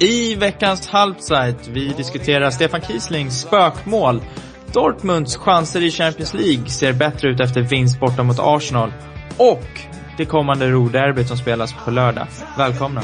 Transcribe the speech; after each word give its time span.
I 0.00 0.34
veckans 0.34 0.88
Halbzeit 0.88 1.68
vi 1.68 1.88
diskuterar 1.88 2.50
Stefan 2.50 2.80
Kieslings 2.80 3.40
spökmål. 3.40 4.22
Dortmunds 4.72 5.36
chanser 5.36 5.82
i 5.82 5.90
Champions 5.90 6.34
League 6.34 6.66
ser 6.66 6.92
bättre 6.92 7.28
ut 7.28 7.40
efter 7.40 7.60
vinst 7.60 8.00
borta 8.00 8.22
mot 8.22 8.36
Arsenal. 8.40 8.92
Och 9.36 9.80
det 10.16 10.24
kommande 10.24 10.70
roderbyt 10.70 11.28
som 11.28 11.36
spelas 11.36 11.74
på 11.84 11.90
lördag. 11.90 12.26
Välkomna! 12.58 13.02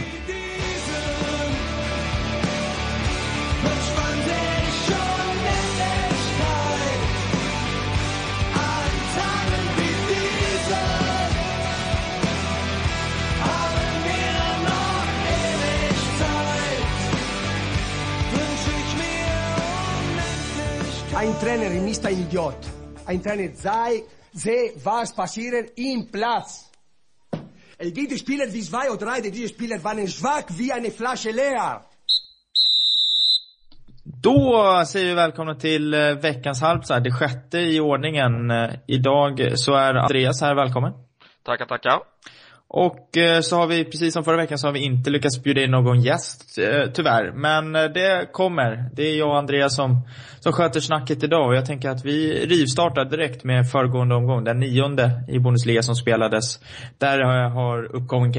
Ein 21.90 22.22
Idiot. 22.22 22.54
Ein 23.07 23.21
Trainer 23.21 23.53
sei, 23.54 24.04
sehe, 24.32 24.72
was 24.85 25.12
passiert 25.12 25.72
im 25.76 26.07
Platz. 26.07 26.71
Es 27.79 27.93
gibt 27.93 28.16
Spieler 28.16 28.46
wie 28.53 28.63
zwei 28.63 28.89
oder 28.90 29.07
drei, 29.07 29.21
diese 29.21 29.49
Spieler 29.49 29.82
waren 29.82 30.07
schwach 30.07 30.44
wie 30.50 30.72
eine 30.72 30.93
Flasche 30.93 31.32
leer. 31.32 31.80
Då 34.05 34.84
säger 34.86 35.06
vi 35.06 35.14
välkomna 35.14 35.55
till 35.55 35.94
eh, 35.94 36.14
veckans 36.14 36.61
halbside, 36.62 37.00
det 37.05 37.12
sjätte 37.12 37.58
i 37.58 37.80
ordningen. 37.80 38.50
Eh, 38.50 38.70
Idag 38.86 39.52
så 39.55 39.75
är 39.75 39.94
Andreas 39.94 40.41
här, 40.41 40.55
välkommen. 40.55 40.92
Tackar, 41.42 41.66
tackar. 41.66 42.00
Och 42.72 43.16
eh, 43.16 43.41
så 43.41 43.56
har 43.56 43.66
vi, 43.66 43.84
precis 43.84 44.12
som 44.12 44.24
förra 44.24 44.36
veckan, 44.36 44.58
så 44.58 44.66
har 44.66 44.72
vi 44.72 44.84
inte 44.84 45.10
lyckats 45.10 45.42
bjuda 45.42 45.62
in 45.62 45.70
någon 45.70 46.00
gäst, 46.00 46.58
eh, 46.58 46.91
tyvärr. 46.92 47.33
Men 47.33 47.77
eh, 47.77 47.84
det 47.84 48.33
kommer. 48.33 48.91
Det 48.94 49.02
är 49.02 49.19
jag 49.19 49.28
och 49.28 49.38
Andreas 49.38 49.77
som, 49.77 50.06
som 50.41 50.52
sköter 50.52 50.80
snacket 50.80 51.24
idag. 51.24 51.48
Och 51.48 51.54
jag 51.54 51.66
tänker 51.66 51.90
att 51.90 52.04
vi 52.04 52.46
rivstartar 52.46 53.04
direkt 53.04 53.44
med 53.44 53.70
föregående 53.70 54.14
omgång, 54.14 54.44
den 54.44 54.60
nionde 54.60 55.24
i 55.28 55.38
Bundesliga 55.38 55.82
som 55.82 55.94
spelades. 55.94 56.60
Där 56.98 57.48
har 57.48 57.96
uppkommit, 57.96 58.36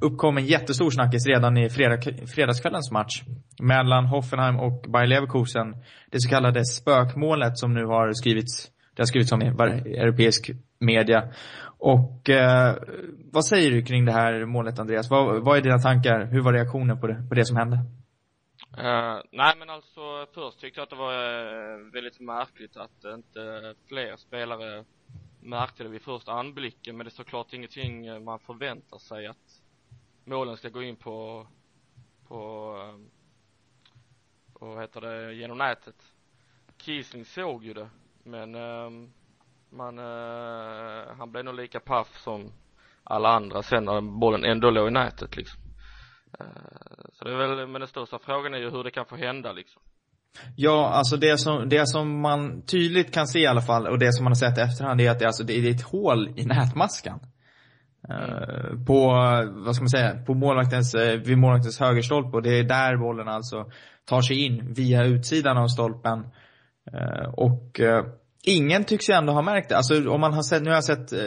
uppkommit 0.00 0.42
en 0.44 0.50
jättestor 0.50 0.90
snackis 0.90 1.26
redan 1.26 1.56
i 1.56 1.70
fredag, 1.70 1.98
fredagskvällens 2.34 2.90
match. 2.90 3.22
Mellan 3.62 4.06
Hoffenheim 4.06 4.60
och 4.60 4.84
Bayer 4.88 5.06
Leverkusen. 5.06 5.76
Det 6.10 6.20
så 6.20 6.28
kallade 6.28 6.64
spökmålet 6.64 7.58
som 7.58 7.74
nu 7.74 7.84
har 7.84 8.12
skrivits, 8.12 8.66
det 8.96 9.02
har 9.02 9.06
skrivits 9.06 9.32
om 9.32 9.42
i 9.42 9.46
europeisk 9.98 10.50
media. 10.84 11.32
Och 11.78 12.30
eh, 12.30 12.76
vad 13.32 13.46
säger 13.46 13.70
du 13.70 13.82
kring 13.82 14.04
det 14.04 14.12
här 14.12 14.44
målet 14.44 14.78
Andreas? 14.78 15.10
Vad, 15.10 15.44
vad 15.44 15.56
är 15.56 15.62
dina 15.62 15.78
tankar? 15.78 16.24
Hur 16.24 16.42
var 16.42 16.52
reaktionen 16.52 17.00
på 17.00 17.06
det, 17.06 17.26
på 17.28 17.34
det 17.34 17.44
som 17.44 17.56
hände? 17.56 17.76
Uh, 18.78 19.22
nej 19.32 19.54
men 19.58 19.70
alltså 19.70 20.26
först 20.34 20.60
tyckte 20.60 20.80
jag 20.80 20.82
att 20.82 20.90
det 20.90 20.96
var 20.96 21.14
uh, 21.14 21.92
väldigt 21.92 22.20
märkligt 22.20 22.76
att 22.76 23.04
inte 23.04 23.74
fler 23.88 24.16
spelare 24.16 24.84
märkte 25.40 25.82
det 25.82 25.88
vid 25.88 26.02
första 26.02 26.32
anblicken 26.32 26.96
men 26.96 27.04
det 27.04 27.08
är 27.08 27.10
såklart 27.10 27.52
ingenting 27.52 28.24
man 28.24 28.38
förväntar 28.38 28.98
sig 28.98 29.26
att 29.26 29.62
målen 30.24 30.56
ska 30.56 30.68
gå 30.68 30.82
in 30.82 30.96
på 30.96 31.46
på 32.28 32.70
uh, 32.76 33.00
vad 34.60 34.80
heter 34.80 35.00
det 35.00 35.34
genom 35.34 35.58
nätet 35.58 36.12
Kiesling 36.78 37.24
såg 37.24 37.64
ju 37.64 37.74
det 37.74 37.88
men 38.22 38.54
ehm, 38.54 39.12
man 39.76 39.98
eh, 39.98 41.16
han 41.18 41.30
blev 41.30 41.44
nog 41.44 41.54
lika 41.54 41.80
paff 41.80 42.18
som 42.18 42.52
alla 43.04 43.28
andra 43.28 43.62
sen 43.62 43.84
när 43.84 44.00
bollen 44.00 44.44
ändå 44.44 44.70
låg 44.70 44.88
i 44.88 44.90
nätet 44.90 45.36
liksom 45.36 45.64
Eh, 46.40 47.04
så 47.12 47.24
det 47.24 47.32
är 47.32 47.36
väl, 47.36 47.66
men 47.68 47.80
den 47.80 47.88
största 47.88 48.18
frågan 48.18 48.54
är 48.54 48.58
ju 48.58 48.70
hur 48.70 48.84
det 48.84 48.90
kan 48.90 49.06
få 49.06 49.16
hända 49.16 49.52
liksom. 49.52 49.82
Ja, 50.56 50.88
alltså 50.88 51.16
det 51.16 51.38
som, 51.38 51.68
det 51.68 51.88
som 51.88 52.20
man 52.20 52.62
tydligt 52.62 53.14
kan 53.14 53.26
se 53.26 53.38
i 53.38 53.46
alla 53.46 53.60
fall, 53.60 53.86
och 53.86 53.98
det 53.98 54.12
som 54.12 54.24
man 54.24 54.30
har 54.30 54.34
sett 54.34 54.58
i 54.58 54.60
efterhand, 54.60 55.00
är 55.00 55.10
att 55.10 55.18
det, 55.18 55.26
alltså, 55.26 55.44
det 55.44 55.52
är 55.52 55.70
ett 55.70 55.82
hål 55.82 56.28
i 56.36 56.44
nätmaskan. 56.46 57.20
Eh, 58.08 58.84
på, 58.86 59.08
vad 59.64 59.74
ska 59.74 59.82
man 59.82 59.88
säga, 59.88 60.24
på 60.26 60.34
målvaktens, 60.34 60.94
eh, 60.94 61.20
vid 61.20 61.38
målvaktens 61.38 61.80
högerstolpe 61.80 62.36
och 62.36 62.42
det 62.42 62.58
är 62.58 62.64
där 62.64 62.96
bollen 62.96 63.28
alltså 63.28 63.70
tar 64.04 64.20
sig 64.20 64.44
in 64.46 64.72
via 64.72 65.04
utsidan 65.04 65.58
av 65.58 65.68
stolpen. 65.68 66.26
Eh, 66.92 67.28
och 67.32 67.80
ingen 68.44 68.84
tycks 68.84 69.10
ju 69.10 69.14
ändå 69.14 69.32
ha 69.32 69.42
märkt 69.42 69.68
det. 69.68 69.76
Alltså 69.76 70.10
om 70.10 70.20
man 70.20 70.32
har 70.32 70.42
sett, 70.42 70.62
nu 70.62 70.70
har 70.70 70.76
jag 70.76 70.84
sett 70.84 71.12
eh, 71.12 71.20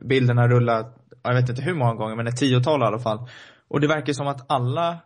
bilderna 0.00 0.48
rulla, 0.48 0.92
jag 1.22 1.34
vet 1.34 1.48
inte 1.48 1.62
hur 1.62 1.74
många 1.74 1.94
gånger, 1.94 2.16
men 2.16 2.26
ett 2.26 2.36
tiotal 2.36 2.80
i 2.82 2.84
alla 2.84 2.98
fall. 2.98 3.28
Och 3.68 3.80
det 3.80 3.86
verkar 3.88 4.12
som 4.12 4.26
att 4.26 4.50
alla 4.52 4.98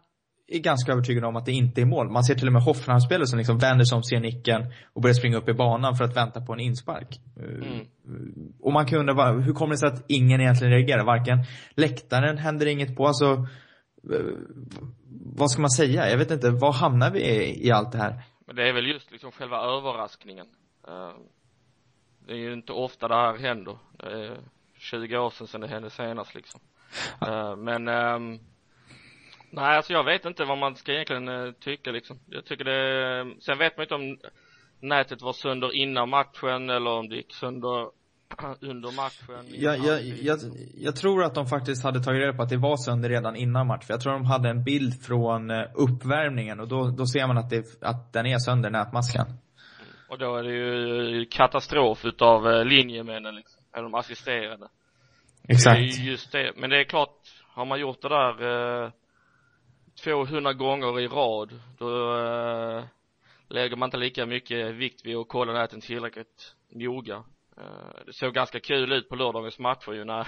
är 0.49 0.59
ganska 0.59 0.93
övertygade 0.93 1.27
om 1.27 1.37
att 1.37 1.47
det 1.47 1.53
inte 1.53 1.81
är 1.81 1.85
mål. 1.85 2.11
Man 2.11 2.25
ser 2.25 2.35
till 2.35 2.47
och 2.47 2.53
med 2.53 2.63
Hoffenheim-spelare 2.63 3.27
som 3.27 3.39
liksom 3.39 3.59
vänder 3.59 3.85
sig 3.85 3.97
om, 3.97 4.03
ser 4.03 4.21
nicken 4.21 4.73
och 4.93 5.03
börjar 5.03 5.15
springa 5.15 5.37
upp 5.37 5.49
i 5.49 5.55
banan 5.55 5.97
för 5.97 6.05
att 6.05 6.17
vänta 6.17 6.41
på 6.41 6.53
en 6.53 6.61
inspark. 6.61 7.21
Eh, 7.37 7.79
Mm. 8.09 8.53
Och 8.61 8.73
man 8.73 8.87
kan 8.87 8.99
undra, 8.99 9.33
hur 9.33 9.53
kommer 9.53 9.75
det 9.75 9.79
sig 9.79 9.89
att 9.89 10.05
ingen 10.09 10.41
egentligen 10.41 10.73
reagerar? 10.73 11.05
Varken 11.05 11.39
läktaren 11.71 12.39
händer 12.39 12.67
inget 12.67 12.97
på, 12.97 13.07
alltså 13.07 13.47
eh, 14.13 14.35
vad 15.37 15.51
ska 15.51 15.61
man 15.61 15.71
säga? 15.71 16.11
Jag 16.11 16.19
vet 16.19 16.31
inte, 16.31 16.51
var 16.51 16.73
hamnar 16.73 17.11
vi 17.11 17.21
i, 17.21 17.67
i 17.67 17.71
allt 17.71 17.93
det 17.93 17.99
här? 17.99 18.23
Men 18.47 18.57
det 18.57 18.69
är 18.69 18.73
väl 18.73 18.87
just 18.87 19.13
liksom 19.13 19.33
själva 19.33 19.57
överraskningen. 19.57 20.47
Det 22.29 22.35
är 22.35 22.39
ju 22.39 22.53
inte 22.53 22.73
ofta 22.73 23.09
det 23.09 23.15
här 23.15 23.37
händer. 23.37 23.79
Det 23.97 24.07
är 24.07 24.37
20 24.79 25.19
år 25.19 25.31
sedan 25.31 25.47
sedan 25.47 25.61
det 25.61 25.69
hände 25.69 25.91
senast 25.91 26.35
liksom. 26.35 26.61
Eh, 27.21 27.57
men 27.57 27.89
ehm, 27.89 28.39
nej 29.51 29.77
alltså 29.77 29.93
jag 29.93 30.05
vet 30.05 30.25
inte 30.25 30.45
vad 30.45 30.59
man 30.59 30.77
ska 30.77 30.93
egentligen 30.93 31.29
eh, 31.29 31.53
tycka 31.53 31.91
liksom. 31.91 32.19
Jag 32.27 32.45
tycker 32.45 32.65
det, 32.65 33.35
sen 33.41 33.59
vet 33.59 33.77
man 33.77 33.85
inte 33.85 33.95
om 33.95 34.19
nätet 34.81 35.23
var 35.23 35.33
sönder 35.33 35.77
innan 35.77 36.09
matchen 36.09 36.71
eller 36.71 36.91
om 36.91 37.09
det 37.09 37.17
gick 37.17 37.35
sönder 37.35 37.91
under 38.61 38.97
matchen. 38.97 39.47
Jag, 39.49 39.79
jag, 39.79 40.03
jag, 40.03 40.39
jag 40.75 40.97
tror 40.97 41.25
att 41.25 41.35
de 41.35 41.47
faktiskt 41.47 41.85
hade 41.85 42.01
tagit 42.01 42.21
reda 42.21 42.33
på 42.33 42.43
att 42.43 42.49
det 42.49 42.57
var 42.57 42.77
sönder 42.77 43.09
redan 43.09 43.37
innan 43.37 43.67
match. 43.67 43.87
För 43.87 43.95
jag 43.95 44.01
tror 44.01 44.13
de 44.13 44.25
hade 44.25 44.49
en 44.49 44.65
bild 44.65 45.03
från 45.03 45.51
eh, 45.51 45.65
uppvärmningen 45.75 46.61
och 46.61 46.69
då, 46.69 46.91
då 46.91 47.07
ser 47.07 47.27
man 47.27 47.39
att, 47.39 47.51
det, 47.51 47.65
att 47.81 48.13
den 48.13 48.27
är 48.27 48.39
sönder, 48.39 48.71
nätmaskan. 48.71 49.27
Och 50.09 50.19
då 50.19 50.37
är 50.37 50.43
det 50.43 50.53
ju 50.53 51.27
katastrof 51.27 52.05
utav 52.05 52.49
eh, 52.49 52.65
linjemännen 52.65 53.35
liksom, 53.35 53.63
eller 53.73 53.83
de 53.83 53.95
assisterande. 53.95 54.69
Det 55.43 55.67
är 55.67 55.77
ju 55.77 56.11
just 56.11 56.33
det. 56.33 56.53
Men 56.57 56.71
det 56.71 56.81
är 56.81 56.85
klart, 56.85 57.19
har 57.49 57.65
man 57.65 57.81
gjort 57.81 58.03
det 58.03 58.09
där 58.09 58.85
eh, 58.85 58.91
200 60.05 60.53
gånger 60.53 61.01
i 61.01 61.07
rad, 61.09 61.61
då 61.79 62.19
eh, 62.19 62.85
lägger 63.49 63.77
man 63.77 63.87
inte 63.87 63.97
lika 63.97 64.27
mycket 64.27 64.75
vikt 64.75 65.07
vid 65.07 65.17
att 65.17 65.29
kolla 65.29 65.53
näten 65.53 65.81
tillräckligt 65.81 66.55
noga. 66.73 67.25
Eh, 67.57 68.05
det 68.07 68.13
såg 68.13 68.35
ganska 68.35 68.61
kul 68.61 68.93
ut 68.93 69.09
på 69.09 69.17
lördagens 69.17 69.59
matcher 69.59 69.93
ju 69.93 70.05
när 70.05 70.27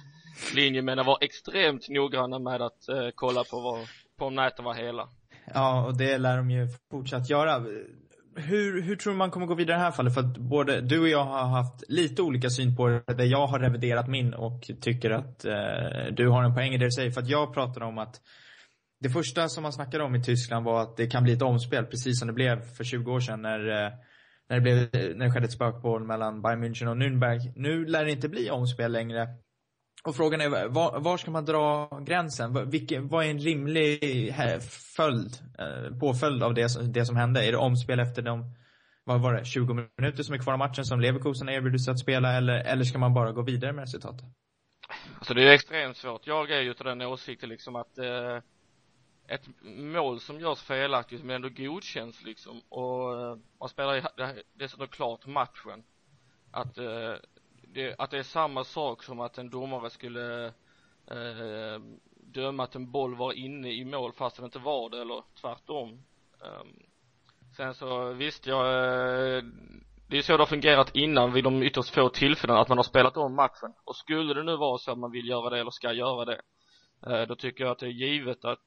linjemännen 0.54 1.06
var 1.06 1.18
extremt 1.20 1.88
noggranna 1.88 2.38
med 2.38 2.62
att 2.62 2.88
eh, 2.88 3.08
kolla 3.14 3.44
på, 3.44 3.60
vad, 3.60 3.86
på 4.18 4.26
om 4.26 4.34
näten 4.34 4.64
var 4.64 4.74
hela. 4.74 5.08
Ja, 5.54 5.86
och 5.86 5.96
det 5.96 6.18
lär 6.18 6.36
de 6.36 6.50
ju 6.50 6.68
fortsatt 6.90 7.30
göra. 7.30 7.64
Hur, 8.36 8.82
hur 8.82 8.96
tror 8.96 9.12
du 9.12 9.16
man 9.16 9.30
kommer 9.30 9.46
gå 9.46 9.54
vidare 9.54 9.76
i 9.76 9.78
det 9.78 9.84
här 9.84 9.90
fallet? 9.90 10.14
För 10.14 10.20
att 10.20 10.38
både 10.38 10.80
du 10.80 11.00
och 11.00 11.08
jag 11.08 11.24
har 11.24 11.46
haft 11.46 11.84
lite 11.88 12.22
olika 12.22 12.50
syn 12.50 12.76
på 12.76 12.88
det, 12.88 13.14
där 13.14 13.24
jag 13.24 13.46
har 13.46 13.58
reviderat 13.58 14.08
min 14.08 14.34
och 14.34 14.70
tycker 14.80 15.10
att 15.10 15.44
eh, 15.44 16.12
du 16.12 16.28
har 16.28 16.42
en 16.44 16.54
poäng 16.54 16.74
i 16.74 16.78
det 16.78 16.84
du 16.84 16.90
säger. 16.90 17.10
För 17.10 17.20
att 17.20 17.28
jag 17.28 17.54
pratade 17.54 17.86
om 17.86 17.98
att 17.98 18.20
det 19.00 19.10
första 19.10 19.48
som 19.48 19.62
man 19.62 19.72
snackade 19.72 20.04
om 20.04 20.14
i 20.14 20.22
Tyskland 20.22 20.64
var 20.64 20.82
att 20.82 20.96
det 20.96 21.06
kan 21.06 21.22
bli 21.22 21.32
ett 21.32 21.42
omspel, 21.42 21.86
precis 21.86 22.18
som 22.18 22.28
det 22.28 22.34
blev 22.34 22.60
för 22.60 22.84
20 22.84 23.12
år 23.12 23.20
sedan 23.20 23.42
när, 23.42 23.68
eh, 23.68 23.92
när, 24.48 24.56
det, 24.56 24.60
blev, 24.60 24.76
när 25.16 25.26
det 25.26 25.32
skedde 25.32 25.44
ett 25.44 25.52
spökmål 25.52 26.04
mellan 26.04 26.42
Bayern 26.42 26.64
München 26.64 26.86
och 26.86 26.96
Nürnberg. 26.96 27.52
Nu 27.56 27.84
lär 27.86 28.04
det 28.04 28.10
inte 28.10 28.28
bli 28.28 28.50
omspel 28.50 28.92
längre. 28.92 29.28
Och 30.04 30.16
frågan 30.16 30.40
är, 30.40 30.68
var, 30.68 31.00
var 31.00 31.16
ska 31.16 31.30
man 31.30 31.44
dra 31.44 31.88
gränsen? 32.00 32.52
Vilke, 32.54 32.70
Vilken, 32.70 33.08
vad 33.08 33.24
är 33.26 33.30
en 33.30 33.38
rimlig 33.38 34.28
eh, 34.28 34.58
följd, 34.96 35.32
eh, 35.58 35.98
påföljd 35.98 36.42
av 36.42 36.54
det, 36.54 36.68
som- 36.68 36.92
det 36.92 37.06
som 37.06 37.16
hände? 37.16 37.44
Är 37.46 37.52
det 37.52 37.58
omspel 37.58 38.00
efter 38.00 38.22
de, 38.22 38.54
vad 39.04 39.20
var 39.20 39.34
det, 39.34 39.44
20 39.44 39.88
minuter 39.98 40.22
som 40.22 40.34
är 40.34 40.38
kvar 40.38 40.52
av 40.52 40.58
matchen 40.58 40.84
som 40.84 41.00
Leverkusen 41.00 41.48
erbjuder 41.48 41.78
sig 41.78 41.92
att 41.92 41.98
spela 41.98 42.32
eller, 42.32 42.54
eller 42.64 42.84
ska 42.84 42.98
man 42.98 43.14
bara 43.14 43.32
gå 43.32 43.42
vidare 43.42 43.72
med 43.72 43.82
resultatet? 43.82 44.24
Alltså 45.18 45.34
det 45.34 45.42
är 45.48 45.52
extremt 45.52 45.96
svårt. 45.96 46.26
Jag 46.26 46.50
är 46.50 46.60
ju 46.60 46.74
till 46.74 46.84
den 46.86 47.02
åsikten 47.02 47.48
liksom 47.48 47.76
att 47.76 47.98
eh, 47.98 48.36
ett 49.28 49.48
mål 49.64 50.20
som 50.20 50.40
görs 50.40 50.60
felaktigt 50.62 51.24
men 51.24 51.36
ändå 51.36 51.48
godkänns 51.48 52.22
liksom 52.22 52.60
och 52.68 53.20
eh, 53.22 53.36
man 53.60 53.68
spelar 53.68 53.94
ju 53.94 54.00
det- 54.16 54.42
dessutom 54.54 54.86
klart 54.88 55.26
matchen. 55.26 55.82
Att 56.50 56.78
eh, 56.78 57.12
det, 57.72 57.94
att 57.98 58.10
det 58.10 58.18
är 58.18 58.22
samma 58.22 58.64
sak 58.64 59.02
som 59.02 59.20
att 59.20 59.38
en 59.38 59.50
domare 59.50 59.90
skulle 59.90 60.46
eh, 61.06 61.80
döma 62.34 62.62
att 62.62 62.74
en 62.74 62.90
boll 62.90 63.14
var 63.14 63.32
inne 63.32 63.72
i 63.72 63.84
mål 63.84 64.12
fast 64.12 64.36
den 64.36 64.44
inte 64.44 64.58
var 64.58 64.90
det 64.90 65.00
eller 65.00 65.22
tvärtom. 65.40 65.88
Um, 66.40 66.82
sen 67.56 67.74
så 67.74 68.12
visst 68.12 68.46
jag 68.46 68.66
eh, 68.66 69.42
det 70.08 70.18
är 70.18 70.22
så 70.22 70.32
det 70.32 70.42
har 70.42 70.46
fungerat 70.46 70.96
innan 70.96 71.32
vid 71.32 71.44
de 71.44 71.62
ytterst 71.62 71.94
få 71.94 72.08
tillfällena 72.08 72.60
att 72.60 72.68
man 72.68 72.78
har 72.78 72.82
spelat 72.82 73.16
om 73.16 73.34
matchen 73.34 73.72
och 73.84 73.96
skulle 73.96 74.34
det 74.34 74.42
nu 74.42 74.56
vara 74.56 74.78
så 74.78 74.92
att 74.92 74.98
man 74.98 75.10
vill 75.10 75.28
göra 75.28 75.50
det 75.50 75.60
eller 75.60 75.70
ska 75.70 75.92
göra 75.92 76.24
det 76.24 76.40
eh, 77.06 77.22
då 77.22 77.34
tycker 77.34 77.64
jag 77.64 77.70
att 77.70 77.78
det 77.78 77.86
är 77.86 77.90
givet 77.90 78.44
att 78.44 78.66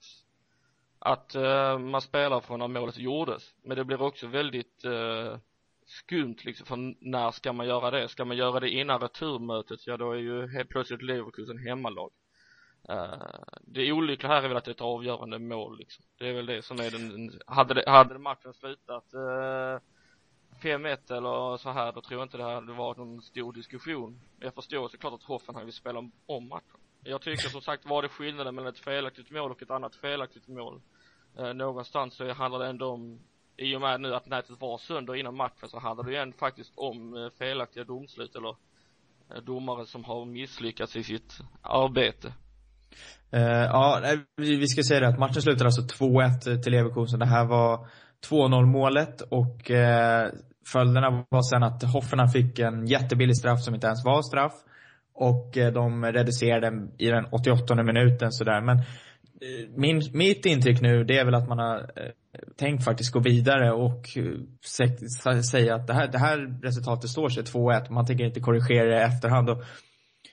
att 0.99 1.35
eh, 1.35 1.77
man 1.77 2.01
spelar 2.01 2.41
från 2.41 2.59
när 2.59 2.67
målet 2.67 2.97
gjordes 2.97 3.44
men 3.63 3.77
det 3.77 3.85
blir 3.85 4.01
också 4.01 4.27
väldigt 4.27 4.85
eh 4.85 5.38
skumt 5.85 6.35
liksom 6.44 6.65
för 6.65 6.95
när 7.00 7.31
ska 7.31 7.53
man 7.53 7.68
göra 7.68 7.91
det 7.91 8.07
ska 8.07 8.25
man 8.25 8.38
göra 8.38 8.59
det 8.59 8.69
innan 8.69 9.00
returmötet 9.00 9.88
ja 9.88 9.97
då 9.97 10.12
är 10.12 10.18
ju 10.18 10.47
helt 10.47 10.69
plötsligt 10.69 11.01
Leverkusen 11.01 11.57
hemmalag 11.57 12.12
uh, 12.89 13.44
det 13.62 13.91
olyckliga 13.91 14.31
här 14.31 14.44
är 14.44 14.47
väl 14.47 14.57
att 14.57 14.65
det 14.65 14.71
är 14.71 14.75
ett 14.75 14.81
avgörande 14.81 15.39
mål 15.39 15.77
liksom 15.77 16.06
det 16.19 16.27
är 16.27 16.33
väl 16.33 16.45
det 16.45 16.62
som 16.62 16.80
är 16.80 16.91
den 16.91 17.39
hade 17.47 17.74
det, 17.74 17.89
hade 17.89 18.19
matchen 18.19 18.53
slutat 18.53 19.13
eh, 19.13 19.19
uh, 19.19 19.80
5-1 20.62 21.18
eller 21.18 21.57
så 21.57 21.69
här, 21.69 21.91
då 21.91 22.01
tror 22.01 22.19
jag 22.19 22.25
inte 22.25 22.38
det 22.38 22.44
hade 22.44 22.74
varit 22.74 22.97
någon 22.97 23.21
stor 23.21 23.53
diskussion. 23.53 24.19
Jag 24.39 24.53
förstår 24.53 24.89
såklart 24.89 25.13
att 25.13 25.24
Hoffenheim 25.24 25.65
vill 25.65 25.74
spela 25.74 26.00
om 26.25 26.47
matchen. 26.47 26.80
Jag 27.03 27.21
tycker 27.21 27.50
som 27.50 27.62
sagt, 27.62 27.85
var 27.85 28.01
det 28.01 28.09
skillnaden 28.09 28.56
mellan 28.56 28.74
ett 28.74 28.80
felaktigt 28.80 29.31
mål 29.31 29.51
och 29.51 29.62
ett 29.62 29.71
annat 29.71 29.95
felaktigt 29.95 30.47
mål? 30.47 30.81
Eh, 31.38 31.53
någonstans 31.53 32.15
så 32.15 32.33
handlar 32.33 32.59
det 32.59 32.68
ändå 32.68 32.88
om, 32.88 33.19
i 33.57 33.75
och 33.75 33.81
med 33.81 34.01
nu 34.01 34.15
att 34.15 34.25
nätet 34.25 34.61
var 34.61 34.77
sönder 34.77 35.15
innan 35.15 35.35
matchen 35.35 35.69
så 35.69 35.79
handlar 35.79 36.05
det 36.05 36.11
ju 36.11 36.17
ändå 36.17 36.38
faktiskt 36.38 36.73
om 36.75 37.17
eh, 37.17 37.29
felaktiga 37.39 37.83
domslut 37.83 38.35
eller 38.35 38.55
eh, 39.29 39.41
domare 39.44 39.85
som 39.85 40.03
har 40.03 40.25
misslyckats 40.25 40.95
i 40.95 41.03
sitt 41.03 41.39
arbete. 41.61 42.33
Uh, 43.35 43.41
ja, 43.41 44.01
vi 44.38 44.67
ska 44.67 44.83
säga 44.83 45.00
det 45.00 45.07
att 45.07 45.19
matchen 45.19 45.41
slutade 45.41 45.65
alltså 45.65 46.03
2-1 46.03 46.61
till 46.61 46.71
Leverkusen. 46.71 47.19
Det 47.19 47.25
här 47.25 47.45
var 47.45 47.88
2-0 48.29 48.65
målet 48.65 49.21
och 49.21 49.69
uh, 49.69 50.39
följderna 50.67 51.25
var 51.29 51.41
sen 51.41 51.63
att 51.63 51.83
Hoffenheim 51.83 52.29
fick 52.29 52.59
en 52.59 52.88
jättebillig 52.88 53.38
straff 53.38 53.61
som 53.61 53.75
inte 53.75 53.88
ens 53.88 54.06
var 54.06 54.21
straff. 54.21 54.53
Och 55.13 55.57
uh, 55.57 55.67
de 55.67 56.06
reducerade 56.06 56.88
i 56.97 57.07
den 57.07 57.25
88 57.31 57.83
minuten 57.83 58.31
sådär. 58.31 58.61
Men 58.61 58.77
min, 59.75 60.01
mitt 60.13 60.45
intryck 60.45 60.81
nu 60.81 61.04
det 61.04 61.18
är 61.18 61.25
väl 61.25 61.36
att 61.36 61.48
man 61.48 61.60
har 61.60 61.78
eh, 61.78 62.12
tänkt 62.57 62.84
faktiskt 62.84 63.13
gå 63.13 63.19
vidare 63.19 63.72
och 63.72 64.18
eh, 64.18 65.42
säga 65.42 65.75
att 65.75 65.88
det 65.88 65.94
här, 65.94 66.07
det 66.07 66.19
här 66.19 66.60
resultatet 66.63 67.10
står 67.10 67.30
sig 67.30 67.44
2-1. 67.44 67.92
Man 67.92 68.06
tänker 68.06 68.25
inte 68.25 68.40
korrigera 68.40 68.90
det 68.90 69.00
i 69.00 69.04
efterhand. 69.04 69.50
Och 69.50 69.63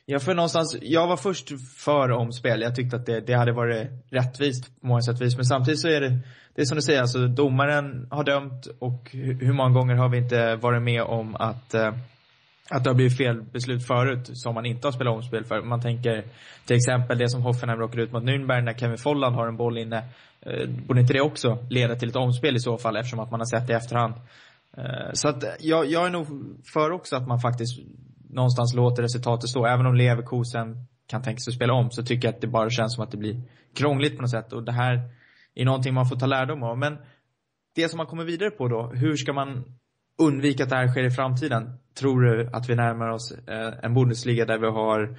jag, 0.07 0.23
för 0.23 0.35
någonstans, 0.35 0.77
jag 0.83 1.07
var 1.07 1.17
först 1.17 1.51
för 1.77 2.11
omspel. 2.11 2.61
Jag 2.61 2.77
tyckte 2.77 2.97
att 2.97 3.07
det, 3.07 3.21
det 3.21 3.33
hade 3.33 3.53
varit 3.53 3.89
rättvist 4.11 4.81
på 4.81 4.87
många 4.87 5.03
sätt 5.03 5.21
vis. 5.21 5.37
Men 5.37 5.45
samtidigt 5.45 5.81
så 5.81 5.89
är 5.89 6.01
det 6.01 6.19
det 6.55 6.62
är 6.62 6.67
som 6.67 6.77
du 6.77 6.83
säger, 6.83 7.01
alltså 7.01 7.27
domaren 7.27 8.07
har 8.11 8.25
dömt 8.25 8.67
och 8.79 9.09
hur 9.12 9.53
många 9.53 9.71
gånger 9.71 9.95
har 9.95 10.09
vi 10.09 10.19
inte 10.19 10.57
varit 10.57 10.83
med 10.83 11.03
om 11.03 11.37
att 11.37 11.75
eh, 11.75 11.95
att 12.70 12.84
det 12.84 12.90
har 12.90 12.94
blivit 12.94 13.17
fel 13.17 13.43
beslut 13.43 13.87
förut 13.87 14.31
som 14.32 14.55
man 14.55 14.67
inte 14.67 14.87
har 14.87 14.93
spelat 14.93 15.14
omspel 15.14 15.44
för. 15.44 15.62
Man 15.62 15.82
tänker 15.82 16.25
till 16.67 16.76
exempel 16.76 17.19
det 17.19 17.28
som 17.28 17.43
Hoffenheim 17.43 17.78
råkar 17.78 17.99
ut 17.99 18.12
mot 18.12 18.22
Nürnberg 18.22 18.62
när 18.62 18.75
Kevin 18.75 18.99
Folland 18.99 19.34
har 19.37 19.49
en 19.49 19.56
boll 19.56 19.78
inne. 19.78 20.05
Eh, 20.40 20.69
borde 20.87 21.00
inte 21.00 21.12
det 21.12 21.20
också 21.20 21.58
leda 21.70 21.94
till 21.94 22.08
ett 22.08 22.17
omspel 22.17 22.56
i 22.56 22.61
så 22.61 22.78
fall 22.78 22.96
eftersom 22.96 23.20
att 23.20 23.31
man 23.31 23.40
har 23.40 23.58
sett 23.58 23.67
det 23.67 23.72
i 23.72 23.76
efterhand? 23.76 24.14
Eh, 24.76 25.12
så 25.12 25.28
att 25.28 25.44
jag, 25.61 25.87
jag 25.87 26.06
är 26.06 26.11
nog 26.11 26.26
för 26.72 26.90
också 26.90 27.17
att 27.17 27.28
man 27.28 27.40
faktiskt 27.40 27.81
någonstans 28.31 28.75
låter 28.75 29.02
resultatet 29.02 29.50
stå. 29.50 29.66
Även 29.66 29.87
om 29.87 29.94
Leverkusen 29.94 30.87
kan 31.06 31.23
tänka 31.23 31.40
sig 31.40 31.50
att 31.50 31.56
spela 31.56 31.73
om 31.73 31.90
så 31.90 32.02
tycker 32.02 32.28
jag 32.28 32.34
att 32.34 32.40
det 32.40 32.46
bara 32.46 32.70
känns 32.70 32.94
som 32.94 33.05
att 33.05 33.11
det 33.11 33.16
blir 33.16 33.43
krångligt 33.75 34.16
på 34.16 34.23
något 34.23 34.31
sätt. 34.31 34.52
Och 34.52 34.62
det 34.64 34.73
här 34.73 35.11
är 35.55 35.64
någonting 35.64 35.94
man 35.94 36.06
får 36.06 36.16
ta 36.16 36.26
lärdom 36.26 36.62
av. 36.62 36.78
Men 36.78 36.99
det 37.75 37.88
som 37.88 37.96
man 37.96 38.06
kommer 38.06 38.25
vidare 38.25 38.50
på 38.50 38.69
då, 38.69 38.87
hur 38.94 39.16
ska 39.16 39.32
man 39.32 39.64
undvika 40.20 40.62
att 40.64 40.70
det 40.70 40.76
här 40.76 40.88
sker 40.88 41.05
i 41.05 41.11
framtiden? 41.11 41.78
Tror 42.00 42.20
du 42.20 42.50
att 42.52 42.69
vi 42.69 42.75
närmar 42.75 43.08
oss 43.08 43.32
eh, 43.49 43.72
en 43.82 43.94
Bundesliga 43.94 44.44
där 44.44 44.58
vi 44.58 44.67
har 44.67 45.17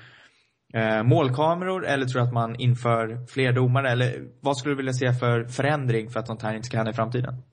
eh, 0.73 1.03
målkameror 1.03 1.85
eller 1.85 2.05
tror 2.05 2.21
du 2.21 2.27
att 2.27 2.33
man 2.33 2.55
inför 2.55 3.25
fler 3.33 3.53
domare? 3.53 3.91
Eller 3.91 4.27
vad 4.41 4.57
skulle 4.57 4.71
du 4.71 4.77
vilja 4.77 4.93
se 4.93 5.13
för 5.13 5.43
förändring 5.43 6.09
för 6.09 6.19
att 6.19 6.27
sånt 6.27 6.41
här 6.41 6.53
inte 6.55 6.65
ska 6.65 6.77
hända 6.77 6.91
i 6.91 6.95
framtiden? 6.95 7.43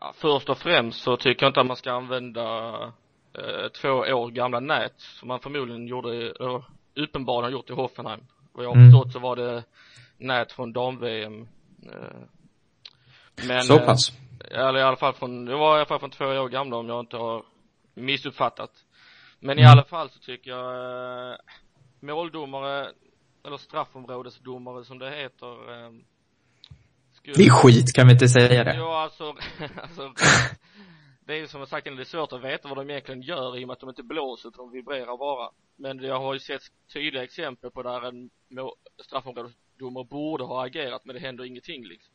Ja, 0.00 0.12
först 0.16 0.48
och 0.48 0.58
främst 0.58 1.02
så 1.02 1.16
tycker 1.16 1.46
jag 1.46 1.50
inte 1.50 1.60
att 1.60 1.66
man 1.66 1.76
ska 1.76 1.92
använda 1.92 2.42
eh, 3.34 3.68
två 3.82 3.88
år 3.88 4.30
gamla 4.30 4.60
nät 4.60 4.94
som 4.96 5.28
man 5.28 5.40
förmodligen 5.40 5.86
gjorde, 5.86 6.08
eller 6.10 6.64
uppenbarligen 6.96 7.52
gjort 7.52 7.70
i 7.70 7.72
Hoffenheim. 7.72 8.20
Vad 8.52 8.64
jag 8.64 8.70
har 8.70 8.76
mm. 8.76 8.90
förstått 8.90 9.12
så 9.12 9.18
var 9.18 9.36
det 9.36 9.62
nät 10.18 10.52
från 10.52 10.72
dam-VM 10.72 11.46
Eh, 11.92 13.46
men, 13.48 13.62
Så 13.62 13.78
eh, 13.78 13.86
pass? 13.86 14.12
Eller 14.50 14.78
i 14.78 14.82
alla 14.82 14.96
fall 14.96 15.14
från, 15.14 15.44
det 15.44 15.56
var 15.56 15.74
i 15.74 15.76
alla 15.76 15.86
fall 15.86 16.00
från 16.00 16.10
två 16.10 16.24
år 16.24 16.48
gamla 16.48 16.76
om 16.76 16.88
jag 16.88 17.00
inte 17.00 17.16
har 17.16 17.44
missuppfattat. 17.94 18.70
Men 19.40 19.58
i 19.58 19.62
mm. 19.62 19.72
alla 19.72 19.84
fall 19.84 20.10
så 20.10 20.18
tycker 20.18 20.50
jag 20.50 21.30
eh, 21.32 21.36
måldomare, 22.00 22.90
eller 23.44 23.56
straffområdesdomare 23.56 24.84
som 24.84 24.98
det 24.98 25.10
heter 25.10 25.54
skulle... 27.12 27.36
Det 27.36 27.44
är 27.44 27.50
skit, 27.50 27.92
kan 27.94 28.06
vi 28.06 28.12
inte 28.12 28.28
säga 28.28 28.64
det? 28.64 28.74
Ja, 28.74 29.02
alltså, 29.02 29.24
alltså 29.82 30.12
det 31.26 31.32
är 31.32 31.36
ju 31.36 31.46
som 31.46 31.60
jag 31.60 31.68
sagt, 31.68 31.84
det 31.84 31.90
är 31.90 32.04
svårt 32.04 32.32
att 32.32 32.44
veta 32.44 32.68
vad 32.68 32.78
de 32.78 32.90
egentligen 32.90 33.22
gör 33.22 33.58
i 33.58 33.64
och 33.64 33.68
med 33.68 33.74
att 33.74 33.80
de 33.80 33.88
inte 33.88 34.02
blåser 34.02 34.48
utan 34.48 34.66
de 34.66 34.72
vibrerar 34.72 35.16
bara. 35.16 35.50
Men 35.76 35.98
jag 35.98 36.20
har 36.20 36.34
ju 36.34 36.40
sett 36.40 36.62
tydliga 36.92 37.24
exempel 37.24 37.70
på 37.70 37.82
där 37.82 38.02
en 38.08 38.30
straffområdes 39.04 39.52
domare 39.78 40.04
borde 40.04 40.44
ha 40.44 40.66
agerat 40.66 41.04
men 41.04 41.14
det 41.14 41.20
händer 41.20 41.44
ingenting 41.44 41.84
liksom. 41.84 42.13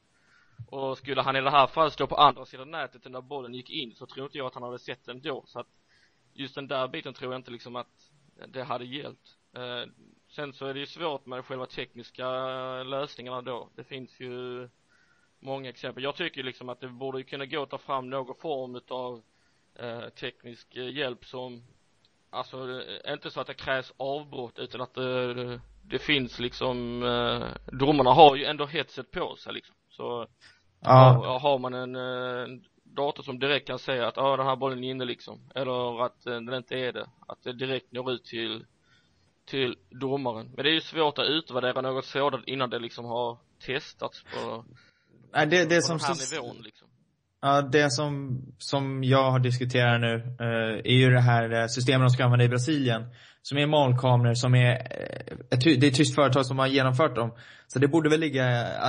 Och 0.67 0.97
skulle 0.97 1.21
han 1.21 1.35
i 1.35 1.41
det 1.41 1.51
här 1.51 1.67
fallet 1.67 1.93
stå 1.93 2.07
på 2.07 2.15
andra 2.15 2.45
sidan 2.45 2.71
nätet 2.71 3.03
den 3.03 3.11
där 3.11 3.21
bollen 3.21 3.53
gick 3.53 3.69
in 3.69 3.95
så 3.95 4.05
tror 4.05 4.25
inte 4.25 4.37
jag 4.37 4.47
att 4.47 4.53
han 4.53 4.63
hade 4.63 4.79
sett 4.79 5.05
den 5.05 5.21
då 5.21 5.43
så 5.45 5.59
att 5.59 5.67
just 6.33 6.55
den 6.55 6.67
där 6.67 6.87
biten 6.87 7.13
tror 7.13 7.33
jag 7.33 7.39
inte 7.39 7.51
liksom 7.51 7.75
att 7.75 8.11
det 8.47 8.63
hade 8.63 8.85
hjälpt. 8.85 9.37
Eh, 9.53 9.91
sen 10.29 10.53
så 10.53 10.65
är 10.65 10.73
det 10.73 10.79
ju 10.79 10.85
svårt 10.85 11.25
med 11.25 11.45
själva 11.45 11.65
tekniska 11.65 12.29
lösningarna 12.83 13.41
då. 13.41 13.69
Det 13.75 13.83
finns 13.83 14.19
ju 14.19 14.69
många 15.39 15.69
exempel. 15.69 16.03
Jag 16.03 16.15
tycker 16.15 16.43
liksom 16.43 16.69
att 16.69 16.79
det 16.79 16.87
borde 16.87 17.23
kunna 17.23 17.45
gå 17.45 17.63
att 17.63 17.69
ta 17.69 17.77
fram 17.77 18.09
någon 18.09 18.35
form 18.35 18.75
utav 18.75 19.21
eh, 19.75 20.09
teknisk 20.09 20.75
eh, 20.75 20.89
hjälp 20.89 21.25
som 21.25 21.63
alltså 22.29 22.81
eh, 22.81 23.13
inte 23.13 23.31
så 23.31 23.41
att 23.41 23.47
det 23.47 23.53
krävs 23.53 23.93
avbrott 23.97 24.59
utan 24.59 24.81
att 24.81 24.93
det, 24.93 25.61
det 25.83 25.99
finns 25.99 26.39
liksom 26.39 27.03
eh, 27.03 27.75
domarna 27.77 28.09
har 28.13 28.35
ju 28.35 28.45
ändå 28.45 28.65
headset 28.65 29.11
på 29.11 29.35
sig 29.35 29.53
liksom 29.53 29.75
så 29.99 30.27
ja. 30.79 30.89
har, 30.89 31.39
har 31.39 31.59
man 31.59 31.73
en, 31.73 31.95
eh, 31.95 32.43
en 32.43 32.63
dator 32.83 33.23
som 33.23 33.39
direkt 33.39 33.67
kan 33.67 33.79
säga 33.79 34.07
att 34.07 34.17
ja 34.17 34.37
den 34.37 34.45
här 34.45 34.55
bollen 34.55 34.83
är 34.83 34.89
inne 34.89 35.05
liksom 35.05 35.51
eller 35.55 36.05
att 36.05 36.25
eh, 36.25 36.33
den 36.33 36.53
inte 36.53 36.75
är 36.75 36.93
det 36.93 37.09
att 37.27 37.43
det 37.43 37.53
direkt 37.53 37.91
når 37.91 38.11
ut 38.11 38.23
till 38.23 38.65
till 39.45 39.75
domaren 39.89 40.51
men 40.55 40.63
det 40.63 40.69
är 40.69 40.73
ju 40.73 40.81
svårt 40.81 41.19
att 41.19 41.27
utvärdera 41.27 41.81
något 41.81 42.05
sådant 42.05 42.47
innan 42.47 42.69
det 42.69 42.79
liksom 42.79 43.05
har 43.05 43.37
testats 43.65 44.23
på 44.23 44.65
Nej 45.31 45.47
det, 45.47 45.65
det 45.65 45.75
på 45.75 45.81
som 45.81 45.97
den 45.97 46.07
här 46.07 46.41
nivån 46.41 46.57
liksom 46.63 46.88
Ja, 47.41 47.61
det 47.61 47.91
som, 47.91 48.41
som 48.57 49.03
jag 49.03 49.31
har 49.31 49.39
diskuterat 49.39 50.01
nu 50.01 50.15
eh, 50.39 50.93
är 50.93 50.97
ju 50.97 51.09
det 51.09 51.21
här 51.21 51.67
systemet 51.67 52.07
de 52.07 52.09
ska 52.09 52.23
använda 52.23 52.45
i 52.45 52.49
Brasilien. 52.49 53.05
Som 53.41 53.57
är 53.57 53.67
molnkameror 53.67 54.33
som 54.33 54.55
är 54.55 54.71
eh, 54.71 55.37
ett, 55.51 55.61
det 55.63 55.83
är 55.83 55.87
ett 55.87 55.95
tyst 55.95 56.15
företag 56.15 56.45
som 56.45 56.59
har 56.59 56.67
genomfört 56.67 57.15
dem. 57.15 57.31
Så 57.67 57.79
det 57.79 57.87
borde 57.87 58.09
väl 58.09 58.19
ligga, 58.19 58.45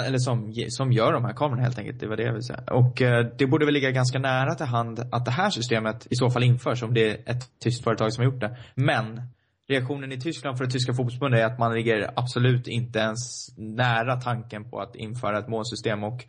eller 0.06 0.18
som, 0.18 0.54
som 0.68 0.92
gör 0.92 1.12
de 1.12 1.24
här 1.24 1.32
kamerorna 1.32 1.62
helt 1.62 1.78
enkelt, 1.78 2.00
det 2.00 2.06
var 2.06 2.16
det 2.16 2.22
jag 2.22 2.32
ville 2.32 2.42
säga. 2.42 2.62
Och 2.70 3.02
eh, 3.02 3.26
det 3.38 3.46
borde 3.46 3.64
väl 3.64 3.74
ligga 3.74 3.90
ganska 3.90 4.18
nära 4.18 4.54
till 4.54 4.66
hand 4.66 5.00
att 5.12 5.24
det 5.24 5.30
här 5.30 5.50
systemet 5.50 6.06
i 6.10 6.16
så 6.16 6.30
fall 6.30 6.42
införs 6.42 6.82
om 6.82 6.94
det 6.94 7.10
är 7.10 7.30
ett 7.30 7.60
tyst 7.62 7.84
företag 7.84 8.12
som 8.12 8.24
har 8.24 8.32
gjort 8.32 8.40
det. 8.40 8.56
Men 8.74 9.22
reaktionen 9.68 10.12
i 10.12 10.20
Tyskland 10.20 10.58
för 10.58 10.64
det 10.64 10.70
tyska 10.70 10.92
fotbollsförbundet 10.92 11.40
är 11.40 11.46
att 11.46 11.58
man 11.58 11.74
ligger 11.74 12.10
absolut 12.16 12.68
inte 12.68 12.98
ens 12.98 13.18
nära 13.56 14.20
tanken 14.20 14.70
på 14.70 14.80
att 14.80 14.96
införa 14.96 15.38
ett 15.38 15.48
målsystem 15.48 16.04
och 16.04 16.24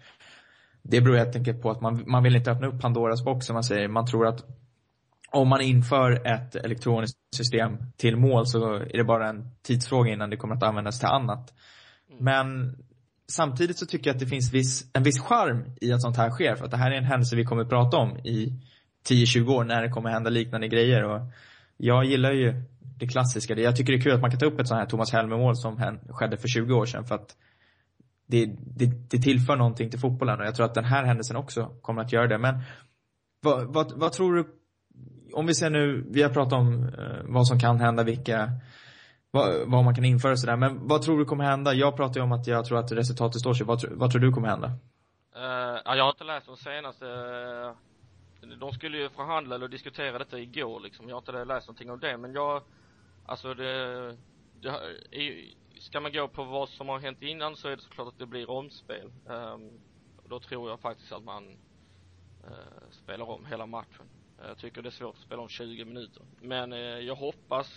det 0.83 1.01
beror 1.01 1.17
helt 1.17 1.35
enkelt 1.35 1.61
på 1.61 1.71
att 1.71 1.81
man, 1.81 2.03
man 2.07 2.23
vill 2.23 2.35
inte 2.35 2.51
öppna 2.51 2.67
upp 2.67 2.81
Pandoras 2.81 3.23
box 3.23 3.45
som 3.45 3.53
man 3.53 3.63
säger. 3.63 3.88
Man 3.88 4.05
tror 4.05 4.27
att 4.27 4.45
om 5.31 5.47
man 5.47 5.61
inför 5.61 6.27
ett 6.27 6.55
elektroniskt 6.55 7.17
system 7.35 7.77
till 7.97 8.17
mål 8.17 8.47
så 8.47 8.73
är 8.73 8.97
det 8.97 9.03
bara 9.03 9.29
en 9.29 9.51
tidsfråga 9.61 10.11
innan 10.11 10.29
det 10.29 10.38
kommer 10.38 10.55
att 10.55 10.63
användas 10.63 11.00
till 11.00 11.07
annat. 11.07 11.53
Mm. 12.09 12.23
Men 12.23 12.77
samtidigt 13.27 13.77
så 13.77 13.85
tycker 13.85 14.09
jag 14.09 14.15
att 14.15 14.19
det 14.19 14.27
finns 14.27 14.53
viss, 14.53 14.85
en 14.93 15.03
viss 15.03 15.19
charm 15.19 15.63
i 15.81 15.93
att 15.93 16.01
sånt 16.01 16.17
här 16.17 16.29
sker. 16.29 16.55
För 16.55 16.65
att 16.65 16.71
det 16.71 16.77
här 16.77 16.91
är 16.91 16.95
en 16.95 17.03
händelse 17.03 17.35
vi 17.35 17.45
kommer 17.45 17.63
att 17.63 17.69
prata 17.69 17.97
om 17.97 18.17
i 18.17 18.61
10-20 19.09 19.50
år 19.50 19.63
när 19.63 19.81
det 19.81 19.89
kommer 19.89 20.09
att 20.09 20.13
hända 20.13 20.29
liknande 20.29 20.67
grejer. 20.67 21.03
Och 21.03 21.21
jag 21.77 22.05
gillar 22.05 22.31
ju 22.31 22.63
det 22.97 23.07
klassiska. 23.07 23.59
Jag 23.59 23.75
tycker 23.75 23.93
det 23.93 24.00
är 24.00 24.03
kul 24.03 24.13
att 24.13 24.21
man 24.21 24.31
kan 24.31 24.39
ta 24.39 24.45
upp 24.45 24.59
ett 24.59 24.67
sånt 24.67 24.79
här 24.79 24.85
Thomas 24.85 25.11
Helmer-mål 25.11 25.55
som 25.55 26.00
skedde 26.09 26.38
för 26.38 26.47
20 26.47 26.73
år 26.73 26.85
sedan. 26.85 27.05
För 27.05 27.15
att 27.15 27.35
det, 28.31 28.45
det, 28.79 28.85
det 29.11 29.17
tillför 29.17 29.55
någonting 29.55 29.89
till 29.89 30.00
fotbollen 30.00 30.39
och 30.39 30.45
jag 30.45 30.55
tror 30.55 30.65
att 30.65 30.73
den 30.73 30.85
här 30.85 31.03
händelsen 31.03 31.38
också 31.38 31.65
kommer 31.81 32.01
att 32.01 32.11
göra 32.11 32.27
det. 32.27 32.38
Men 32.38 32.61
vad, 33.41 33.73
vad, 33.73 33.91
vad 33.95 34.11
tror 34.11 34.35
du, 34.35 34.45
om 35.33 35.45
vi 35.45 35.55
ser 35.55 35.69
nu, 35.69 36.05
vi 36.09 36.21
har 36.23 36.29
pratat 36.29 36.53
om 36.53 36.83
eh, 36.83 37.23
vad 37.23 37.47
som 37.47 37.59
kan 37.59 37.79
hända, 37.79 38.03
vilka, 38.03 38.51
vad, 39.31 39.69
vad 39.71 39.83
man 39.83 39.95
kan 39.95 40.05
införa 40.05 40.31
och 40.31 40.39
sådär. 40.39 40.57
Men 40.57 40.88
vad 40.88 41.01
tror 41.01 41.19
du 41.19 41.25
kommer 41.25 41.43
hända? 41.43 41.73
Jag 41.73 41.95
pratar 41.95 42.19
ju 42.19 42.23
om 42.23 42.31
att 42.31 42.47
jag 42.47 42.65
tror 42.65 42.79
att 42.79 42.91
resultatet 42.91 43.39
står 43.41 43.53
sig. 43.53 43.65
Vad, 43.65 43.85
vad 43.91 44.11
tror 44.11 44.21
du 44.21 44.31
kommer 44.31 44.47
hända? 44.47 44.67
Uh, 44.67 45.81
ja, 45.85 45.95
jag 45.95 46.03
har 46.03 46.09
inte 46.09 46.23
läst 46.23 46.45
de 46.45 46.57
senaste 46.57 47.05
uh, 47.05 47.75
de 48.59 48.71
skulle 48.71 48.97
ju 48.97 49.09
förhandla 49.09 49.55
eller 49.55 49.67
diskutera 49.67 50.17
detta 50.17 50.39
igår 50.39 50.79
liksom. 50.79 51.09
Jag 51.09 51.15
har 51.15 51.21
inte 51.21 51.45
läst 51.45 51.67
någonting 51.67 51.91
om 51.91 52.00
det, 52.00 52.17
men 52.17 52.33
jag, 52.33 52.63
alltså 53.25 53.53
det, 53.53 54.17
det 54.61 54.69
ska 55.81 56.00
man 56.00 56.11
gå 56.11 56.27
på 56.27 56.43
vad 56.43 56.69
som 56.69 56.89
har 56.89 57.00
hänt 57.00 57.21
innan 57.21 57.55
så 57.55 57.67
är 57.67 57.75
det 57.75 57.81
såklart 57.81 58.07
att 58.07 58.19
det 58.19 58.25
blir 58.25 58.50
omspel. 58.50 59.11
Um, 59.25 59.79
då 60.25 60.39
tror 60.39 60.69
jag 60.69 60.79
faktiskt 60.79 61.11
att 61.11 61.23
man 61.23 61.57
eh, 62.43 62.89
spelar 62.91 63.29
om 63.29 63.45
hela 63.45 63.65
matchen. 63.65 64.09
Jag 64.47 64.57
tycker 64.57 64.81
det 64.81 64.89
är 64.89 64.91
svårt 64.91 65.15
att 65.15 65.21
spela 65.21 65.41
om 65.41 65.50
20 65.50 65.85
minuter. 65.85 66.25
Men 66.41 66.73
eh, 66.73 66.79
jag 66.79 67.15
hoppas, 67.15 67.67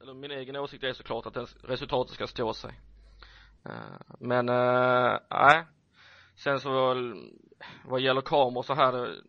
eller 0.00 0.14
min 0.14 0.30
egen 0.30 0.56
åsikt 0.56 0.84
är 0.84 0.92
såklart 0.92 1.26
att 1.26 1.54
resultatet 1.64 2.14
ska 2.14 2.26
stå 2.26 2.54
sig. 2.54 2.80
Eh, 3.64 4.16
men, 4.18 4.48
eh, 4.48 5.18
nej. 5.30 5.66
Sen 6.36 6.60
så, 6.60 6.94
vad 7.84 8.00
gäller 8.00 8.20
kameror 8.20 8.62
så 8.62 8.74
här, 8.74 9.22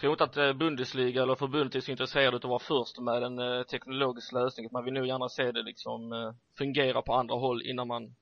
tror 0.00 0.12
inte 0.12 0.24
att 0.24 0.36
eh, 0.36 0.52
Bundesliga 0.52 1.22
eller 1.22 1.34
förbundet 1.34 1.74
är 1.74 1.80
så 1.80 1.90
intresserade 1.90 2.36
av 2.36 2.36
att 2.36 2.44
vara 2.44 2.58
först 2.58 2.98
med 2.98 3.22
en 3.22 3.38
eh, 3.38 3.62
teknologisk 3.62 4.32
lösning. 4.32 4.68
Man 4.72 4.84
vill 4.84 4.94
nog 4.94 5.06
gärna 5.06 5.28
se 5.28 5.52
det 5.52 5.62
liksom 5.62 6.12
eh, 6.12 6.32
fungera 6.58 7.02
på 7.02 7.14
andra 7.14 7.34
håll 7.34 7.62
innan 7.62 7.88
man 7.88 8.14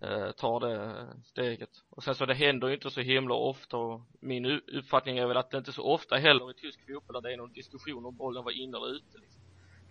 eh, 0.00 0.30
tar 0.30 0.60
det 0.60 1.06
steget. 1.24 1.70
Och 1.90 2.04
sen 2.04 2.14
så 2.14 2.26
det 2.26 2.34
händer 2.34 2.68
ju 2.68 2.74
inte 2.74 2.90
så 2.90 3.00
himla 3.00 3.34
ofta 3.34 3.76
och 3.76 4.00
min 4.20 4.46
uppfattning 4.46 5.18
är 5.18 5.26
väl 5.26 5.36
att 5.36 5.50
det 5.50 5.58
inte 5.58 5.72
så 5.72 5.82
ofta 5.82 6.16
heller 6.16 6.50
i 6.50 6.54
tysk 6.54 6.80
fotboll 6.86 7.14
där 7.14 7.20
det 7.20 7.32
är 7.32 7.36
någon 7.36 7.52
diskussion 7.52 8.06
om 8.06 8.16
bollen 8.16 8.44
var 8.44 8.52
inne 8.52 8.76
eller 8.76 8.96
ute 8.96 9.18
liksom. 9.18 9.42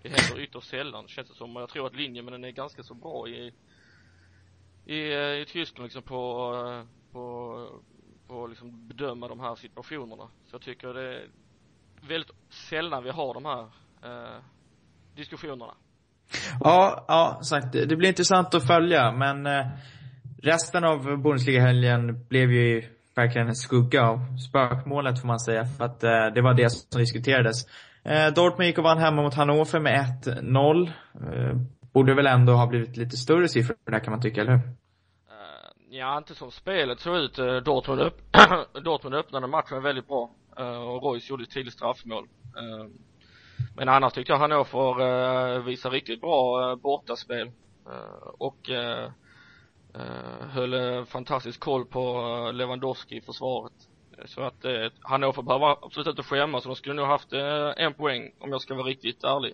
Det 0.02 0.10
händer 0.10 0.44
ytterst 0.44 0.70
sällan 0.70 1.08
känns 1.08 1.28
det 1.28 1.36
som 1.36 1.56
och 1.56 1.62
jag 1.62 1.70
tror 1.70 1.88
att 1.88 1.96
linjen 1.96 2.26
men 2.26 2.32
den 2.32 2.44
är 2.44 2.52
ganska 2.52 2.84
så 2.84 2.94
bra 2.94 3.28
i 3.28 3.54
i, 4.86 4.98
i 5.42 5.46
Tyskland 5.48 5.84
liksom 5.84 6.04
på, 6.04 6.86
på 7.12 7.84
på 8.28 8.48
liksom 8.48 8.88
bedöma 8.88 9.28
de 9.28 9.40
här 9.40 9.56
situationerna. 9.56 10.24
Så 10.24 10.56
jag 10.56 10.62
tycker 10.62 10.94
det 10.94 11.16
är 11.16 11.28
väldigt 12.08 12.32
sällan 12.70 13.04
vi 13.04 13.10
har 13.10 13.34
de 13.34 13.46
här 13.46 13.62
eh, 14.04 14.42
diskussionerna. 15.16 15.74
Ja, 16.60 17.06
ja, 17.08 17.40
sagt. 17.44 17.72
Det 17.72 17.96
blir 17.96 18.10
intressant 18.10 18.56
att 18.56 18.68
följa, 18.68 19.12
men 19.12 19.46
eh, 19.46 19.66
resten 20.44 20.84
av 20.84 21.22
Bundesliga-helgen 21.22 22.26
blev 22.30 22.52
ju 22.52 22.84
verkligen 23.16 23.48
en 23.48 23.56
skugga 23.56 24.08
av 24.10 24.38
spökmålet 24.38 25.22
får 25.22 25.28
man 25.28 25.40
säga, 25.40 25.66
för 25.66 25.86
att 25.86 26.04
eh, 26.04 26.26
det 26.36 26.42
var 26.42 26.54
det 26.54 26.70
som 26.70 27.02
diskuterades. 27.02 27.66
Eh, 28.04 28.34
Dortmund 28.34 28.68
gick 28.68 28.78
och 28.78 28.84
vann 28.84 28.98
hemma 28.98 29.22
mot 29.22 29.34
Hannover 29.34 29.80
med 29.80 30.24
1-0. 30.26 30.88
Eh, 30.88 31.58
borde 31.94 32.16
väl 32.16 32.28
ändå 32.28 32.54
ha 32.54 32.68
blivit 32.68 32.98
lite 32.98 33.18
större 33.18 33.48
siffror 33.48 33.78
där 33.92 34.00
kan 34.00 34.12
man 34.12 34.22
tycka, 34.22 34.42
eller 34.42 34.52
hur? 34.52 34.62
Ja, 35.98 36.18
inte 36.18 36.36
som 36.36 36.52
spelet 36.52 37.00
såg 37.00 37.18
ut. 37.18 37.40
Eh, 37.40 37.56
Dortmund, 37.56 38.02
upp, 38.02 38.22
Dortmund 38.84 39.16
öppnade 39.16 39.48
matchen 39.48 39.84
väldigt 39.84 40.08
bra 40.08 40.32
eh, 40.58 40.82
och 40.82 41.04
Royce 41.04 41.30
gjorde 41.30 41.44
ett 41.44 41.50
tidigt 41.50 41.74
straffmål. 41.74 42.28
Eh, 42.58 42.88
men 43.76 43.90
annars 43.90 44.14
tyckte 44.14 44.34
jag 44.34 44.40
Hannover 44.40 45.60
visar 45.60 45.90
riktigt 45.90 46.22
bra 46.22 46.76
bortaspel 46.76 47.52
och 48.38 48.70
höll 50.40 51.06
fantastisk 51.06 51.60
koll 51.60 51.86
på 51.86 52.02
Lewandowski 52.54 53.16
i 53.18 53.22
försvaret. 53.22 53.74
Så 54.26 54.42
att 54.42 54.66
Hannover 55.02 55.44
behöver 55.44 55.86
absolut 55.86 56.08
inte 56.08 56.24
skämmas 56.24 56.64
så 56.64 56.70
de 56.70 56.76
skulle 56.76 56.96
nog 56.96 57.06
haft 57.06 57.34
en 57.78 57.94
poäng 57.94 58.32
om 58.40 58.52
jag 58.52 58.62
ska 58.62 58.76
vara 58.76 58.88
riktigt 58.88 59.24
ärlig. 59.24 59.54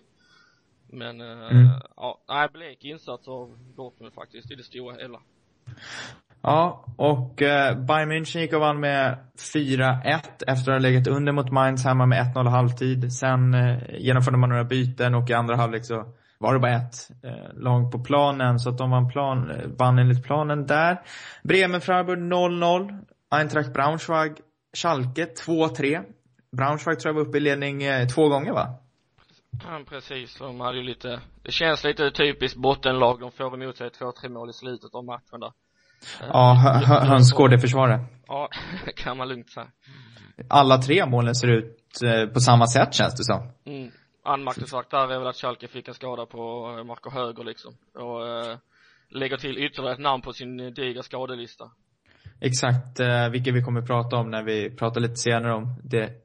Men 0.86 1.20
mm. 1.20 1.66
ja, 1.96 2.22
nej, 2.28 2.48
blek 2.52 2.84
insats 2.84 3.28
av 3.28 3.58
Dortmund 3.76 4.14
faktiskt 4.14 4.50
i 4.50 4.54
det 4.54 4.64
stora 4.64 4.94
hela. 4.94 5.22
Ja, 6.42 6.84
och 6.96 7.42
eh, 7.42 7.78
Bayern 7.78 8.12
München 8.12 8.38
gick 8.38 8.52
och 8.52 8.60
vann 8.60 8.80
med 8.80 9.18
4-1 9.54 10.20
efter 10.46 10.48
att 10.48 10.66
ha 10.66 10.78
legat 10.78 11.06
under 11.06 11.32
mot 11.32 11.50
Mainz 11.50 11.84
hemma 11.84 12.06
med 12.06 12.34
1-0 12.34 12.48
halvtid. 12.48 13.12
Sen 13.12 13.54
eh, 13.54 13.78
genomförde 13.98 14.36
man 14.36 14.48
några 14.48 14.64
byten 14.64 15.14
och 15.14 15.30
i 15.30 15.32
andra 15.32 15.56
halvlek 15.56 15.84
så 15.84 16.04
var 16.38 16.54
det 16.54 16.60
bara 16.60 16.76
ett 16.76 17.10
eh, 17.22 17.54
lag 17.54 17.92
på 17.92 17.98
planen 17.98 18.58
så 18.58 18.70
att 18.70 18.78
de 18.78 18.90
vann, 18.90 19.08
plan, 19.08 19.50
eh, 19.50 19.68
vann 19.78 19.98
enligt 19.98 20.24
planen 20.24 20.66
där. 20.66 21.00
Bremen-Freiburg 21.42 22.18
0-0. 22.18 23.04
Eintracht 23.30 23.72
Braunschweig, 23.72 24.32
Schalke 24.76 25.24
2-3. 25.46 26.02
Braunschweig 26.56 27.00
tror 27.00 27.14
jag 27.14 27.14
var 27.14 27.28
uppe 27.28 27.38
i 27.38 27.40
ledning 27.40 27.82
eh, 27.82 28.06
två 28.06 28.28
gånger 28.28 28.52
va? 28.52 28.74
Ja, 29.64 29.80
precis, 29.88 30.38
de 30.38 30.60
hade 30.60 30.76
ju 30.78 30.82
lite, 30.82 31.20
det 31.42 31.52
känns 31.52 31.84
lite 31.84 32.10
typiskt 32.10 32.58
bottenlag, 32.58 33.20
de 33.20 33.32
får 33.32 33.62
emot 33.62 33.76
sig 33.76 33.90
två, 33.90 34.12
tre 34.12 34.28
mål 34.28 34.50
i 34.50 34.52
slutet 34.52 34.94
av 34.94 35.04
matchen 35.04 35.40
där. 35.40 35.52
Ja, 36.20 36.54
hönsgård 37.04 37.54
i 37.54 37.58
försvaret. 37.58 38.00
Ja, 38.26 38.48
kan 38.96 39.16
man 39.16 39.28
lugnt 39.28 39.50
säga. 39.50 39.66
Alla 40.48 40.78
tre 40.78 41.06
målen 41.06 41.34
ser 41.34 41.48
ut 41.48 41.78
eh, 42.04 42.32
på 42.32 42.40
samma 42.40 42.66
sätt 42.66 42.94
känns 42.94 43.14
det 43.14 43.24
som. 43.24 43.52
Mm. 43.66 43.90
Anmärkningsvärt 44.24 44.90
där 44.90 45.12
är 45.12 45.18
väl 45.18 45.28
att 45.28 45.36
Schalke 45.36 45.68
fick 45.68 45.88
en 45.88 45.94
skada 45.94 46.26
på 46.26 46.74
eh, 46.78 46.84
Marco 46.84 47.10
Höger 47.10 47.44
liksom. 47.44 47.74
Och 47.94 48.28
eh, 48.28 48.56
lägger 49.10 49.36
till 49.36 49.58
ytterligare 49.58 49.94
ett 49.94 50.00
namn 50.00 50.22
på 50.22 50.32
sin 50.32 50.74
digra 50.74 51.02
skadelista. 51.02 51.64
Exakt, 52.40 53.00
eh, 53.00 53.28
vilket 53.28 53.54
vi 53.54 53.62
kommer 53.62 53.82
prata 53.82 54.16
om 54.16 54.30
när 54.30 54.42
vi 54.42 54.70
pratar 54.70 55.00
lite 55.00 55.16
senare 55.16 55.54
om 55.54 55.80
det 55.84 56.22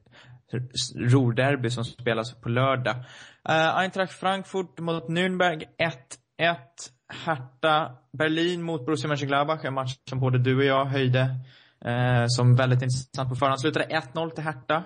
Ruhrderby 0.94 1.70
som 1.70 1.84
spelas 1.84 2.40
på 2.40 2.48
lördag. 2.48 2.96
Uh, 3.48 3.78
Eintracht 3.78 4.12
Frankfurt 4.12 4.78
mot 4.78 5.08
Nürnberg 5.08 5.64
1, 6.38 6.58
Hertha 7.08 7.90
Berlin 8.12 8.62
mot 8.62 8.86
Borussia 8.86 9.08
Mönchengladbach, 9.08 9.64
en 9.64 9.74
match 9.74 9.96
som 10.08 10.20
både 10.20 10.38
du 10.38 10.56
och 10.56 10.64
jag 10.64 10.84
höjde 10.84 11.20
eh, 11.84 12.24
som 12.26 12.56
väldigt 12.56 12.82
intressant 12.82 13.28
på 13.28 13.34
förhand. 13.34 13.60
Slutade 13.60 13.86
1-0 14.14 14.30
till 14.30 14.44
Hertha. 14.44 14.84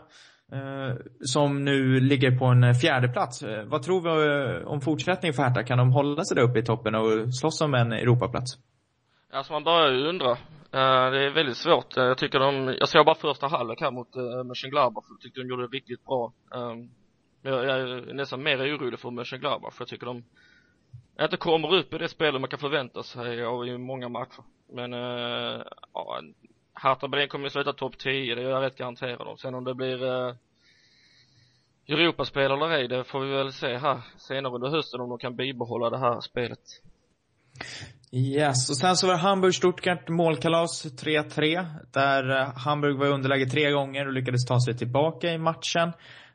Eh, 0.53 0.97
som 1.21 1.65
nu 1.65 2.01
ligger 2.01 2.39
på 2.39 2.45
en 2.45 2.75
fjärde 2.75 3.09
plats. 3.09 3.43
Eh, 3.43 3.65
vad 3.65 3.83
tror 3.83 4.01
vi 4.01 4.09
eh, 4.09 4.69
om 4.69 4.81
fortsättningen 4.81 5.35
för 5.35 5.43
Hertha? 5.43 5.63
Kan 5.63 5.79
de 5.79 5.93
hålla 5.93 6.25
sig 6.25 6.35
där 6.35 6.43
uppe 6.43 6.59
i 6.59 6.65
toppen 6.65 6.95
och 6.95 7.35
slåss 7.35 7.61
om 7.61 7.75
en 7.75 7.93
Europaplats? 7.93 8.53
Alltså 9.33 9.53
man 9.53 9.65
börjar 9.65 9.93
ju 9.93 10.09
undra. 10.09 10.31
Eh, 10.31 11.11
det 11.11 11.27
är 11.27 11.35
väldigt 11.35 11.57
svårt. 11.57 11.97
Eh, 11.97 12.05
jag 12.05 12.19
tycker 12.19 12.39
de, 12.39 12.77
jag 12.79 12.89
såg 12.89 13.07
bara 13.07 13.15
första 13.15 13.47
halvlek 13.47 13.81
här 13.81 13.91
mot 13.91 14.17
uh, 14.17 14.45
Mönchengladbach. 14.45 15.05
Jag 15.09 15.21
tyckte 15.21 15.41
de 15.41 15.49
gjorde 15.49 15.67
det 15.67 15.77
riktigt 15.77 16.05
bra. 16.05 16.33
Men 16.51 17.53
jag, 17.53 17.65
jag 17.65 17.81
är 17.81 18.15
nästan 18.15 18.43
mer 18.43 18.59
orolig 18.59 19.01
för 19.01 19.11
Mönchengladbach. 19.11 19.75
För 19.75 19.83
jag 19.83 19.89
tycker 19.89 20.07
de 20.07 20.25
inte 21.25 21.37
kommer 21.37 21.75
upp 21.75 21.95
i 21.95 21.99
det 21.99 22.09
spelet 22.09 22.41
man 22.41 22.51
kan 22.51 22.59
förvänta 22.59 23.03
sig 23.03 23.45
av 23.45 23.67
i 23.67 23.79
många 23.79 24.09
matcher. 24.09 24.45
Men, 24.73 24.95
uh, 24.95 25.63
ja, 25.95 26.21
Hertha 26.75 27.09
Berlin 27.09 27.29
kommer 27.29 27.45
ju 27.45 27.51
sluta 27.51 27.73
topp 27.73 27.99
10, 27.99 28.35
det 28.35 28.43
är 28.43 28.49
jag 28.49 28.63
rätt 28.63 28.77
garanterad 28.77 29.29
om. 29.29 29.39
Sen 29.39 29.55
om 29.55 29.65
det 29.65 29.75
blir 29.75 30.05
uh, 30.05 30.35
Europaspel 31.89 32.51
eller 32.51 32.71
ej, 32.71 32.89
det 32.89 33.05
får 33.05 33.21
vi 33.21 33.31
väl 33.31 33.53
se 33.53 33.77
här 33.77 34.01
senare 34.17 34.55
under 34.55 34.69
hösten 34.69 35.01
om 35.01 35.09
de 35.09 35.19
kan 35.19 35.37
bibehålla 35.37 35.91
det 35.91 35.99
här 35.99 36.21
spelet. 36.21 36.59
Yes, 38.13 38.71
och 38.71 38.77
sen 38.77 38.97
så 38.97 39.07
var 39.07 39.15
det 39.15 39.21
Hamburg-Stuttgart 39.21 40.09
målkalas 40.09 40.87
3-3. 40.87 41.67
Där 41.93 42.41
eh, 42.41 42.57
Hamburg 42.57 42.99
var 42.99 43.07
i 43.07 43.11
underläge 43.11 43.47
tre 43.47 43.71
gånger 43.71 44.07
och 44.07 44.13
lyckades 44.13 44.45
ta 44.45 44.61
sig 44.61 44.77
tillbaka 44.77 45.33
i 45.33 45.39
matchen. 45.39 45.93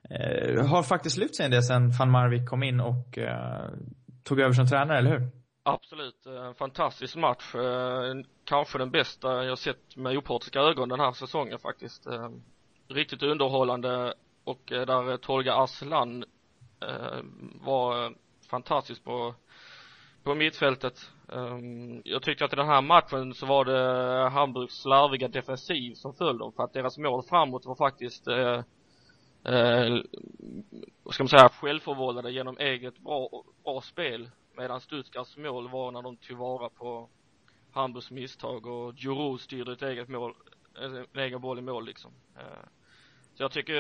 Eh, 0.10 0.68
har 0.68 0.84
faktiskt 0.84 1.18
lyft 1.18 1.36
sig 1.36 1.46
en 1.46 1.52
del 1.52 1.64
sen 1.64 1.92
van 2.00 2.12
Marvik 2.12 2.50
kom 2.50 2.64
in 2.64 2.80
och 2.80 3.18
eh, 3.18 3.70
tog 4.28 4.40
över 4.40 4.54
som 4.54 4.68
tränare, 4.68 4.98
eller 4.98 5.10
hur? 5.10 5.30
Absolut, 5.64 6.26
en 6.26 6.56
fantastisk 6.56 7.16
match. 7.16 7.56
Eh, 7.56 8.16
kanske 8.44 8.78
den 8.78 8.92
bästa 8.92 9.44
jag 9.46 9.58
sett 9.58 9.96
med 9.96 10.18
opartiska 10.18 10.60
ögon 10.60 10.90
den 10.90 11.00
här 11.00 11.12
säsongen 11.12 11.60
faktiskt. 11.60 12.08
Eh, 12.08 12.30
riktigt 12.88 13.24
underhållande 13.24 14.14
och 14.44 14.72
eh, 14.72 14.86
där 14.86 15.18
Tolga 15.18 15.56
Aslan 15.56 16.24
var 17.62 18.14
fantastisk 18.50 19.04
på 19.04 19.36
på 20.24 20.36
mittfältet. 20.36 21.12
Jag 22.04 22.22
tyckte 22.24 22.46
att 22.46 22.54
i 22.54 22.56
den 22.56 22.68
här 22.68 22.82
matchen 22.82 23.34
så 23.34 23.46
var 23.46 23.66
det 23.66 24.30
Hamburgs 24.30 24.82
slarviga 24.82 25.28
defensiv 25.28 25.94
som 25.94 26.14
föll 26.14 26.38
dem 26.38 26.54
för 26.54 26.64
att 26.64 26.74
deras 26.74 26.98
mål 26.98 27.24
framåt 27.30 27.66
var 27.66 27.76
faktiskt 27.76 28.28
eh, 29.44 29.98
vad 31.04 31.14
ska 31.14 31.24
man 31.24 31.30
säga, 31.30 31.50
självförvållade 31.50 32.32
genom 32.32 32.58
eget 32.58 33.00
bra, 33.00 33.44
bra 33.64 33.82
spel 33.82 34.30
medan 34.58 34.82
Stuttgarts 34.82 35.38
mål 35.38 35.70
var 35.70 35.92
när 35.92 36.02
de 36.02 36.18
tillvara 36.18 36.70
på 36.70 37.10
Hamburgs 37.72 38.12
misstag 38.12 38.66
och 38.66 38.94
Juro 38.94 39.38
styrde 39.38 39.74
ett 39.74 39.82
eget 39.82 40.10
mål, 40.10 40.34
en 40.82 41.22
egen 41.22 41.42
boll 41.42 41.60
i 41.60 41.62
mål 41.62 41.86
liksom. 41.86 42.12
Eh, 42.36 42.68
så 43.34 43.44
jag 43.44 43.52
tycker 43.52 43.74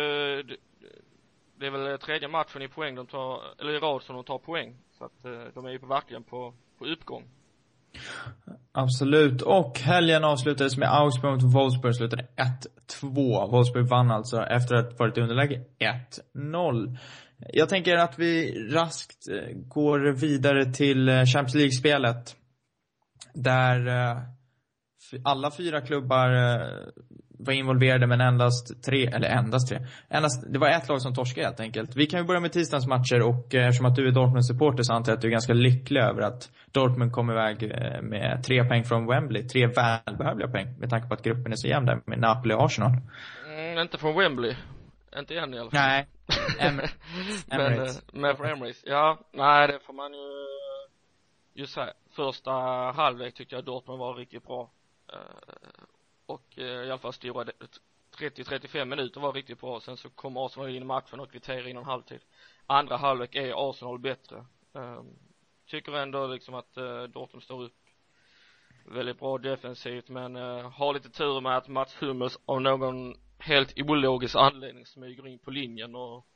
det, 0.44 0.58
det 1.56 1.66
är 1.66 1.72
väl 1.72 2.00
tredje 2.00 2.28
matchen 2.28 2.62
i 2.62 2.68
poäng 2.68 2.96
de 2.96 3.08
tar, 3.08 3.42
eller 3.60 3.74
i 3.74 3.80
rad 3.80 4.04
som 4.04 4.16
de 4.16 4.24
tar 4.24 4.38
poäng. 4.38 4.78
Så 4.92 5.06
att 5.06 5.26
eh, 5.26 5.44
de 5.54 5.66
är 5.66 5.70
ju 5.70 5.78
verkligen 5.78 6.24
på, 6.24 6.54
på 6.78 6.86
uppgång. 6.86 7.30
Absolut. 8.72 9.42
Och 9.42 9.80
helgen 9.80 10.24
avslutades 10.24 10.78
med 10.78 10.94
Augsburg 10.94 11.32
mot 11.32 11.54
Wolfsburg, 11.54 11.96
slutade 11.96 12.28
1-2. 13.02 13.52
Wolfsburg 13.52 13.88
vann 13.88 14.12
alltså 14.12 14.42
efter 14.42 14.76
att 14.76 14.92
ha 14.92 14.98
varit 14.98 15.18
i 15.18 15.22
underläge 15.22 15.66
1-0. 16.36 16.98
Jag 17.38 17.70
tänker 17.70 17.98
att 17.98 18.20
vi 18.20 18.54
raskt 18.70 19.28
eh, 19.28 19.56
går 19.56 20.00
vidare 20.00 20.74
till 20.74 21.10
eh, 21.10 21.26
Champions 21.26 21.56
League-spelet. 21.56 22.36
Där 23.34 23.88
eh, 23.88 24.18
alla 25.24 25.52
fyra 25.52 25.82
klubbar 25.82 26.30
var 27.48 27.54
involverade 27.54 28.08
men 28.08 28.22
endast 28.22 28.84
tre, 28.86 29.06
eller 29.06 29.28
endast 29.28 29.70
tre. 29.70 29.80
Endast, 30.10 30.54
det 30.54 30.60
var 30.60 30.68
ett 30.70 30.90
lag 30.90 31.02
som 31.02 31.14
torskade 31.14 31.48
helt 31.48 31.60
enkelt. 31.60 31.96
Vi 31.96 32.06
kan 32.06 32.20
ju 32.20 32.26
börja 32.26 32.40
med 32.40 32.52
tisdagens 32.52 32.88
matcher 32.88 33.22
och 33.22 33.56
eh, 33.56 33.68
eftersom 33.68 33.86
att 33.86 33.96
du 33.96 34.08
är 34.08 34.12
Dortmund-supporter 34.12 34.84
så 34.84 34.94
antar 34.94 35.12
jag 35.12 35.18
att 35.18 35.22
du 35.22 35.28
är 35.28 35.32
ganska 35.32 35.54
lycklig 35.54 36.02
över 36.02 36.22
att 36.22 36.52
Dortmund 36.72 37.12
kom 37.12 37.32
iväg 37.32 37.64
eh, 37.64 38.02
med 38.02 38.44
tre 38.46 38.64
poäng 38.64 38.84
från 38.84 39.08
Wembley. 39.08 39.48
Tre 39.48 39.68
välbehövliga 39.68 40.48
poäng 40.48 40.80
med 40.80 40.90
tanke 40.90 41.08
på 41.08 41.14
att 41.14 41.24
gruppen 41.24 41.52
är 41.52 41.56
så 41.56 41.68
jämn 41.68 41.86
där 41.86 42.02
med 42.06 42.20
Napoli 42.20 42.54
och 42.54 42.66
Arsenal. 42.66 42.92
Mm, 43.48 43.78
inte 43.80 43.98
från 43.98 44.18
Wembley. 44.20 44.56
Inte 45.20 45.36
än 45.36 45.54
i 45.54 45.60
alla 45.60 45.72
fall. 45.72 45.80
Nej. 45.80 46.08
Emirates. 46.60 48.02
men, 48.12 48.22
men 48.22 48.36
från 48.36 48.48
Emirates. 48.48 48.84
Ja, 48.86 49.20
nej 49.34 49.68
det 49.68 49.80
får 49.86 49.94
man 49.94 50.14
ju 50.14 50.48
ju 51.58 51.66
säga. 51.66 51.94
Första 52.16 52.52
halvlek 52.96 53.34
tyckte 53.34 53.56
jag 53.56 53.66
Dortmund 53.66 54.00
var 54.00 54.14
riktigt 54.14 54.44
bra. 54.48 54.70
Och 56.28 56.58
eh, 56.58 56.64
i 56.64 56.92
alla 56.92 56.98
fall 56.98 57.14
stora 57.14 57.44
30-35 58.18 58.86
minuter 58.86 59.22
var 59.22 59.34
riktigt 59.34 59.60
bra. 59.60 59.80
Sen 59.80 59.98
så 59.98 60.10
kom 60.10 60.38
Arsenal 60.38 60.70
in 60.70 60.82
i 60.82 60.86
matchen 60.86 61.20
och 61.20 61.32
kvitterade 61.32 61.70
innan 61.70 61.84
halvtid. 61.84 62.22
Andra 62.66 62.98
halvlek 62.98 63.36
är 63.36 63.70
Arsenal 63.70 64.00
bättre. 64.00 64.46
Ehm, 64.74 65.20
tycker 65.66 65.92
ändå 65.92 66.28
liksom 66.28 66.54
att 66.56 66.78
eh, 66.78 67.04
Dortmund 67.04 67.44
står 67.44 67.64
upp 67.64 67.74
väldigt 68.86 69.20
bra 69.20 69.38
defensivt 69.38 70.10
men 70.10 70.36
eh, 70.36 70.70
har 70.72 70.94
lite 70.94 71.10
tur 71.10 71.42
med 71.42 71.58
att 71.58 71.68
Mats 71.68 71.96
Hummels 72.02 72.40
av 72.46 72.62
någon 72.62 73.16
helt 73.38 73.74
ologisk 73.80 74.36
anledning 74.36 74.86
smyger 74.86 75.28
in 75.28 75.40
på 75.40 75.52
linjen 75.52 75.96
och 75.96 76.28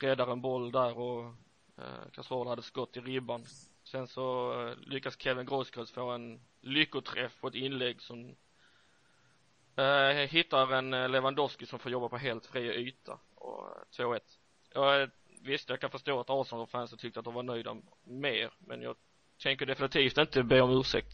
räddar 0.00 0.32
en 0.32 0.40
boll 0.40 0.72
där 0.72 0.98
och 0.98 1.34
eh, 1.76 2.46
hade 2.46 2.62
skott 2.62 2.96
i 2.96 3.00
ribban. 3.00 3.44
Sen 3.84 4.06
så 4.06 4.74
lyckas 4.80 5.20
Kevin 5.20 5.46
Grosskreutz 5.46 5.92
få 5.92 6.10
en 6.10 6.40
lyckoträff 6.60 7.40
på 7.40 7.48
ett 7.48 7.54
inlägg 7.54 8.02
som 8.02 8.36
eh, 9.80 10.28
hittar 10.28 10.72
en 10.72 10.94
eh, 10.94 11.08
Lewandowski 11.08 11.66
som 11.66 11.78
får 11.78 11.92
jobba 11.92 12.08
på 12.08 12.16
helt 12.16 12.46
fri 12.46 12.88
yta 12.88 13.18
och 13.34 13.64
2-1. 13.98 14.14
Eh, 14.14 14.20
jag, 14.74 15.10
visst, 15.44 15.68
jag 15.68 15.80
kan 15.80 15.90
förstå 15.90 16.20
att 16.20 16.30
Arsenal-fansen 16.30 16.98
tyckte 16.98 17.18
att 17.20 17.24
de 17.24 17.34
var 17.34 17.42
nöjda 17.42 17.76
mer, 18.04 18.50
men 18.58 18.82
jag 18.82 18.96
tänker 19.42 19.66
definitivt 19.66 20.18
inte 20.18 20.42
be 20.42 20.60
om 20.60 20.70
ursäkt. 20.70 21.12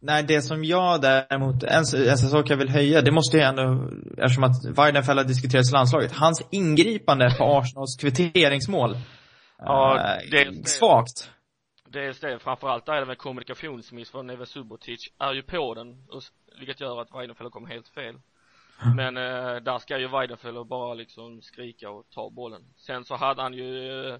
Nej, 0.00 0.22
det 0.22 0.42
som 0.42 0.64
jag 0.64 1.00
däremot, 1.00 1.62
en, 1.62 1.84
en 2.08 2.18
sak 2.18 2.50
jag 2.50 2.56
vill 2.56 2.68
höja, 2.68 3.02
det 3.02 3.12
måste 3.12 3.36
ju 3.36 3.42
ändå, 3.42 3.90
eftersom 4.18 4.44
att 4.44 4.78
Weidenfeld 4.78 5.18
har 5.18 5.24
diskuterats 5.24 5.70
i 5.70 5.72
landslaget, 5.72 6.12
hans 6.12 6.48
ingripande 6.50 7.34
på 7.38 7.44
Arsenals 7.44 7.96
kvitteringsmål. 8.00 8.96
Ja, 9.64 9.98
äh, 9.98 10.30
det 10.30 10.36
är 10.36 10.52
svagt. 10.64 11.30
Dels 11.88 12.20
det, 12.20 12.38
framförallt 12.38 12.88
är 12.88 13.00
det 13.00 13.06
med 13.06 13.18
kommunikationsmiss 13.18 14.10
från 14.10 14.26
Neve 14.26 14.46
Subotic, 14.46 15.00
är 15.18 15.32
ju 15.32 15.42
på 15.42 15.74
den, 15.74 16.06
vilket 16.58 16.80
gör 16.80 17.00
att 17.00 17.14
Weidenfeld 17.14 17.52
kommer 17.52 17.68
helt 17.68 17.88
fel. 17.88 18.18
Men 18.96 19.16
eh, 19.16 19.56
där 19.56 19.78
ska 19.78 19.98
ju 19.98 20.08
Weidenfeld 20.08 20.66
bara 20.66 20.94
liksom 20.94 21.42
skrika 21.42 21.90
och 21.90 22.10
ta 22.10 22.30
bollen. 22.30 22.64
Sen 22.76 23.04
så 23.04 23.16
hade 23.16 23.42
han 23.42 23.54
ju 23.54 24.08
eh, 24.08 24.18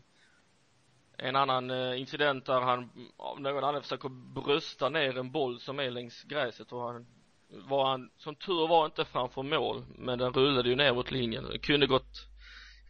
en 1.19 1.37
annan 1.37 1.71
eh, 1.71 2.01
incident 2.01 2.47
där 2.47 2.61
han 2.61 2.91
av 3.17 3.41
någon 3.41 3.65
annan 3.65 3.83
försöker 3.83 4.09
brösta 4.09 4.89
ner 4.89 5.19
en 5.19 5.31
boll 5.31 5.61
som 5.61 5.81
är 5.81 5.91
längs 5.91 6.23
gräset 6.23 6.73
och 6.73 6.83
han 6.83 7.07
var 7.49 7.91
han, 7.91 8.11
som 8.17 8.35
tur 8.35 8.69
var 8.69 8.87
inte 8.87 9.05
framför 9.05 9.43
mål 9.43 9.85
men 9.99 10.19
den 10.19 10.33
rullade 10.33 10.69
ju 10.69 10.77
ner 10.77 10.95
mot 10.95 11.11
linjen 11.11 11.45
det 11.45 11.59
kunde 11.59 11.87
gått 11.87 12.29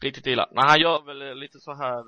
riktigt 0.00 0.26
illa 0.26 0.48
nej 0.52 0.64
han 0.68 0.80
gör 0.80 1.02
väl 1.02 1.22
eh, 1.22 1.34
lite 1.34 1.60
så 1.60 1.74
här 1.74 2.04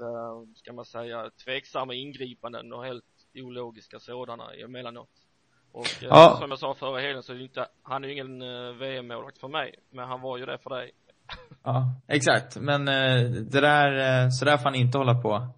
ska 0.56 0.72
man 0.72 0.84
säga 0.84 1.30
tveksamma 1.44 1.94
ingripanden 1.94 2.72
och 2.72 2.84
helt 2.84 3.04
ologiska 3.34 3.98
sådana 3.98 4.54
emellanåt 4.54 5.23
och 5.74 5.86
ja. 6.00 6.36
som 6.40 6.50
jag 6.50 6.58
sa 6.58 6.74
förra 6.74 7.00
helgen 7.00 7.22
så 7.22 7.32
är 7.32 7.42
inte, 7.42 7.66
han 7.82 8.04
är 8.04 8.08
ju 8.08 8.14
ingen 8.14 8.38
VM-målvakt 8.78 9.38
för 9.38 9.48
mig 9.48 9.74
men 9.90 10.08
han 10.08 10.20
var 10.20 10.38
ju 10.38 10.46
det 10.46 10.58
för 10.58 10.70
dig 10.70 10.90
Ja, 11.64 12.00
exakt. 12.08 12.56
Men 12.60 12.84
det 13.50 13.60
där, 13.60 14.30
så 14.30 14.44
där 14.44 14.56
får 14.56 14.64
han 14.64 14.74
inte 14.74 14.98
hålla 14.98 15.14
på 15.14 15.48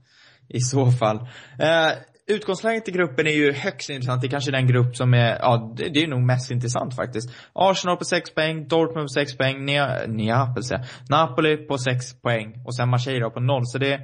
i 0.48 0.60
så 0.60 0.90
fall. 0.90 1.16
Eh, 1.58 1.92
utgångsläget 2.26 2.88
i 2.88 2.92
gruppen 2.92 3.26
är 3.26 3.30
ju 3.30 3.52
högst 3.52 3.90
intressant. 3.90 4.20
Det 4.20 4.26
är 4.26 4.30
kanske 4.30 4.50
den 4.50 4.66
grupp 4.66 4.96
som 4.96 5.14
är, 5.14 5.38
ja, 5.40 5.74
det, 5.76 5.88
det 5.88 6.02
är 6.02 6.06
nog 6.06 6.22
mest 6.22 6.50
intressant 6.50 6.96
faktiskt. 6.96 7.30
Arsenal 7.52 7.96
på 7.96 8.04
6 8.04 8.34
poäng, 8.34 8.68
Dortmund 8.68 9.04
på 9.04 9.08
6 9.08 9.36
poäng, 9.36 9.64
Nea, 9.64 10.06
Neapel 10.06 10.62
säger 10.62 10.86
Napoli 11.10 11.56
på 11.56 11.78
6 11.78 12.20
poäng 12.20 12.62
och 12.66 12.76
sen 12.76 12.88
Marseille 12.88 13.30
på 13.30 13.40
0. 13.40 13.60
Så 13.64 13.78
det, 13.78 14.00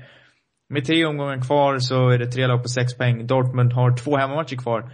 med 0.68 0.86
tre 0.86 1.04
omgångar 1.04 1.46
kvar 1.46 1.78
så 1.78 2.08
är 2.08 2.18
det 2.18 2.26
tre 2.26 2.46
lag 2.46 2.62
på 2.62 2.68
6 2.68 2.96
poäng. 2.96 3.26
Dortmund 3.26 3.72
har 3.72 3.96
två 3.96 4.16
hemmamatcher 4.16 4.56
kvar. 4.56 4.92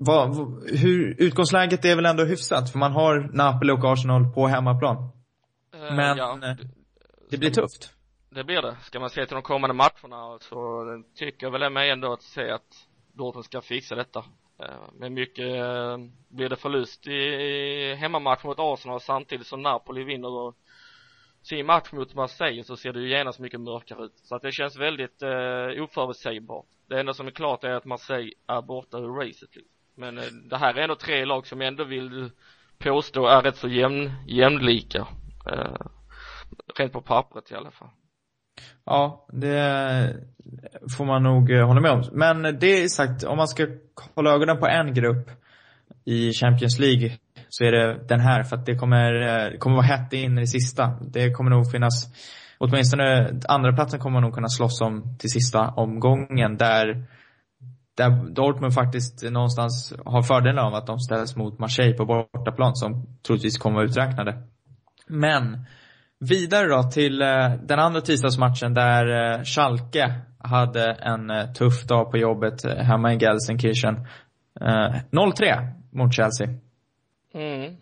Eh, 0.00 0.04
vad, 0.06 0.36
hur, 0.70 1.16
utgångsläget 1.18 1.84
är 1.84 1.96
väl 1.96 2.06
ändå 2.06 2.24
hyfsat, 2.24 2.72
för 2.72 2.78
man 2.78 2.92
har 2.92 3.30
Napoli 3.32 3.72
och 3.72 3.92
Arsenal 3.92 4.32
på 4.34 4.46
hemmaplan. 4.46 4.96
Uh, 4.96 5.96
Men 5.96 6.16
ja. 6.16 6.38
Eh, 6.42 6.56
det 7.30 7.38
blir 7.38 7.50
tufft 7.50 7.96
det 8.36 8.44
blir 8.44 8.62
det. 8.62 8.76
Ska 8.80 9.00
man 9.00 9.10
se 9.10 9.26
till 9.26 9.34
de 9.34 9.42
kommande 9.42 9.74
matcherna 9.74 10.38
så 10.40 10.84
tycker 11.14 11.50
väl 11.50 11.72
mig 11.72 11.90
ändå 11.90 12.12
att 12.12 12.22
se 12.22 12.50
att 12.50 12.88
Dortmund 13.12 13.44
ska 13.44 13.60
fixa 13.60 13.94
detta. 13.94 14.24
Eh, 14.58 14.88
men 14.92 15.14
mycket 15.14 15.44
eh, 15.44 15.98
blir 16.28 16.48
det 16.48 16.56
förlust 16.56 17.06
i 17.06 17.94
hemmamatch 17.94 18.44
mot 18.44 18.58
Arsenal 18.58 19.00
samtidigt 19.00 19.46
som 19.46 19.62
Napoli 19.62 20.04
vinner 20.04 20.54
sin 21.42 21.66
match 21.66 21.92
mot 21.92 22.14
Marseille 22.14 22.64
så 22.64 22.76
ser 22.76 22.92
det 22.92 23.00
ju 23.00 23.08
genast 23.08 23.38
mycket 23.38 23.60
mörkare 23.60 24.04
ut. 24.04 24.16
Så 24.16 24.36
att 24.36 24.42
det 24.42 24.52
känns 24.52 24.78
väldigt 24.78 25.22
eh, 25.22 25.82
oförutsägbart. 25.82 26.66
Det 26.88 27.00
enda 27.00 27.14
som 27.14 27.26
är 27.26 27.30
klart 27.30 27.64
är 27.64 27.70
att 27.70 27.84
Marseille 27.84 28.32
är 28.46 28.62
borta 28.62 28.98
ur 28.98 29.14
racet. 29.14 29.50
Men 29.96 30.18
eh, 30.18 30.24
det 30.24 30.56
här 30.56 30.74
är 30.74 30.82
ändå 30.82 30.96
tre 30.96 31.24
lag 31.24 31.46
som 31.46 31.60
jag 31.60 31.68
ändå 31.68 31.84
vill 31.84 32.30
påstå 32.78 33.26
är 33.26 33.42
rätt 33.42 33.56
så 33.56 33.68
jämn, 33.68 34.12
jämlika. 34.26 35.06
Eh, 35.52 35.86
rent 36.78 36.92
på 36.92 37.00
pappret 37.00 37.50
i 37.50 37.54
alla 37.54 37.70
fall. 37.70 37.88
Ja, 38.84 39.26
det 39.32 40.16
får 40.96 41.04
man 41.04 41.22
nog 41.22 41.50
eh, 41.50 41.66
hålla 41.66 41.80
med 41.80 41.90
om. 41.90 42.02
Men 42.12 42.58
det 42.58 42.88
sagt, 42.88 43.24
om 43.24 43.36
man 43.36 43.48
ska 43.48 43.66
hålla 44.14 44.30
ögonen 44.30 44.58
på 44.58 44.66
en 44.66 44.94
grupp 44.94 45.30
i 46.04 46.32
Champions 46.32 46.78
League 46.78 47.12
så 47.48 47.64
är 47.64 47.72
det 47.72 48.06
den 48.08 48.20
här 48.20 48.42
för 48.42 48.56
att 48.56 48.66
det 48.66 48.76
kommer, 48.76 49.14
eh, 49.20 49.50
det 49.50 49.58
kommer 49.58 49.76
vara 49.76 49.86
hett 49.86 50.12
in 50.12 50.38
i 50.38 50.40
det 50.40 50.46
sista. 50.46 50.98
Det 51.00 51.30
kommer 51.30 51.50
nog 51.50 51.70
finnas, 51.70 52.08
åtminstone 52.58 53.40
andra 53.48 53.72
platsen 53.72 54.00
kommer 54.00 54.14
man 54.14 54.22
nog 54.22 54.34
kunna 54.34 54.48
slåss 54.48 54.80
om 54.80 55.16
till 55.18 55.30
sista 55.30 55.68
omgången 55.68 56.56
där 56.56 57.04
där 57.96 58.34
Dortmund 58.34 58.74
faktiskt 58.74 59.22
någonstans 59.22 59.94
har 60.04 60.22
fördelen 60.22 60.58
av 60.58 60.74
att 60.74 60.86
de 60.86 60.98
ställs 60.98 61.36
mot 61.36 61.58
Marseille 61.58 61.96
på 61.96 62.04
bortaplan 62.04 62.76
som 62.76 63.06
troligtvis 63.26 63.58
kommer 63.58 63.76
vara 63.76 63.86
uträknade. 63.86 64.42
Men 65.06 65.66
Vidare 66.18 66.68
då 66.68 66.82
till 66.82 67.22
eh, 67.22 67.52
den 67.62 67.78
andra 67.78 68.00
tisdagsmatchen 68.00 68.74
där 68.74 69.34
eh, 69.38 69.44
Schalke 69.44 70.20
hade 70.38 70.92
en 70.92 71.30
eh, 71.30 71.52
tuff 71.52 71.84
dag 71.84 72.10
på 72.10 72.18
jobbet 72.18 72.64
hemma 72.64 73.12
i 73.12 73.18
Gelsenkirchen. 73.18 74.06
0-3 75.10 75.72
mot 75.92 76.14
Chelsea. 76.14 76.48
Mm. 77.34 77.76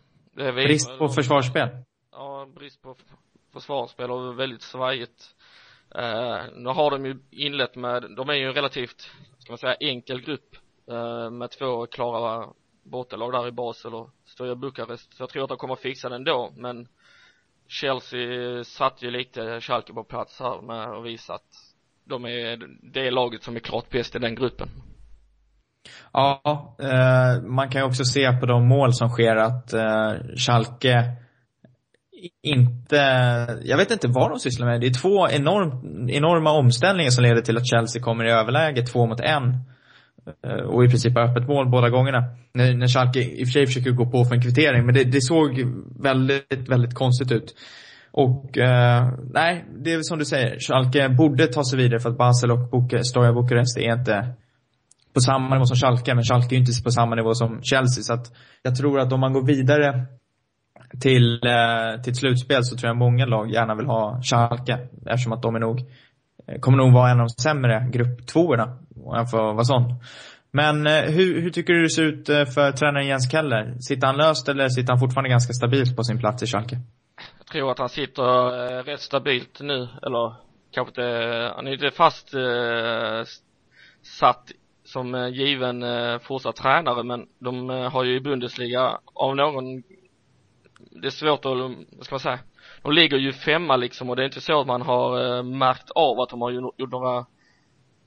brist 0.54 0.98
på 0.98 1.08
försvarsspel. 1.08 1.68
Ja, 2.12 2.48
brist 2.54 2.82
på 2.82 2.96
försvarsspel 3.52 4.10
och 4.10 4.38
väldigt 4.38 4.62
svajigt. 4.62 5.34
Uh, 5.98 6.42
nu 6.56 6.68
har 6.68 6.90
de 6.90 7.06
ju 7.06 7.18
inlett 7.30 7.76
med, 7.76 8.02
de 8.16 8.28
är 8.28 8.34
ju 8.34 8.52
relativt, 8.52 9.10
ska 9.44 9.52
man 9.52 9.58
säga, 9.58 9.76
enkel 9.80 10.20
grupp 10.20 10.56
eh, 10.90 11.30
med 11.30 11.50
två 11.50 11.86
klara 11.86 12.48
bortalag 12.82 13.32
där 13.32 13.48
i 13.48 13.52
Basel 13.52 13.94
och 13.94 14.10
Stoja 14.24 14.54
Bukarest. 14.54 15.16
Så 15.16 15.22
jag 15.22 15.28
tror 15.28 15.42
att 15.42 15.48
de 15.48 15.58
kommer 15.58 15.76
fixa 15.76 16.08
det 16.08 16.16
ändå. 16.16 16.52
men 16.56 16.88
Chelsea 17.68 18.64
satte 18.64 19.04
ju 19.04 19.10
lite 19.10 19.60
Schalke 19.60 19.92
på 19.92 20.04
plats 20.04 20.40
här 20.40 20.62
med 20.62 20.88
att 20.88 21.04
visa 21.04 21.34
att 21.34 21.50
de 22.04 22.24
är 22.24 22.58
det 22.92 23.10
laget 23.10 23.42
som 23.42 23.56
är 23.56 23.60
klart 23.60 23.90
bäst 23.90 24.16
i 24.16 24.18
den 24.18 24.34
gruppen. 24.34 24.68
Ja, 26.12 26.40
eh, 26.78 27.42
man 27.42 27.70
kan 27.70 27.80
ju 27.80 27.86
också 27.86 28.04
se 28.04 28.32
på 28.32 28.46
de 28.46 28.68
mål 28.68 28.92
som 28.92 29.08
sker 29.08 29.36
att 29.36 29.72
eh, 29.72 30.12
Schalke 30.36 31.23
inte, 32.42 32.96
jag 33.64 33.76
vet 33.76 33.90
inte 33.90 34.08
vad 34.08 34.30
de 34.30 34.38
sysslar 34.38 34.66
med. 34.66 34.80
Det 34.80 34.86
är 34.86 35.02
två 35.02 35.28
enorm, 35.28 36.08
enorma 36.10 36.52
omställningar 36.52 37.10
som 37.10 37.24
leder 37.24 37.42
till 37.42 37.56
att 37.56 37.68
Chelsea 37.68 38.02
kommer 38.02 38.24
i 38.24 38.30
överläge, 38.30 38.86
två 38.86 39.06
mot 39.06 39.20
en. 39.20 39.44
Eh, 40.46 40.64
och 40.64 40.84
i 40.84 40.88
princip 40.88 41.16
öppet 41.16 41.48
mål 41.48 41.70
båda 41.70 41.90
gångerna. 41.90 42.24
När, 42.54 42.74
när 42.74 42.88
Schalke 42.88 43.20
i 43.20 43.44
och 43.44 43.46
för 43.48 43.52
sig 43.52 43.66
försöker 43.66 43.90
gå 43.90 44.10
på 44.10 44.24
för 44.24 44.34
en 44.34 44.42
kvittering, 44.42 44.86
men 44.86 44.94
det, 44.94 45.04
det 45.04 45.20
såg 45.20 45.64
väldigt, 46.00 46.68
väldigt 46.68 46.94
konstigt 46.94 47.32
ut. 47.32 47.54
Och 48.12 48.58
eh, 48.58 49.08
nej, 49.30 49.64
det 49.84 49.92
är 49.92 49.96
väl 49.96 50.04
som 50.04 50.18
du 50.18 50.24
säger. 50.24 50.58
Schalke 50.58 51.08
borde 51.08 51.46
ta 51.46 51.64
sig 51.64 51.78
vidare 51.78 52.00
för 52.00 52.10
att 52.10 52.18
Basel 52.18 52.50
och 52.50 52.70
Buke, 52.70 53.04
Stoja 53.04 53.32
Bukarest 53.32 53.78
är 53.78 53.92
inte 53.92 54.34
på 55.14 55.20
samma 55.20 55.54
nivå 55.54 55.64
som 55.64 55.76
Schalke, 55.76 56.14
men 56.14 56.24
Schalke 56.24 56.54
är 56.54 56.56
ju 56.56 56.60
inte 56.60 56.82
på 56.84 56.90
samma 56.90 57.14
nivå 57.14 57.34
som 57.34 57.60
Chelsea. 57.62 58.02
Så 58.02 58.12
att 58.12 58.32
jag 58.62 58.76
tror 58.76 59.00
att 59.00 59.12
om 59.12 59.20
man 59.20 59.32
går 59.32 59.46
vidare 59.46 60.06
till, 61.00 61.46
eh, 61.46 62.02
till 62.02 62.10
ett 62.10 62.16
slutspel 62.16 62.64
så 62.64 62.76
tror 62.76 62.88
jag 62.88 62.96
många 62.96 63.26
lag 63.26 63.50
gärna 63.50 63.74
vill 63.74 63.86
ha 63.86 64.20
Schalke. 64.22 64.78
Eftersom 65.06 65.32
att 65.32 65.42
de 65.42 65.54
är 65.54 65.60
nog, 65.60 65.80
eh, 66.48 66.60
kommer 66.60 66.78
nog 66.78 66.92
vara 66.92 67.10
en 67.10 67.20
av 67.20 67.26
de 67.26 67.42
sämre 67.42 67.88
grupptvåorna. 67.92 68.78
om 68.96 69.16
jag 69.16 69.30
får 69.30 69.38
vara 69.38 69.64
sån. 69.64 69.94
Men 70.50 70.86
eh, 70.86 70.92
hur, 70.92 71.40
hur 71.40 71.50
tycker 71.50 71.72
du 71.72 71.82
det 71.82 71.90
ser 71.90 72.02
ut 72.02 72.26
för 72.26 72.72
tränaren 72.72 73.06
Jens 73.06 73.30
Keller? 73.30 73.74
Sitter 73.80 74.06
han 74.06 74.16
löst 74.16 74.48
eller 74.48 74.68
sitter 74.68 74.92
han 74.92 75.00
fortfarande 75.00 75.30
ganska 75.30 75.52
stabilt 75.52 75.96
på 75.96 76.02
sin 76.04 76.18
plats 76.18 76.42
i 76.42 76.46
Schalke? 76.46 76.78
Jag 77.38 77.46
tror 77.46 77.70
att 77.70 77.78
han 77.78 77.88
sitter 77.88 78.82
rätt 78.82 79.00
stabilt 79.00 79.60
nu, 79.60 79.88
eller 80.02 80.34
kanske 80.74 80.90
inte, 80.90 81.02
han 81.56 81.66
är 81.66 81.72
inte 81.72 81.90
fast 81.90 82.34
eh, 82.34 83.24
satt 84.20 84.52
som 84.84 85.30
given 85.32 85.82
eh, 85.82 86.18
fortsatt 86.18 86.56
tränare 86.56 87.02
men 87.02 87.26
de 87.38 87.68
har 87.68 88.04
ju 88.04 88.16
i 88.16 88.20
Bundesliga 88.20 88.98
av 89.14 89.36
någon 89.36 89.82
det 90.94 91.06
är 91.06 91.10
svårt 91.10 91.44
att, 91.44 91.52
vad 91.92 92.04
ska 92.04 92.14
man 92.14 92.20
säga? 92.20 92.38
De 92.82 92.92
ligger 92.92 93.16
ju 93.16 93.32
femma 93.32 93.76
liksom 93.76 94.10
och 94.10 94.16
det 94.16 94.22
är 94.22 94.26
inte 94.26 94.40
så 94.40 94.60
att 94.60 94.66
man 94.66 94.82
har 94.82 95.36
eh, 95.36 95.42
märkt 95.42 95.90
av 95.90 96.20
att 96.20 96.28
de 96.28 96.42
har 96.42 96.50
gjort 96.50 96.90
några 96.90 97.26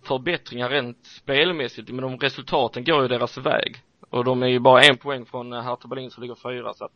förbättringar 0.04 0.70
rent 0.70 1.06
spelmässigt 1.06 1.90
men 1.90 2.02
de 2.02 2.18
resultaten 2.18 2.84
går 2.84 3.02
ju 3.02 3.08
deras 3.08 3.38
väg. 3.38 3.82
Och 4.10 4.24
de 4.24 4.44
är 4.44 4.48
ju 4.48 4.60
bara 4.60 4.82
en 4.82 4.98
poäng 4.98 5.26
från 5.26 5.54
eh, 5.54 5.62
Hertha 5.62 5.88
Berlin 5.88 6.12
som 6.12 6.24
ligger 6.24 6.36
fyra 6.36 6.74
så 6.74 6.86
att 6.86 6.92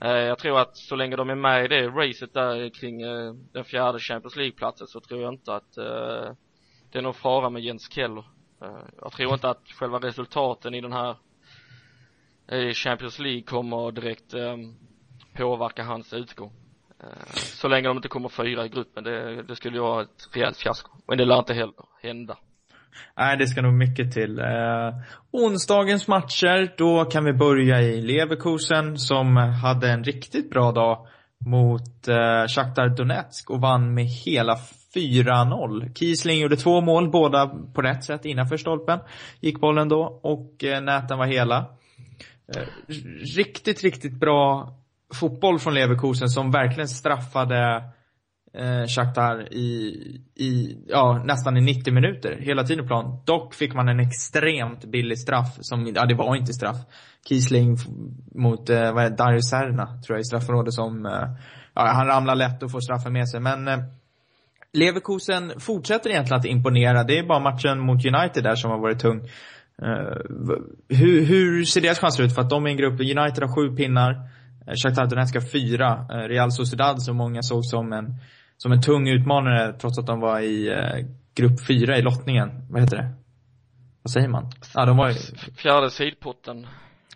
eh, 0.00 0.10
jag 0.10 0.38
tror 0.38 0.60
att 0.60 0.76
så 0.76 0.96
länge 0.96 1.16
de 1.16 1.30
är 1.30 1.34
med 1.34 1.64
i 1.64 1.68
det 1.68 1.88
racet 1.88 2.34
där 2.34 2.68
kring 2.68 3.02
eh, 3.02 3.34
den 3.52 3.64
fjärde 3.64 3.98
Champions 3.98 4.36
League-platsen 4.36 4.86
så 4.86 5.00
tror 5.00 5.22
jag 5.22 5.32
inte 5.32 5.54
att 5.54 5.76
eh, 5.78 6.32
det 6.92 6.98
är 6.98 7.02
någon 7.02 7.14
fara 7.14 7.50
med 7.50 7.62
Jens 7.62 7.92
Keller. 7.92 8.24
Eh, 8.62 8.84
jag 9.02 9.12
tror 9.12 9.32
inte 9.32 9.50
att 9.50 9.68
själva 9.78 9.98
resultaten 9.98 10.74
i 10.74 10.80
den 10.80 10.92
här 10.92 11.16
i 12.52 12.74
Champions 12.74 13.18
League 13.18 13.42
kommer 13.42 13.92
direkt 13.92 14.34
eh, 14.34 14.56
påverka 15.36 15.82
hans 15.84 16.12
utgång 16.12 16.52
eh, 17.00 17.34
så 17.34 17.68
länge 17.68 17.88
de 17.88 17.96
inte 17.96 18.08
kommer 18.08 18.28
fyra 18.28 18.66
i 18.66 18.68
gruppen, 18.68 19.04
det, 19.04 19.42
det 19.42 19.56
skulle 19.56 19.76
ju 19.76 19.82
vara 19.82 20.02
ett 20.02 20.28
rejält 20.32 20.56
fiasko. 20.56 20.90
Men 21.08 21.18
det 21.18 21.24
lär 21.24 21.38
inte 21.38 21.54
heller 21.54 21.74
hända. 22.02 22.36
Nej, 23.16 23.36
det 23.36 23.46
ska 23.46 23.62
nog 23.62 23.74
mycket 23.74 24.12
till. 24.12 24.38
Eh, 24.38 24.94
onsdagens 25.30 26.08
matcher, 26.08 26.74
då 26.78 27.04
kan 27.04 27.24
vi 27.24 27.32
börja 27.32 27.82
i 27.82 28.00
Leverkusen 28.00 28.98
som 28.98 29.36
hade 29.36 29.90
en 29.90 30.04
riktigt 30.04 30.50
bra 30.50 30.72
dag 30.72 31.06
mot 31.46 32.08
eh, 32.08 32.46
Shakhtar 32.48 32.88
Donetsk 32.88 33.50
och 33.50 33.60
vann 33.60 33.94
med 33.94 34.04
hela 34.04 34.56
4-0. 34.94 35.94
Kiesling 35.94 36.40
gjorde 36.40 36.56
två 36.56 36.80
mål, 36.80 37.10
båda 37.10 37.46
på 37.74 37.82
rätt 37.82 38.04
sätt 38.04 38.24
innanför 38.24 38.56
stolpen. 38.56 38.98
Gick 39.40 39.60
bollen 39.60 39.88
då 39.88 40.20
och 40.22 40.64
eh, 40.64 40.80
näten 40.80 41.18
var 41.18 41.26
hela. 41.26 41.58
Eh, 42.56 42.62
riktigt, 43.36 43.82
riktigt 43.82 44.20
bra 44.20 44.74
fotboll 45.14 45.58
från 45.58 45.74
Leverkusen 45.74 46.28
som 46.28 46.50
verkligen 46.50 46.88
straffade 46.88 47.84
eh, 48.54 48.86
Shakhtar 48.86 49.52
i, 49.52 49.66
i, 50.34 50.78
ja, 50.88 51.22
nästan 51.24 51.56
i 51.56 51.60
90 51.60 51.94
minuter. 51.94 52.36
Hela 52.40 52.64
tiden 52.64 52.84
på 52.84 52.88
plan. 52.88 53.22
Dock 53.24 53.54
fick 53.54 53.74
man 53.74 53.88
en 53.88 54.00
extremt 54.00 54.84
billig 54.84 55.18
straff 55.18 55.56
som, 55.60 55.86
ja 55.94 56.06
det 56.06 56.14
var 56.14 56.36
inte 56.36 56.52
straff. 56.52 56.76
Kiesling 57.28 57.76
mot, 58.34 58.70
eh, 58.70 58.92
vad 58.92 59.04
är 59.04 59.10
det, 59.10 59.16
Dario 59.16 59.40
Serna, 59.40 59.86
tror 59.86 60.16
jag 60.16 60.20
i 60.20 60.24
straffområdet 60.24 60.74
som, 60.74 61.06
eh, 61.06 61.28
ja 61.74 61.86
han 61.86 62.06
ramlar 62.06 62.34
lätt 62.34 62.62
och 62.62 62.70
får 62.70 62.80
straffen 62.80 63.12
med 63.12 63.28
sig. 63.28 63.40
Men 63.40 63.68
eh, 63.68 63.78
Leverkusen 64.72 65.52
fortsätter 65.60 66.10
egentligen 66.10 66.40
att 66.40 66.46
imponera. 66.46 67.04
Det 67.04 67.18
är 67.18 67.26
bara 67.26 67.40
matchen 67.40 67.78
mot 67.80 68.04
United 68.04 68.44
där 68.44 68.54
som 68.54 68.70
har 68.70 68.78
varit 68.78 69.00
tung. 69.00 69.20
Uh, 69.82 70.68
hur, 70.88 71.24
hur 71.24 71.64
ser 71.64 71.80
deras 71.80 71.98
chanser 71.98 72.24
ut? 72.24 72.34
För 72.34 72.42
att 72.42 72.50
de 72.50 72.66
är 72.66 72.70
en 72.70 72.76
grupp, 72.76 73.00
United 73.00 73.44
har 73.44 73.54
sju 73.54 73.76
pinnar. 73.76 74.28
Eh, 74.66 74.74
Shakhtar 74.74 75.06
Donetsk 75.06 75.34
har 75.34 75.50
fyra. 75.52 76.06
Eh, 76.10 76.28
Real 76.28 76.52
Sociedad 76.52 77.02
som 77.02 77.16
många 77.16 77.42
såg 77.42 77.64
som 77.64 77.92
en, 77.92 78.14
som 78.56 78.72
en 78.72 78.82
tung 78.82 79.08
utmanare 79.08 79.72
trots 79.72 79.98
att 79.98 80.06
de 80.06 80.20
var 80.20 80.40
i 80.40 80.68
eh, 80.68 81.06
grupp 81.34 81.66
fyra 81.66 81.98
i 81.98 82.02
lottningen. 82.02 82.48
Vad 82.70 82.80
heter 82.80 82.96
det? 82.96 83.14
Vad 84.02 84.10
säger 84.10 84.28
man? 84.28 84.50
Ja, 84.74 84.84
de 84.84 84.96
var 84.96 85.10
i... 85.10 85.14
Fjärde 85.56 85.90
sidpotten. 85.90 86.66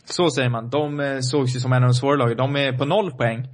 Så 0.05 0.31
säger 0.31 0.49
man. 0.49 0.71
De 0.71 1.19
sågs 1.23 1.57
ju 1.57 1.61
som 1.61 1.73
en 1.73 1.83
av 1.83 1.89
de 1.89 1.95
svåra 1.95 2.17
lagen. 2.17 2.37
De 2.37 2.57
är 2.57 2.79
på 2.79 2.85
noll 2.85 3.11
poäng. 3.11 3.49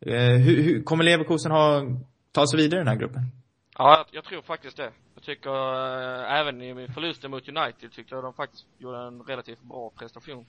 Hur, 0.00 0.62
hur, 0.62 0.82
kommer 0.82 1.04
Leverkusen 1.04 1.52
ha, 1.52 1.82
ta 2.32 2.46
sig 2.46 2.56
vidare 2.56 2.80
i 2.80 2.84
den 2.84 2.88
här 2.88 2.96
gruppen? 2.96 3.22
Ja, 3.78 3.96
jag, 3.96 4.06
jag 4.10 4.24
tror 4.24 4.42
faktiskt 4.42 4.76
det. 4.76 4.90
Jag 5.14 5.22
tycker 5.22 5.50
äh, 5.50 6.40
även 6.40 6.62
i 6.62 6.88
förlusten 6.94 7.30
mot 7.30 7.48
United 7.48 7.92
tyckte 7.92 8.14
jag 8.14 8.24
de 8.24 8.34
faktiskt 8.34 8.66
gjorde 8.78 8.98
en 8.98 9.22
relativt 9.22 9.62
bra 9.62 9.90
prestation 9.98 10.46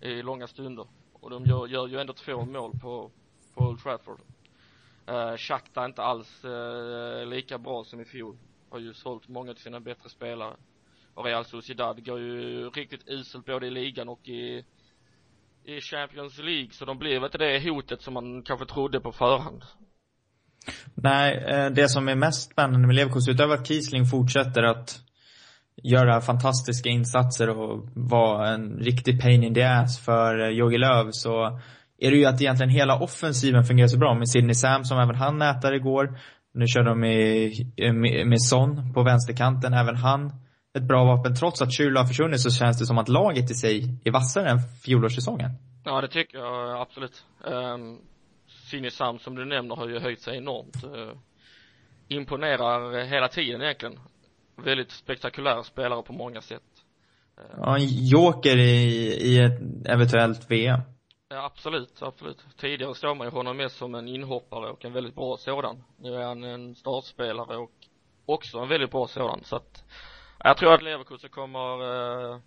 i 0.00 0.22
långa 0.22 0.46
stunder. 0.46 0.86
Och 1.20 1.30
de 1.30 1.44
gör, 1.44 1.66
gör 1.66 1.88
ju 1.88 2.00
ändå 2.00 2.12
två 2.12 2.44
mål 2.44 2.72
på, 2.82 3.10
på 3.54 3.64
Old 3.64 3.82
Trafford. 3.82 4.20
Eh, 5.06 5.36
Shakhtar 5.36 5.82
är 5.82 5.86
inte 5.86 6.02
alls 6.02 6.44
eh, 6.44 7.26
lika 7.26 7.58
bra 7.58 7.84
som 7.84 8.00
i 8.00 8.04
fjol. 8.04 8.36
Har 8.70 8.78
ju 8.78 8.94
sålt 8.94 9.28
många 9.28 9.50
av 9.50 9.54
sina 9.54 9.80
bättre 9.80 10.08
spelare. 10.08 10.56
Och 11.14 11.24
Real 11.24 11.44
Sociedad 11.44 12.06
går 12.06 12.18
ju 12.20 12.70
riktigt 12.70 13.08
uselt 13.08 13.46
både 13.46 13.66
i 13.66 13.70
ligan 13.70 14.08
och 14.08 14.28
i 14.28 14.64
i 15.66 15.80
Champions 15.80 16.38
League 16.38 16.70
så 16.72 16.84
de 16.84 16.98
blev 16.98 17.24
inte 17.24 17.38
det 17.38 17.70
hotet 17.70 18.02
som 18.02 18.14
man 18.14 18.42
kanske 18.42 18.66
trodde 18.66 19.00
på 19.00 19.12
förhand. 19.12 19.64
Nej, 20.94 21.36
eh, 21.36 21.70
det 21.70 21.88
som 21.88 22.08
är 22.08 22.14
mest 22.14 22.50
spännande 22.50 22.86
med 22.86 22.96
Leverkusen, 22.96 23.34
utöver 23.34 23.54
att 23.54 23.66
Kiesling 23.66 24.04
fortsätter 24.04 24.62
att 24.62 25.05
göra 25.82 26.20
fantastiska 26.20 26.88
insatser 26.88 27.48
och 27.48 27.88
vara 27.94 28.48
en 28.48 28.78
riktig 28.78 29.20
pain 29.20 29.44
in 29.44 29.54
the 29.54 29.62
ass 29.62 30.04
för 30.04 30.40
eh, 30.40 30.48
Jogi 30.48 30.78
Löw 30.78 31.08
så 31.10 31.60
är 31.98 32.10
det 32.10 32.16
ju 32.16 32.24
att 32.24 32.40
egentligen 32.40 32.70
hela 32.70 32.98
offensiven 33.00 33.64
fungerar 33.64 33.88
så 33.88 33.98
bra 33.98 34.14
med 34.14 34.28
Sidney 34.28 34.54
Sam 34.54 34.84
som 34.84 34.98
även 34.98 35.14
han 35.14 35.38
nätade 35.38 35.76
igår. 35.76 36.18
Nu 36.54 36.66
kör 36.66 36.82
de 36.82 37.00
med, 37.00 38.26
med 38.26 38.42
Son 38.42 38.92
på 38.94 39.02
vänsterkanten, 39.02 39.74
även 39.74 39.96
han 39.96 40.32
ett 40.76 40.82
bra 40.82 41.04
vapen. 41.04 41.34
Trots 41.34 41.62
att 41.62 41.68
Schürrle 41.68 41.98
har 41.98 42.06
försvunnit 42.06 42.40
så 42.40 42.50
känns 42.50 42.78
det 42.78 42.86
som 42.86 42.98
att 42.98 43.08
laget 43.08 43.50
i 43.50 43.54
sig 43.54 44.00
är 44.04 44.10
vassare 44.10 44.50
än 44.50 44.58
fjolårssäsongen. 44.84 45.50
Ja, 45.84 46.00
det 46.00 46.08
tycker 46.08 46.38
jag 46.38 46.70
eh, 46.70 46.80
absolut. 46.80 47.24
Um, 47.44 47.98
Sidney 48.46 48.90
Sam 48.90 49.18
som 49.18 49.34
du 49.34 49.44
nämner 49.44 49.76
har 49.76 49.88
ju 49.88 50.00
höjt 50.00 50.20
sig 50.20 50.36
enormt. 50.36 50.84
Uh, 50.84 51.12
imponerar 52.08 53.04
hela 53.04 53.28
tiden 53.28 53.62
egentligen 53.62 53.98
väldigt 54.56 54.90
spektakulär 54.90 55.62
spelare 55.62 56.02
på 56.02 56.12
många 56.12 56.40
sätt. 56.40 56.62
Ja, 57.56 57.76
en 57.76 57.86
joker 57.88 58.56
i, 58.58 59.06
i 59.20 59.40
ett 59.44 59.88
eventuellt 59.88 60.50
VM. 60.50 60.80
Ja, 61.28 61.44
absolut, 61.44 62.02
absolut. 62.02 62.44
Tidigare 62.56 62.94
såg 62.94 63.16
man 63.16 63.26
ju 63.26 63.30
honom 63.30 63.56
mest 63.56 63.76
som 63.76 63.94
en 63.94 64.08
inhoppare 64.08 64.70
och 64.70 64.84
en 64.84 64.92
väldigt 64.92 65.14
bra 65.14 65.36
sådan. 65.36 65.84
Nu 65.98 66.14
är 66.14 66.22
han 66.22 66.44
en 66.44 66.74
startspelare 66.74 67.56
och 67.56 67.72
också 68.26 68.58
en 68.58 68.68
väldigt 68.68 68.90
bra 68.90 69.06
sådan. 69.06 69.44
Så 69.44 69.56
att 69.56 69.84
jag 70.38 70.56
tror 70.56 70.74
att 70.74 70.82
Leverkusen 70.82 71.30
kommer 71.30 71.82
eh, 72.32 72.38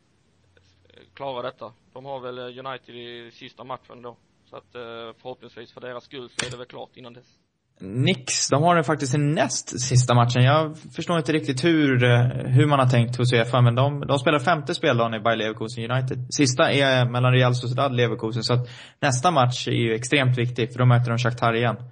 klara 1.13 1.41
detta. 1.41 1.73
De 1.93 2.05
har 2.05 2.19
väl 2.19 2.39
United 2.39 2.95
i 2.95 3.31
sista 3.31 3.63
matchen 3.63 4.01
då. 4.01 4.17
Så 4.45 4.55
att 4.55 4.75
eh, 4.75 5.13
förhoppningsvis 5.21 5.73
för 5.73 5.81
deras 5.81 6.03
skull 6.03 6.29
så 6.29 6.45
är 6.45 6.51
det 6.51 6.57
väl 6.57 6.65
klart 6.65 6.97
innan 6.97 7.13
dess. 7.13 7.39
Nix, 7.81 8.49
de 8.49 8.63
har 8.63 8.75
den 8.75 8.83
faktiskt 8.83 9.11
den 9.11 9.31
näst 9.31 9.79
sista 9.79 10.13
matchen. 10.13 10.43
Jag 10.43 10.77
förstår 10.95 11.17
inte 11.17 11.31
riktigt 11.31 11.63
hur, 11.63 12.03
eh, 12.03 12.19
hur 12.45 12.65
man 12.65 12.79
har 12.79 12.87
tänkt 12.87 13.17
hos 13.17 13.33
Uefa, 13.33 13.61
men 13.61 13.75
de, 13.75 13.99
de 14.07 14.19
spelar 14.19 14.39
femte 14.39 14.75
speldagen 14.75 15.13
i 15.13 15.19
Bayer 15.19 15.37
Leverkusen 15.37 15.91
United. 15.91 16.27
Sista 16.29 16.71
är 16.71 17.05
mellan 17.05 17.31
Real 17.31 17.55
Sociedad 17.55 17.91
och 17.91 17.97
Leverkusen, 17.97 18.43
så 18.43 18.53
att 18.53 18.69
nästa 19.01 19.31
match 19.31 19.67
är 19.67 19.71
ju 19.71 19.95
extremt 19.95 20.37
viktig, 20.37 20.71
för 20.71 20.79
då 20.79 20.85
möter 20.85 21.09
de 21.09 21.17
Shakhtar 21.17 21.55
igen. 21.55 21.75
Mm. 21.75 21.89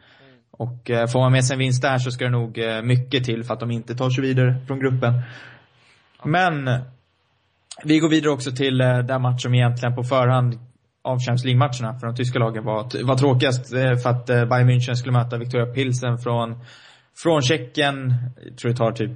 Och 0.52 0.90
eh, 0.90 1.08
får 1.08 1.20
man 1.20 1.32
med 1.32 1.46
sig 1.46 1.54
en 1.54 1.60
vinst 1.60 1.82
där 1.82 1.98
så 1.98 2.12
ska 2.12 2.26
det 2.26 2.32
nog 2.32 2.58
eh, 2.58 2.82
mycket 2.82 3.24
till 3.24 3.44
för 3.44 3.54
att 3.54 3.60
de 3.60 3.72
inte 3.72 3.96
tar 3.96 4.10
sig 4.10 4.24
vidare 4.24 4.56
från 4.68 4.80
gruppen. 4.80 5.14
Men 6.24 6.70
vi 7.84 8.00
går 8.00 8.10
vidare 8.10 8.32
också 8.32 8.52
till 8.52 8.82
eh, 8.82 8.98
den 8.98 9.22
match 9.22 9.42
som 9.42 9.54
egentligen 9.54 9.96
på 9.96 10.04
förhand 10.04 10.60
av 11.08 11.20
Champions 11.20 11.46
League-matcherna 11.46 12.00
för 12.00 12.08
de 12.08 12.16
tyska 12.16 12.40
lagen 12.40 12.64
var, 12.64 13.04
var 13.04 13.16
tråkigast 13.16 13.74
eh, 13.74 13.96
för 13.96 14.10
att 14.10 14.30
eh, 14.30 14.46
Bayern 14.46 14.70
München 14.70 14.96
skulle 14.96 15.14
möta 15.14 15.38
Victoria 15.38 15.66
Pilsen 15.66 16.18
från, 16.18 16.60
från 17.24 17.42
Tjeckien. 17.42 18.14
Jag 18.46 18.58
tror 18.58 18.72
det 18.72 18.78
tar 18.78 18.92
typ 18.92 19.12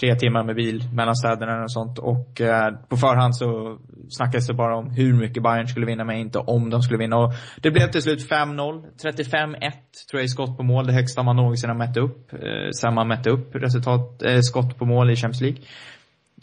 tre 0.00 0.14
timmar 0.14 0.44
med 0.44 0.56
bil 0.56 0.84
mellan 0.92 1.16
städerna 1.16 1.62
och 1.62 1.72
sånt. 1.72 1.98
Och 1.98 2.40
eh, 2.40 2.74
på 2.88 2.96
förhand 2.96 3.36
så 3.36 3.78
snackades 4.08 4.46
det 4.46 4.54
bara 4.54 4.76
om 4.76 4.90
hur 4.90 5.14
mycket 5.14 5.42
Bayern 5.42 5.68
skulle 5.68 5.86
vinna, 5.86 6.04
men 6.04 6.16
inte 6.16 6.38
om 6.38 6.70
de 6.70 6.82
skulle 6.82 6.98
vinna. 6.98 7.16
Och 7.16 7.32
det 7.56 7.70
blev 7.70 7.90
till 7.90 8.02
slut 8.02 8.30
5-0. 8.30 8.84
35-1 9.04 9.58
tror 10.10 10.20
jag 10.20 10.24
i 10.24 10.28
skott 10.28 10.56
på 10.56 10.62
mål. 10.62 10.86
Det 10.86 10.92
högsta 10.92 11.22
man 11.22 11.36
någonsin 11.36 11.70
har 11.70 11.76
mätt 11.76 11.96
upp. 11.96 12.32
Eh, 12.32 12.70
sen 12.80 12.94
man 12.94 13.08
mätte 13.08 13.30
upp 13.30 13.54
resultat, 13.54 14.22
eh, 14.22 14.38
skott 14.40 14.78
på 14.78 14.84
mål 14.84 15.10
i 15.10 15.16
Champions 15.16 15.40
League. 15.40 15.58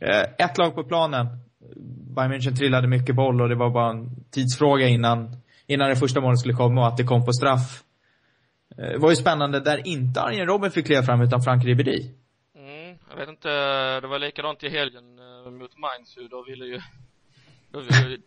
Eh, 0.02 0.46
ett 0.46 0.58
lag 0.58 0.76
på 0.76 0.84
planen. 0.84 1.28
Bayern 2.15 2.32
München 2.32 2.56
trillade 2.56 2.88
mycket 2.88 3.15
boll 3.15 3.41
och 3.41 3.50
det 3.50 3.56
var 3.56 3.69
bara 3.69 3.91
en 3.91 4.10
tidsfråga 4.32 4.88
innan, 4.88 5.38
innan 5.67 5.89
det 5.89 5.95
första 5.95 6.21
målet 6.21 6.39
skulle 6.39 6.54
komma 6.54 6.82
och 6.82 6.88
att 6.88 6.97
det 6.97 7.04
kom 7.04 7.26
på 7.26 7.34
straff. 7.34 7.84
Det 8.76 8.97
var 8.97 9.10
ju 9.10 9.15
spännande 9.15 9.60
där 9.60 9.88
inte 9.88 10.21
Arjen 10.21 10.47
Robben 10.47 10.71
fick 10.71 10.86
kliva 10.86 11.04
fram 11.04 11.21
utan 11.21 11.41
Frank 11.41 11.65
Ribéry. 11.65 12.12
Mm, 12.56 12.97
jag 13.10 13.17
vet 13.17 13.30
inte, 13.30 13.50
det 14.00 14.08
var 14.08 14.19
likadant 14.19 14.63
i 14.63 14.69
helgen 14.69 15.19
eh, 15.19 15.52
mot 15.52 15.78
Mainz 15.78 16.17
ju, 16.17 16.28
då 16.28 16.43
ville 16.43 16.65
ju, 16.65 16.80
då 17.71 17.80
ville, 17.80 18.17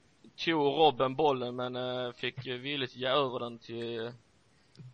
tog 0.44 0.60
Robben 0.60 1.14
bollen 1.14 1.56
men 1.56 1.76
eh, 1.76 2.12
fick 2.12 2.46
villigt 2.46 2.96
ge 2.96 3.06
över 3.06 3.38
den 3.38 3.58
till 3.58 4.10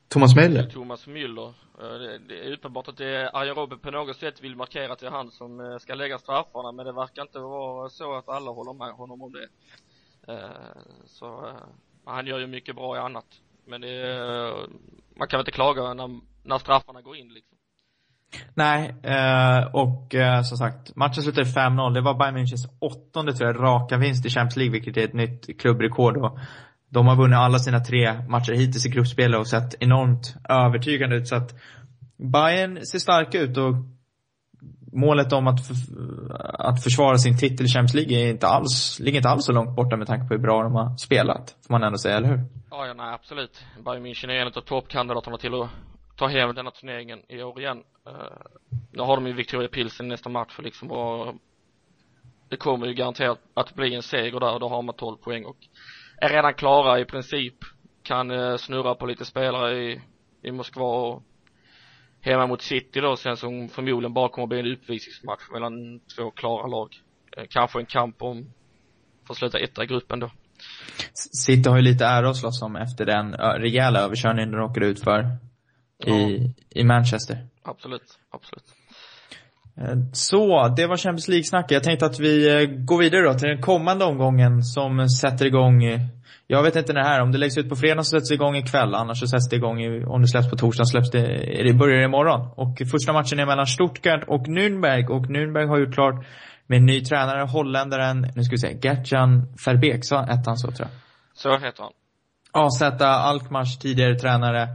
Thomas 0.09 0.37
Müller? 0.37 0.71
Thomas 0.71 1.07
Müller. 1.07 1.55
Eh, 1.81 2.21
det, 2.29 2.47
är 2.47 2.53
uppenbart 2.53 2.89
att 2.89 2.97
det 2.97 3.17
är 3.17 3.37
Arjen 3.37 3.55
Robben 3.55 3.79
på 3.79 3.91
något 3.91 4.17
sätt 4.17 4.41
vill 4.43 4.57
markera 4.57 4.93
att 4.93 4.99
det 4.99 5.07
är 5.07 5.11
han 5.11 5.31
som 5.31 5.61
eh, 5.61 5.79
ska 5.79 5.95
lägga 5.95 6.19
straffarna 6.19 6.73
men 6.73 6.87
det 6.87 6.93
verkar 6.93 7.23
inte 7.23 7.39
vara 7.39 7.89
så 7.89 8.17
att 8.17 8.29
alla 8.29 8.51
håller 8.51 8.73
med 8.73 8.93
honom 8.93 9.23
om 9.23 9.33
det. 9.33 9.49
Eh, 10.33 10.83
så 11.07 11.57
han 12.05 12.27
gör 12.27 12.39
ju 12.39 12.47
mycket 12.47 12.77
bra 12.77 12.97
i 12.97 12.99
annat. 12.99 13.27
Men 13.67 13.81
det 13.81 13.89
är, 13.89 14.53
man 15.17 15.29
kan 15.29 15.39
väl 15.39 15.41
inte 15.41 15.51
klaga 15.51 15.95
när, 15.95 16.21
när 16.43 16.59
straffarna 16.59 17.01
går 17.01 17.17
in 17.17 17.29
liksom. 17.29 17.57
Nej, 18.55 18.95
och 19.73 20.15
som 20.45 20.57
sagt, 20.57 20.97
matchen 20.97 21.23
slutade 21.23 21.47
5-0. 21.47 21.95
Det 21.95 22.01
var 22.01 22.15
Bayern 22.15 22.37
Münchens 22.37 22.69
åttonde, 22.79 23.33
tror 23.33 23.51
jag, 23.51 23.63
raka 23.63 23.97
vinst 23.97 24.27
i 24.27 24.31
Champions 24.31 24.57
League, 24.57 24.73
vilket 24.73 24.97
är 24.97 25.05
ett 25.05 25.15
nytt 25.15 25.61
klubbrekord. 25.61 26.17
Och 26.17 26.39
de 26.91 27.07
har 27.07 27.17
vunnit 27.17 27.37
alla 27.37 27.59
sina 27.59 27.81
tre 27.81 28.23
matcher 28.29 28.53
hittills 28.53 28.87
i 28.87 28.89
gruppspelet 28.89 29.41
och 29.41 29.49
sett 29.49 29.75
enormt 29.83 30.35
övertygande 30.49 31.17
ut. 31.17 31.29
Så 31.29 31.37
att 31.37 31.55
Bayern 32.17 32.87
ser 32.87 32.99
starka 32.99 33.41
ut 33.41 33.57
och 33.57 33.75
målet 34.93 35.33
om 35.33 35.47
att, 35.47 35.61
att 36.59 36.83
försvara 36.83 37.19
sin 37.19 37.39
titel 37.39 37.67
i 37.67 37.69
Champions 37.69 37.95
League 37.95 38.19
är 38.19 38.31
inte 38.31 38.47
alls, 38.47 39.01
ligger 39.01 39.17
inte 39.17 39.29
alls 39.29 39.45
så 39.45 39.53
långt 39.53 39.77
borta 39.77 39.97
med 39.97 40.07
tanke 40.07 40.29
på 40.29 40.35
hur 40.35 40.43
bra 40.43 40.63
de 40.63 40.75
har 40.75 40.97
spelat. 40.97 41.57
Får 41.67 41.75
man 41.75 41.83
ändå 41.83 41.99
säga, 41.99 42.17
eller 42.17 42.29
hur? 42.29 42.41
Ja, 42.71 42.87
ja 42.87 42.95
nej, 42.95 43.15
absolut. 43.15 43.65
Bayern 43.85 44.07
München 44.07 44.31
är 44.31 44.35
en 44.35 44.47
av 44.47 44.61
toppkandidaterna 44.61 45.39
till 45.39 45.55
att 45.55 45.71
ta 46.17 46.27
hem 46.27 46.55
denna 46.55 46.71
turneringen 46.71 47.19
i 47.29 47.43
år 47.43 47.61
igen. 47.61 47.83
Eh, 48.07 48.13
uh, 48.13 48.19
nu 48.93 49.03
har 49.03 49.17
de 49.17 49.27
ju 49.27 49.33
Victoria 49.33 49.69
Pilsen 49.69 50.07
i 50.07 50.09
nästa 50.09 50.29
match 50.29 50.59
liksom 50.59 50.91
och 50.91 51.35
det 52.49 52.57
kommer 52.57 52.87
ju 52.87 52.95
garanterat 52.95 53.39
att 53.55 53.75
bli 53.75 53.95
en 53.95 54.03
seger 54.03 54.41
där 54.41 54.55
och 54.55 54.61
då 54.61 54.69
har 54.69 54.83
man 54.83 54.95
12 54.95 55.17
poäng 55.17 55.45
och 55.45 55.57
är 56.21 56.29
redan 56.29 56.55
klara 56.55 57.01
i 57.01 57.05
princip. 57.05 57.55
Kan 58.03 58.31
eh, 58.31 58.57
snurra 58.57 58.95
på 58.95 59.07
lite 59.07 59.25
spelare 59.25 59.79
i, 59.79 60.01
i 60.43 60.53
Moskva 60.53 60.85
och 60.85 61.23
hemma 62.21 62.47
mot 62.47 62.63
City 62.63 63.01
då 63.01 63.17
sen 63.17 63.37
som 63.37 63.69
förmodligen 63.69 64.15
bara 64.15 64.29
kommer 64.29 64.45
att 64.45 64.49
bli 64.49 64.61
en 64.61 64.73
uppvisningsmatch 64.73 65.51
mellan 65.53 66.01
två 66.17 66.31
klara 66.31 66.67
lag. 66.67 66.89
Eh, 67.37 67.45
kanske 67.51 67.81
en 67.81 67.87
kamp 67.87 68.23
om, 68.23 68.53
för 69.27 69.35
att 69.35 69.39
sluta 69.39 69.59
etta 69.59 69.85
i 69.85 69.87
gruppen 69.87 70.21
då. 70.21 70.31
City 71.45 71.69
har 71.69 71.77
ju 71.77 71.83
lite 71.83 72.05
ära 72.05 72.31
att 72.31 72.37
slåss 72.37 72.63
om 72.63 72.77
efter 72.77 73.07
den 73.07 73.33
rejäla 73.33 74.01
överkörningen 74.01 74.51
de 74.51 74.57
råkade 74.57 74.87
ut 74.87 75.05
för 75.05 75.21
i, 76.07 76.11
ja. 76.11 76.51
i 76.71 76.85
Manchester. 76.85 77.47
Absolut, 77.63 78.19
absolut. 78.31 78.65
Eh, 79.81 79.97
så, 80.13 80.69
det 80.77 80.87
var 80.87 80.97
Champions 80.97 81.29
League-snacket. 81.29 81.71
Jag 81.71 81.83
tänkte 81.83 82.07
att 82.07 82.21
vi 82.21 82.67
går 82.79 82.99
vidare 82.99 83.23
då 83.23 83.35
till 83.35 83.49
den 83.49 83.63
kommande 83.63 84.05
omgången 84.05 84.63
som 84.63 85.09
sätter 85.09 85.47
igång 85.47 85.83
jag 86.51 86.63
vet 86.63 86.77
inte 86.77 86.93
när 86.93 87.01
det 87.01 87.09
här, 87.09 87.23
om 87.23 87.33
det 87.33 87.39
läggs 87.39 87.59
ut 87.59 87.69
på 87.69 87.77
fredag 87.77 88.03
så 88.03 88.19
sätts 88.19 88.29
det 88.29 88.35
igång 88.35 88.57
ikväll, 88.57 88.95
annars 88.95 89.21
så 89.21 89.27
sätts 89.27 89.49
det 89.49 89.57
igång, 89.57 89.81
i, 89.81 90.05
om 90.05 90.23
det 90.23 90.29
släpps 90.29 90.51
på 90.51 90.57
torsdag 90.57 90.85
släpps 90.85 91.11
det, 91.11 91.27
det 91.67 91.73
börjar 91.73 92.03
imorgon. 92.05 92.41
Och 92.57 92.83
första 92.91 93.13
matchen 93.13 93.39
är 93.39 93.47
mellan 93.47 93.67
Stuttgart 93.67 94.25
och 94.27 94.47
Nürnberg 94.47 95.07
och 95.07 95.27
Nürnberg 95.27 95.67
har 95.69 95.79
gjort 95.79 95.95
klart 95.95 96.27
med 96.67 96.83
ny 96.83 97.01
tränare, 97.01 97.43
holländaren, 97.47 98.21
nu 98.35 98.43
ska 98.43 98.53
vi 98.53 98.59
se, 98.59 98.79
Gertjan 98.83 99.47
Verbeek, 99.67 100.05
så 100.05 100.17
hette 100.19 100.43
han 100.47 100.57
så 100.57 100.71
tror 100.71 100.89
jag. 100.89 100.91
Så 101.35 101.67
heter 101.67 101.83
han. 101.83 101.93
AZ 102.53 102.83
Alkmaars 103.01 103.79
tidigare 103.79 104.19
tränare. 104.19 104.69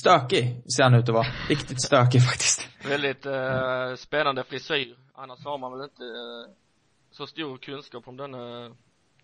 Stökig 0.00 0.62
ser 0.76 0.82
han 0.82 0.94
ut 0.94 1.08
att 1.08 1.14
vara. 1.14 1.26
Riktigt 1.48 1.82
stökig 1.82 2.22
faktiskt. 2.22 2.68
Väldigt 2.88 3.26
eh, 3.26 3.94
spännande 3.96 4.44
frisyr. 4.44 4.96
Annars 5.14 5.44
har 5.44 5.58
man 5.58 5.72
väl 5.72 5.84
inte 5.84 6.04
eh, 6.04 6.54
så 7.10 7.26
stor 7.26 7.58
kunskap 7.58 8.08
om 8.08 8.16
denna 8.16 8.66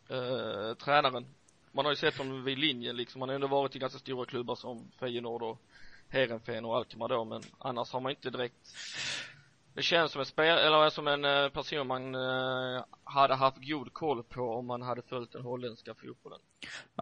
eh, 0.09 0.75
tränaren 0.85 1.27
man 1.73 1.85
har 1.85 1.93
ju 1.93 1.97
sett 1.97 2.19
honom 2.19 2.45
vid 2.45 2.59
linjen 2.59 2.97
liksom, 2.97 3.21
han 3.21 3.29
har 3.29 3.35
ändå 3.35 3.47
varit 3.47 3.77
i 3.77 3.79
ganska 3.79 3.99
stora 3.99 4.27
klubbar 4.27 4.55
som 4.55 4.91
Feyenoord 5.01 5.43
och 5.43 5.59
Heerenveen 6.09 6.65
och 6.65 6.77
Alkmaar 6.77 7.09
då, 7.09 7.25
men 7.25 7.43
annars 7.59 7.93
har 7.93 8.01
man 8.01 8.11
inte 8.11 8.31
direkt 8.31 8.55
det 9.75 9.83
känns 9.83 10.13
som 10.13 10.21
en 10.21 10.27
spel, 10.27 10.59
eller 10.59 10.91
som 10.91 11.09
en 11.09 11.25
uh, 11.25 11.49
person 11.49 11.87
man 11.87 12.15
uh, 12.15 12.85
hade 13.05 13.35
haft 13.35 13.57
god 13.69 13.93
koll 13.93 14.23
på 14.23 14.43
om 14.43 14.67
man 14.67 14.83
hade 14.83 15.03
följt 15.03 15.33
den 15.33 15.43
holländska 15.43 15.95
fotbollen. 15.95 16.39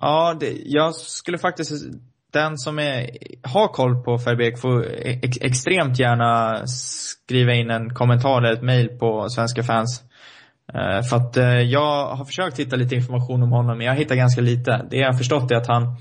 Ja, 0.00 0.36
det, 0.40 0.52
jag 0.64 0.94
skulle 0.94 1.38
faktiskt, 1.38 1.84
den 2.32 2.58
som 2.58 2.78
är, 2.78 3.10
har 3.42 3.68
koll 3.68 4.04
på 4.04 4.16
Verbeek 4.16 4.60
får 4.60 4.86
ex, 5.02 5.38
extremt 5.40 5.98
gärna 5.98 6.62
skriva 6.66 7.54
in 7.54 7.70
en 7.70 7.94
kommentar 7.94 8.38
eller 8.38 8.52
ett 8.52 8.62
mail 8.62 8.88
på 8.88 9.28
Svenska 9.28 9.62
fans 9.62 10.04
Eh, 10.74 11.02
för 11.02 11.16
att 11.16 11.36
eh, 11.36 11.60
jag 11.60 12.06
har 12.06 12.24
försökt 12.24 12.58
hitta 12.58 12.76
lite 12.76 12.94
information 12.94 13.42
om 13.42 13.52
honom, 13.52 13.78
men 13.78 13.86
jag 13.86 13.94
hittar 13.94 14.14
ganska 14.14 14.40
lite. 14.40 14.86
Det 14.90 14.96
jag 14.96 15.06
har 15.06 15.18
förstått 15.18 15.50
är 15.50 15.56
att 15.56 15.66
han, 15.66 15.96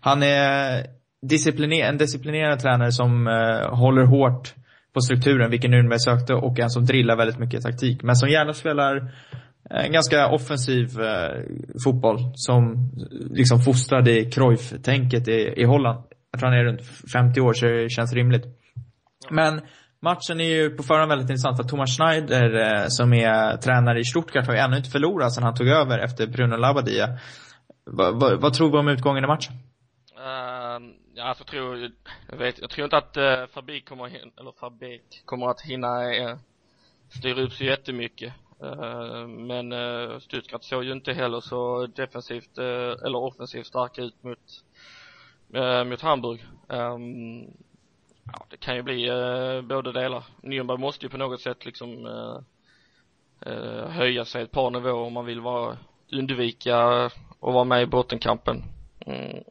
han 0.00 0.22
är 0.22 0.86
discipliner, 1.26 1.84
en 1.84 1.98
disciplinerad 1.98 2.60
tränare 2.60 2.92
som 2.92 3.26
uh, 3.26 3.74
håller 3.74 4.04
hårt 4.04 4.54
på 4.94 5.00
strukturen, 5.00 5.50
vilken 5.50 5.74
Nürnberg 5.74 5.98
sökte, 5.98 6.34
och 6.34 6.58
en 6.58 6.70
som 6.70 6.84
drillar 6.84 7.16
väldigt 7.16 7.38
mycket 7.38 7.62
taktik. 7.62 8.02
Men 8.02 8.16
som 8.16 8.28
gärna 8.28 8.54
spelar 8.54 9.12
Eh, 9.70 9.84
en 9.84 9.92
ganska 9.92 10.28
offensiv 10.28 11.00
eh, 11.00 11.42
fotboll 11.84 12.18
som 12.34 12.90
liksom 13.30 13.60
fostrade 13.60 14.20
i 14.20 14.30
Cruyff-tänket 14.30 15.28
i, 15.28 15.54
i 15.56 15.64
Holland. 15.64 16.04
Jag 16.30 16.40
tror 16.40 16.50
han 16.50 16.58
är 16.58 16.64
runt 16.64 16.82
50 17.12 17.40
år, 17.40 17.52
så 17.52 17.66
det 17.66 17.90
känns 17.90 18.12
rimligt. 18.12 18.44
Men 19.30 19.60
Matchen 20.02 20.40
är 20.40 20.44
ju 20.44 20.70
på 20.70 20.82
förhand 20.82 21.08
väldigt 21.08 21.30
intressant 21.30 21.56
för 21.56 21.64
Thomas 21.64 21.96
Schneider 21.96 22.54
eh, 22.54 22.84
som 22.88 23.12
är 23.12 23.56
tränare 23.56 24.00
i 24.00 24.04
Stuttgart 24.04 24.46
har 24.46 24.54
ju 24.54 24.60
ännu 24.60 24.76
inte 24.76 24.90
förlorat 24.90 25.32
sedan 25.32 25.44
han 25.44 25.54
tog 25.54 25.68
över 25.68 25.98
efter 25.98 26.26
Bruno 26.26 26.56
Labbadia. 26.56 27.18
Va, 27.84 28.12
va, 28.12 28.36
vad 28.36 28.54
tror 28.54 28.70
vi 28.70 28.78
om 28.78 28.88
utgången 28.88 29.24
i 29.24 29.26
matchen? 29.26 29.54
Uh, 30.16 30.90
ja, 31.14 31.24
alltså, 31.24 31.44
jag 31.44 31.50
tror, 31.50 31.90
jag 32.30 32.36
vet, 32.38 32.60
jag 32.60 32.70
tror 32.70 32.84
inte 32.84 32.96
att 32.96 33.16
eh, 33.16 33.22
uh, 33.22 33.46
Fabik 33.46 33.88
kommer, 33.88 34.06
eller 34.06 34.52
Fabik 34.60 35.22
kommer 35.24 35.46
att 35.46 35.60
hinna 35.60 36.02
uh, 36.04 36.36
styra 37.08 37.42
upp 37.42 37.52
så 37.52 37.64
jättemycket. 37.64 38.32
Eh, 38.62 39.26
men 39.26 39.72
eh, 39.72 40.18
Stuttgart 40.18 40.64
såg 40.64 40.84
ju 40.84 40.92
inte 40.92 41.12
heller 41.12 41.40
så 41.40 41.86
defensivt 41.86 42.58
eh, 42.58 43.04
eller 43.04 43.16
offensivt 43.16 43.66
starka 43.66 44.02
ut 44.02 44.22
mot, 44.22 44.38
mot 45.86 46.00
Hamburg. 46.00 46.44
Ehm, 46.68 47.42
ja, 48.24 48.46
det 48.50 48.56
kan 48.56 48.76
ju 48.76 48.82
bli 48.82 49.10
båda 49.62 49.92
delar. 49.92 50.24
Nürnberg 50.42 50.78
måste 50.78 51.06
ju 51.06 51.10
på 51.10 51.16
något 51.16 51.40
sätt 51.40 51.64
liksom 51.64 52.08
höja 53.88 54.24
sig 54.24 54.42
ett 54.42 54.50
par 54.50 54.70
nivåer 54.70 54.92
om 54.94 55.12
man 55.12 55.24
vill 55.24 55.40
vara, 55.40 55.78
undvika 56.12 56.78
att 56.78 57.12
vara 57.40 57.64
med 57.64 57.82
i 57.82 57.86
bottenkampen. 57.86 58.62
Mm, 59.06 59.42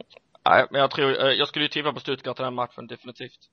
nej, 0.45 0.67
men 0.71 0.81
jag 0.81 0.91
tror, 0.91 1.11
jag 1.11 1.47
skulle 1.47 1.65
ju 1.65 1.69
tippa 1.69 1.93
på 1.93 1.99
Stuttgart 1.99 2.39
i 2.39 2.43
den 2.43 2.55
matchen, 2.55 2.87
definitivt. 2.87 3.49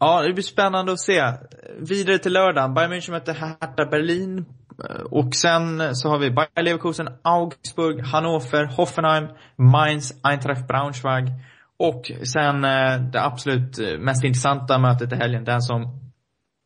Ja, 0.00 0.22
det 0.22 0.32
blir 0.32 0.42
spännande 0.42 0.92
att 0.92 1.00
se. 1.00 1.32
Vidare 1.78 2.18
till 2.18 2.32
lördagen. 2.32 2.74
Bayern 2.74 2.92
München 2.92 3.10
möter 3.10 3.34
Hertha 3.34 3.86
Berlin. 3.90 4.44
Och 5.10 5.34
sen 5.34 5.96
så 5.96 6.08
har 6.08 6.18
vi 6.18 6.30
Bayer 6.30 6.62
Leverkusen, 6.62 7.08
Augsburg, 7.22 8.00
Hannover, 8.00 8.64
Hoffenheim, 8.64 9.28
Mainz, 9.56 10.12
Eintracht 10.22 10.68
Braunschweig 10.68 11.24
och 11.80 12.12
sen 12.22 12.64
eh, 12.64 13.00
det 13.12 13.22
absolut 13.22 13.78
eh, 13.78 13.98
mest 13.98 14.24
intressanta 14.24 14.78
mötet 14.78 15.12
i 15.12 15.16
helgen, 15.16 15.44
den 15.44 15.62
som, 15.62 16.00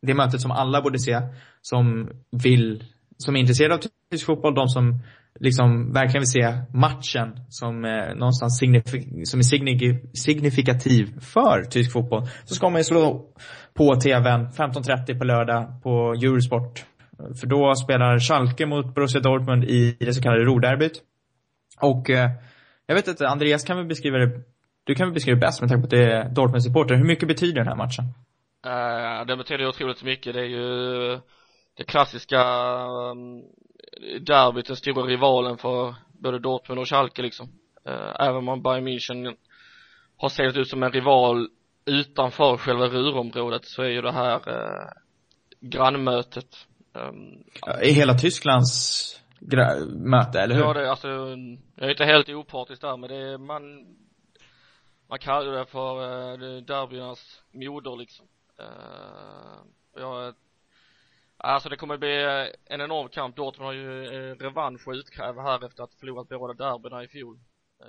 det 0.02 0.14
mötet 0.14 0.40
som 0.40 0.50
alla 0.50 0.82
borde 0.82 0.98
se, 0.98 1.20
som 1.62 2.10
vill, 2.30 2.84
som 3.16 3.36
är 3.36 3.40
intresserade 3.40 3.74
av 3.74 3.80
tysk 4.10 4.26
fotboll, 4.26 4.54
de 4.54 4.68
som 4.68 4.98
liksom 5.40 5.92
verkligen 5.92 6.20
vill 6.20 6.42
se 6.42 6.58
matchen 6.72 7.36
som 7.48 7.84
eh, 7.84 8.14
någonstans 8.14 8.58
signifik 8.58 9.28
som 9.28 9.40
är 9.40 9.44
signif 9.44 10.00
signifikativ 10.14 11.20
för 11.20 11.64
tysk 11.70 11.92
fotboll. 11.92 12.26
Så 12.44 12.54
ska 12.54 12.70
man 12.70 12.80
ju 12.80 12.84
slå 12.84 13.26
på 13.74 13.94
tvn 13.94 14.46
15.30 14.46 15.18
på 15.18 15.24
lördag 15.24 15.82
på 15.82 16.12
Eurosport. 16.12 16.84
För 17.40 17.46
då 17.46 17.74
spelar 17.74 18.18
Schalke 18.18 18.66
mot 18.66 18.94
Borussia 18.94 19.20
Dortmund 19.20 19.64
i 19.64 19.96
det 20.00 20.14
så 20.14 20.22
kallade 20.22 20.44
Roderbyt. 20.44 21.02
Och 21.80 22.10
eh, 22.10 22.30
jag 22.86 22.94
vet 22.94 23.08
inte, 23.08 23.28
Andreas 23.28 23.64
kan 23.64 23.76
väl 23.76 23.86
beskriva 23.86 24.18
det 24.18 24.42
du 24.86 24.94
kan 24.94 25.06
väl 25.06 25.14
beskriva 25.14 25.34
det 25.34 25.40
bäst 25.40 25.60
med 25.60 25.70
tanke 25.70 25.82
på 25.82 25.86
att 25.86 25.90
det 25.90 26.12
är 26.12 26.28
Dortmund-supporter. 26.28 26.94
Hur 26.94 27.04
mycket 27.04 27.28
betyder 27.28 27.54
den 27.54 27.68
här 27.68 27.76
matchen? 27.76 28.04
Uh, 28.66 29.26
den 29.26 29.38
betyder 29.38 29.66
otroligt 29.66 30.02
mycket. 30.02 30.34
Det 30.34 30.40
är 30.40 30.44
ju 30.44 31.20
det 31.76 31.84
klassiska 31.84 32.40
um, 33.10 33.42
derbyt, 34.20 34.66
den 34.66 34.76
stora 34.76 35.06
rivalen 35.06 35.58
för 35.58 35.94
både 36.12 36.38
Dortmund 36.38 36.80
och 36.80 36.88
Schalke 36.88 37.22
liksom. 37.22 37.48
Uh, 37.88 38.16
även 38.20 38.48
om 38.48 38.62
Bayern 38.62 38.88
München 38.88 39.36
har 40.16 40.28
sett 40.28 40.56
ut 40.56 40.68
som 40.68 40.82
en 40.82 40.92
rival 40.92 41.48
utanför 41.84 42.56
själva 42.56 42.86
Ruhrområdet 42.86 43.64
så 43.64 43.82
är 43.82 43.88
ju 43.88 44.02
det 44.02 44.12
här 44.12 44.48
uh, 44.48 44.88
grannmötet 45.60 46.66
um, 46.92 47.44
I 47.82 47.90
hela 47.90 48.14
Tysklands 48.14 49.20
möte, 49.88 50.40
eller 50.40 50.54
hur? 50.54 50.62
Ja, 50.62 50.72
det, 50.72 50.90
alltså, 50.90 51.08
jag 51.76 51.86
är 51.86 51.90
inte 51.90 52.04
helt 52.04 52.28
opartisk 52.28 52.80
där, 52.80 52.96
men 52.96 53.10
det 53.10 53.16
är, 53.16 53.38
man 53.38 53.62
man 55.08 55.18
kallar 55.18 55.52
det 55.52 55.66
för 55.66 56.02
uh, 56.02 56.62
derbyernas 56.62 57.42
moder 57.52 57.96
liksom. 57.96 58.26
Uh, 58.60 59.62
jag, 59.96 60.34
alltså 61.44 61.68
det 61.68 61.76
kommer 61.76 61.98
bli 61.98 62.22
en 62.66 62.80
enorm 62.80 63.08
kamp. 63.08 63.36
Dortmund 63.36 63.66
har 63.66 63.72
ju 63.72 63.88
uh, 63.88 64.36
revansch 64.36 64.88
att 64.88 64.96
utkräva 64.96 65.42
här 65.42 65.64
efter 65.66 65.82
att 65.82 65.90
ha 65.90 65.98
förlorat 66.00 66.28
båda 66.28 66.54
derbyna 66.54 67.04
i 67.04 67.08
fjol. 67.08 67.38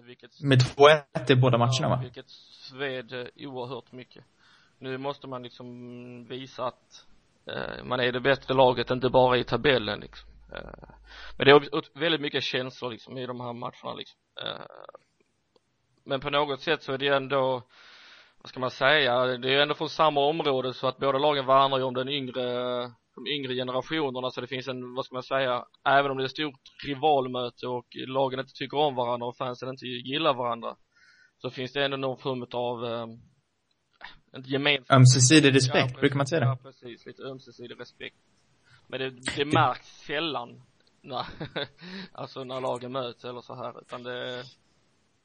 Vilket, 0.01 0.41
Med 0.41 0.59
2-1 0.59 1.31
i 1.31 1.35
båda 1.35 1.57
matcherna 1.57 1.89
va? 1.89 1.99
Vilket 2.03 2.29
sved 2.29 3.29
oerhört 3.35 3.91
mycket. 3.91 4.25
Nu 4.79 4.97
måste 4.97 5.27
man 5.27 5.43
liksom 5.43 6.25
visa 6.25 6.65
att 6.65 7.05
eh, 7.47 7.83
man 7.83 7.99
är 7.99 8.11
det 8.11 8.19
bättre 8.19 8.53
laget, 8.53 8.91
inte 8.91 9.09
bara 9.09 9.37
i 9.37 9.43
tabellen 9.43 9.99
liksom. 9.99 10.29
Eh, 10.53 10.89
men 11.37 11.45
det 11.45 11.51
är 11.51 11.99
väldigt 11.99 12.21
mycket 12.21 12.43
känslor 12.43 12.91
liksom 12.91 13.17
i 13.17 13.25
de 13.25 13.41
här 13.41 13.53
matcherna 13.53 13.93
liksom. 13.97 14.19
Eh, 14.41 14.65
men 16.03 16.19
på 16.19 16.29
något 16.29 16.61
sätt 16.61 16.83
så 16.83 16.93
är 16.93 16.97
det 16.97 17.07
ändå 17.07 17.63
vad 18.37 18.49
ska 18.49 18.59
man 18.59 18.71
säga, 18.71 19.25
det 19.25 19.53
är 19.53 19.61
ändå 19.61 19.75
från 19.75 19.89
samma 19.89 20.21
område 20.21 20.73
så 20.73 20.87
att 20.87 20.97
båda 20.97 21.17
lagen 21.17 21.45
värnar 21.45 21.77
ju 21.77 21.83
om 21.83 21.93
den 21.93 22.09
yngre 22.09 22.43
de 23.15 23.27
yngre 23.27 23.55
generationerna 23.55 24.31
så 24.31 24.41
det 24.41 24.47
finns 24.47 24.67
en, 24.67 24.93
vad 24.95 25.05
ska 25.05 25.13
man 25.15 25.23
säga, 25.23 25.65
även 25.87 26.11
om 26.11 26.17
det 26.17 26.23
är 26.23 26.25
ett 26.25 26.31
stort 26.31 26.61
rivalmöte 26.87 27.67
och 27.67 27.85
lagen 28.07 28.39
inte 28.39 28.53
tycker 28.53 28.77
om 28.77 28.95
varandra 28.95 29.27
och 29.27 29.37
fansen 29.37 29.69
inte 29.69 29.85
gillar 29.85 30.33
varandra 30.33 30.75
så 31.37 31.49
finns 31.49 31.73
det 31.73 31.85
ändå 31.85 31.97
någon 31.97 32.17
form 32.17 32.45
av 32.51 32.85
eh, 32.85 33.07
inte 34.35 34.49
gemensam 34.49 34.97
ömsesidig 34.97 35.55
respekt, 35.55 35.91
ja, 35.93 35.99
brukar 35.99 36.15
man 36.17 36.27
säga 36.27 36.39
det? 36.39 36.45
Ja, 36.45 36.57
precis, 36.63 37.05
lite 37.05 37.23
ömsesidig 37.23 37.79
respekt. 37.79 38.15
Men 38.87 38.99
det, 38.99 39.09
det 39.09 39.45
märks 39.45 39.87
sällan 39.87 40.61
när, 41.01 41.25
alltså 42.11 42.43
när 42.43 42.61
lagen 42.61 42.91
möts 42.91 43.25
eller 43.25 43.41
så 43.41 43.55
här 43.55 43.81
utan 43.81 44.03
det, 44.03 44.43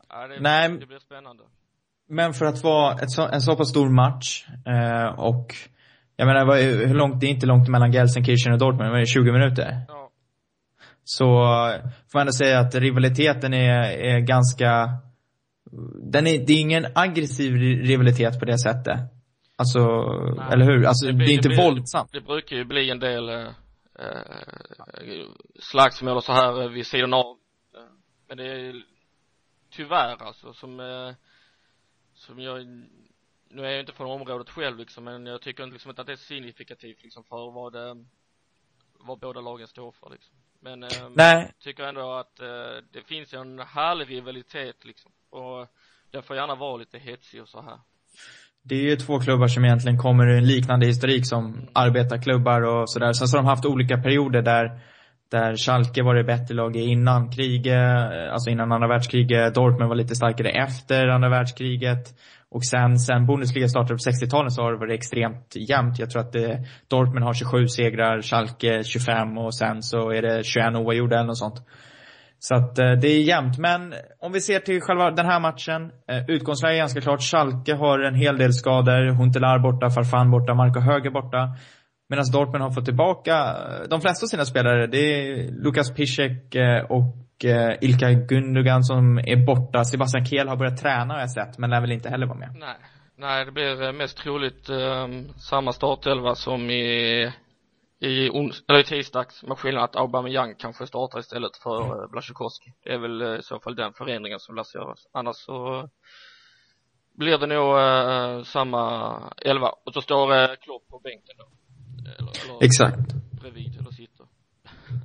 ja, 0.08 0.26
det, 0.26 0.40
Nej, 0.40 0.78
det 0.78 0.86
blir 0.86 0.98
spännande. 0.98 1.44
Men 2.08 2.32
för 2.32 2.44
att 2.44 2.62
vara 2.62 2.94
ett 2.94 3.10
så, 3.10 3.28
en 3.28 3.40
så 3.40 3.56
pass 3.56 3.68
stor 3.68 3.88
match 3.88 4.46
eh, 4.66 5.18
och 5.18 5.54
jag 6.20 6.26
menar, 6.26 6.44
vad, 6.44 6.58
hur 6.58 6.94
långt, 6.94 7.20
det 7.20 7.26
är 7.26 7.30
inte 7.30 7.46
långt 7.46 7.68
mellan 7.68 7.92
Gelsenkirchen 7.92 8.52
och 8.52 8.58
Dortmund, 8.58 8.94
det 8.94 9.00
är 9.00 9.06
20 9.06 9.32
minuter. 9.32 9.84
Ja. 9.88 10.10
Så 11.04 11.26
får 12.08 12.18
man 12.18 12.20
ändå 12.20 12.32
säga 12.32 12.60
att 12.60 12.74
rivaliteten 12.74 13.54
är, 13.54 13.82
är 13.90 14.20
ganska, 14.20 14.88
den 16.12 16.26
är, 16.26 16.46
det 16.46 16.52
är 16.52 16.60
ingen 16.60 16.86
aggressiv 16.94 17.52
rivalitet 17.92 18.38
på 18.38 18.44
det 18.44 18.58
sättet. 18.58 18.98
Alltså, 19.56 19.80
Nej. 20.36 20.46
eller 20.52 20.64
hur? 20.64 20.86
Alltså, 20.86 21.06
det, 21.06 21.12
blir, 21.12 21.26
det 21.26 21.32
är 21.32 21.34
inte 21.34 21.48
det 21.48 21.54
blir, 21.54 21.64
våldsamt. 21.64 22.12
Det 22.12 22.20
brukar 22.20 22.56
ju 22.56 22.64
bli 22.64 22.90
en 22.90 23.00
del 23.00 23.28
eh, 23.28 23.46
eh 23.98 25.26
slagsmål 25.60 26.16
och 26.16 26.24
så 26.24 26.32
här 26.32 26.68
vid 26.68 26.86
sidan 26.86 27.14
av. 27.14 27.36
Men 28.28 28.36
det 28.36 28.44
är 28.44 28.82
tyvärr 29.76 30.22
alltså 30.22 30.52
som 30.52 30.80
eh, 30.80 31.14
som 32.14 32.40
jag 32.40 32.60
nu 33.50 33.66
är 33.66 33.70
jag 33.70 33.80
inte 33.80 33.92
från 33.92 34.10
området 34.10 34.50
själv 34.50 34.78
liksom 34.78 35.04
men 35.04 35.26
jag 35.26 35.42
tycker 35.42 35.66
liksom 35.66 35.90
inte 35.90 36.00
att 36.00 36.06
det 36.06 36.12
är 36.12 36.16
signifikativt 36.16 37.02
liksom 37.02 37.24
för 37.24 37.50
vad 37.50 37.72
det, 37.72 38.04
vad 38.98 39.18
båda 39.18 39.40
lagen 39.40 39.68
står 39.68 39.92
för 39.92 40.10
liksom 40.10 40.36
men 40.60 40.82
eh, 40.82 41.08
Nej. 41.14 41.52
tycker 41.58 41.82
ändå 41.84 42.12
att 42.12 42.40
eh, 42.40 42.46
det 42.92 43.02
finns 43.06 43.34
en 43.34 43.58
härlig 43.58 44.10
rivalitet 44.10 44.84
liksom 44.84 45.12
och 45.30 45.66
den 46.10 46.22
får 46.22 46.36
gärna 46.36 46.54
vara 46.54 46.76
lite 46.76 46.98
hetsig 46.98 47.42
och 47.42 47.48
så 47.48 47.60
här 47.62 47.78
det 48.62 48.74
är 48.74 48.82
ju 48.82 48.96
två 48.96 49.20
klubbar 49.20 49.48
som 49.48 49.64
egentligen 49.64 49.98
kommer 49.98 50.26
ur 50.26 50.38
en 50.38 50.46
liknande 50.46 50.86
historik 50.86 51.26
som 51.26 51.46
mm. 51.46 51.68
arbetarklubbar 51.74 52.62
och 52.62 52.90
sådär. 52.90 53.12
Sen 53.12 53.28
så 53.28 53.36
har 53.36 53.42
de 53.42 53.48
haft 53.48 53.66
olika 53.66 53.96
perioder 53.98 54.42
där 54.42 54.80
där 55.30 55.56
Schalke 55.56 56.02
var 56.02 56.14
det 56.14 56.24
bättre 56.24 56.54
laget 56.54 56.82
innan 56.82 57.30
kriget, 57.30 58.12
eh, 58.12 58.32
alltså 58.32 58.50
innan 58.50 58.72
andra 58.72 58.88
världskriget. 58.88 59.54
Dortmund 59.54 59.88
var 59.88 59.96
lite 59.96 60.14
starkare 60.14 60.50
efter 60.50 61.08
andra 61.08 61.28
världskriget. 61.28 62.14
Och 62.50 62.64
sen, 62.64 62.98
sen 62.98 63.26
Bundesliga 63.26 63.68
startade 63.68 63.94
på 63.94 64.10
60-talet 64.10 64.52
så 64.52 64.62
har 64.62 64.72
det 64.72 64.78
varit 64.78 64.98
extremt 64.98 65.56
jämnt. 65.68 65.98
Jag 65.98 66.10
tror 66.10 66.22
att 66.22 66.32
det, 66.32 66.64
Dortmund 66.88 67.24
har 67.24 67.34
27 67.34 67.68
segrar, 67.68 68.22
Schalke 68.22 68.82
25 68.84 69.38
och 69.38 69.54
sen 69.54 69.82
så 69.82 70.10
är 70.10 70.22
det 70.22 70.44
21 70.44 70.74
oavgjorda 70.74 71.16
eller 71.16 71.26
något 71.26 71.38
sånt. 71.38 71.62
Så 72.38 72.54
att 72.54 72.78
eh, 72.78 72.92
det 72.92 73.08
är 73.08 73.22
jämnt. 73.22 73.58
Men 73.58 73.94
om 74.20 74.32
vi 74.32 74.40
ser 74.40 74.58
till 74.60 74.80
själva 74.80 75.10
den 75.10 75.26
här 75.26 75.40
matchen. 75.40 75.90
Utgångsläget 76.28 76.74
är 76.74 76.78
ganska 76.78 77.00
klart. 77.00 77.22
Schalke 77.22 77.74
har 77.74 77.98
en 77.98 78.14
hel 78.14 78.38
del 78.38 78.52
skador. 78.52 79.14
Huntelaar 79.14 79.58
borta, 79.58 79.90
Farfan 79.90 80.30
borta, 80.30 80.54
Marco 80.54 80.80
Höger 80.80 81.10
borta. 81.10 81.56
Medan 82.10 82.24
Dortmund 82.32 82.62
har 82.64 82.70
fått 82.70 82.84
tillbaka 82.84 83.34
eh, 83.34 83.88
de 83.88 84.00
flesta 84.00 84.24
av 84.24 84.28
sina 84.28 84.44
spelare. 84.44 84.86
Det 84.86 84.98
är 84.98 85.52
Lukas 85.64 85.94
Piszek 85.94 86.54
eh, 86.54 86.84
och 86.84 87.44
eh, 87.44 87.78
Ilka 87.80 88.10
Gundogan 88.12 88.84
som 88.84 89.18
är 89.18 89.46
borta. 89.46 89.84
Sebastian 89.84 90.24
Kehl 90.24 90.48
har 90.48 90.56
börjat 90.56 90.76
träna 90.76 91.14
har 91.14 91.20
jag 91.20 91.30
sett, 91.30 91.58
men 91.58 91.70
lär 91.70 91.80
väl 91.80 91.92
inte 91.92 92.08
heller 92.08 92.26
vara 92.26 92.38
med. 92.38 92.56
Nej, 92.58 92.76
nej 93.16 93.44
det 93.44 93.52
blir 93.52 93.92
mest 93.92 94.18
troligt 94.18 94.70
um, 94.70 95.28
samma 95.28 95.72
startelva 95.72 96.34
som 96.34 96.70
i 96.70 97.32
i, 98.02 98.30
ons 98.30 98.64
eller 98.68 98.80
i 98.80 98.84
tisdags 98.84 99.42
med 99.42 99.58
skillnad 99.58 99.84
att 99.84 99.96
Aubameyang 99.96 100.54
kanske 100.58 100.86
startar 100.86 101.18
istället 101.18 101.56
för 101.56 102.02
uh, 102.02 102.10
Blasjukovski. 102.10 102.72
Det 102.84 102.92
är 102.92 102.98
väl 102.98 103.22
i 103.38 103.42
så 103.42 103.60
fall 103.60 103.74
den 103.74 103.92
förändringen 103.92 104.40
som 104.40 104.54
lär 104.56 104.64
göras. 104.74 105.06
Annars 105.12 105.36
så 105.36 105.88
blir 107.14 107.38
det 107.38 107.46
nog 107.46 107.76
uh, 107.76 108.42
samma 108.42 108.82
elva. 109.36 109.68
Och 109.84 109.94
så 109.94 110.00
står 110.00 110.32
uh, 110.32 110.56
Klopp 110.60 110.88
på 110.88 110.98
bänken 110.98 111.36
då. 111.38 111.59
Eller, 112.18 112.32
eller 112.44 112.64
Exakt. 112.64 113.14
Bredvid 113.40 113.76
eller 113.80 113.90
sitter. 113.90 114.26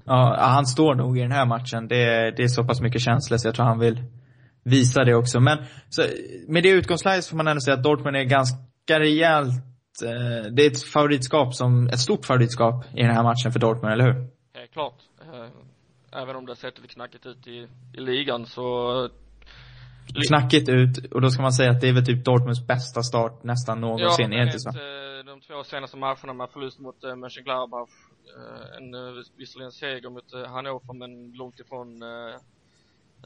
Ja, 0.05 0.35
han 0.39 0.65
står 0.65 0.95
nog 0.95 1.17
i 1.17 1.21
den 1.21 1.31
här 1.31 1.45
matchen. 1.45 1.87
Det, 1.87 2.03
är, 2.03 2.31
det 2.31 2.43
är 2.43 2.47
så 2.47 2.63
pass 2.63 2.81
mycket 2.81 3.01
känslor 3.01 3.37
så 3.37 3.47
jag 3.47 3.55
tror 3.55 3.65
han 3.65 3.79
vill 3.79 4.03
visa 4.63 5.03
det 5.03 5.15
också. 5.15 5.39
Men 5.39 5.57
så, 5.89 6.01
med 6.47 6.63
det 6.63 6.69
utgångsläget 6.69 7.27
får 7.27 7.37
man 7.37 7.47
ändå 7.47 7.59
säga 7.59 7.77
att 7.77 7.83
Dortmund 7.83 8.17
är 8.17 8.23
ganska 8.23 8.99
rejält 8.99 9.63
eh, 10.03 10.51
det 10.51 10.65
är 10.65 10.71
ett 10.71 10.83
favoritskap 10.83 11.55
som, 11.55 11.87
ett 11.87 11.99
stort 11.99 12.25
favoritskap 12.25 12.85
i 12.93 13.01
den 13.01 13.15
här 13.15 13.23
matchen 13.23 13.51
för 13.51 13.59
Dortmund, 13.59 13.93
eller 13.93 14.05
hur? 14.05 14.27
Helt 14.59 14.71
klart. 14.73 14.99
Eh, 15.21 16.21
även 16.21 16.35
om 16.35 16.45
det 16.45 16.51
har 16.51 16.55
sett 16.55 16.81
lite 16.81 16.93
knackigt 16.93 17.25
ut 17.25 17.47
i, 17.47 17.67
i 17.93 17.99
ligan 18.01 18.45
så 18.45 19.09
Knackigt 20.27 20.69
ut, 20.69 21.13
och 21.13 21.21
då 21.21 21.29
ska 21.29 21.41
man 21.41 21.53
säga 21.53 21.71
att 21.71 21.81
det 21.81 21.89
är 21.89 21.93
väl 21.93 22.05
typ 22.05 22.25
Dortmunds 22.25 22.67
bästa 22.67 23.01
start 23.03 23.43
nästan 23.43 23.81
någonsin, 23.81 24.31
ja, 24.31 24.39
är 24.39 24.45
inte 24.45 24.59
så? 24.59 24.69
Eh, 25.35 25.39
de 25.39 25.41
två 25.41 25.63
senaste 25.63 25.97
matcherna 25.97 26.33
med 26.33 26.49
förlust 26.49 26.79
mot 26.79 27.03
äh, 27.03 27.15
Mönchengladbach, 27.15 27.89
äh, 28.37 28.77
en 28.77 28.93
äh, 28.93 29.23
visserligen 29.37 29.71
seger 29.71 30.09
mot 30.09 30.33
äh, 30.33 30.47
Hannover 30.47 30.93
men 30.93 31.31
långt 31.31 31.59
ifrån 31.59 32.01
äh, 32.01 32.39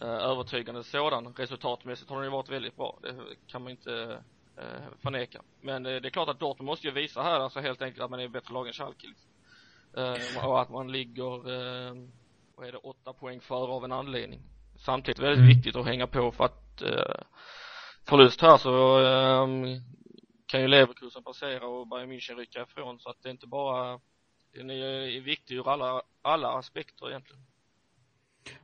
övertygande 0.01 0.83
sådan. 0.83 1.33
Resultatmässigt 1.33 2.09
har 2.09 2.17
de 2.17 2.23
ju 2.23 2.31
varit 2.31 2.49
väldigt 2.49 2.75
bra, 2.75 2.99
det 3.01 3.15
kan 3.47 3.63
man 3.63 3.71
inte 3.71 4.23
äh, 4.57 4.97
förneka. 5.01 5.41
Men 5.61 5.85
äh, 5.85 6.01
det 6.01 6.07
är 6.07 6.09
klart 6.09 6.29
att 6.29 6.39
Dortmund 6.39 6.65
måste 6.65 6.87
ju 6.87 6.93
visa 6.93 7.23
här 7.23 7.39
alltså 7.39 7.59
helt 7.59 7.81
enkelt 7.81 8.03
att 8.03 8.11
man 8.11 8.19
är 8.19 8.27
bättre 8.27 8.53
lag 8.53 8.67
än 8.67 8.73
Schalke 8.73 9.07
liksom. 9.07 9.31
äh, 9.97 10.47
och 10.47 10.61
att 10.61 10.69
man 10.69 10.91
ligger, 10.91 11.43
vad 12.55 12.67
är 12.67 12.71
det, 12.71 12.77
åtta 12.77 13.13
poäng 13.13 13.41
före 13.41 13.71
av 13.71 13.85
en 13.85 13.91
anledning. 13.91 14.41
Samtidigt 14.77 15.19
väldigt 15.19 15.43
mm. 15.43 15.49
viktigt 15.49 15.75
att 15.75 15.85
hänga 15.85 16.07
på 16.07 16.31
för 16.31 16.45
att 16.45 16.81
eh, 16.81 17.21
förlust 18.05 18.41
här 18.41 18.57
så 18.57 18.99
eh, 19.01 19.47
kan 20.49 20.61
ju 20.61 20.67
Leverkusen 20.67 21.23
passera 21.23 21.67
och 21.67 21.87
Bayern 21.87 22.11
München 22.11 22.35
rycka 22.35 22.61
ifrån 22.61 22.99
så 22.99 23.09
att 23.09 23.17
det 23.23 23.29
är 23.29 23.31
inte 23.31 23.47
bara 23.47 23.99
den 24.55 24.69
är 24.69 25.21
viktig 25.21 25.55
ur 25.55 25.69
alla, 25.73 26.01
alla 26.21 26.47
aspekter 26.47 27.09
egentligen. 27.09 27.41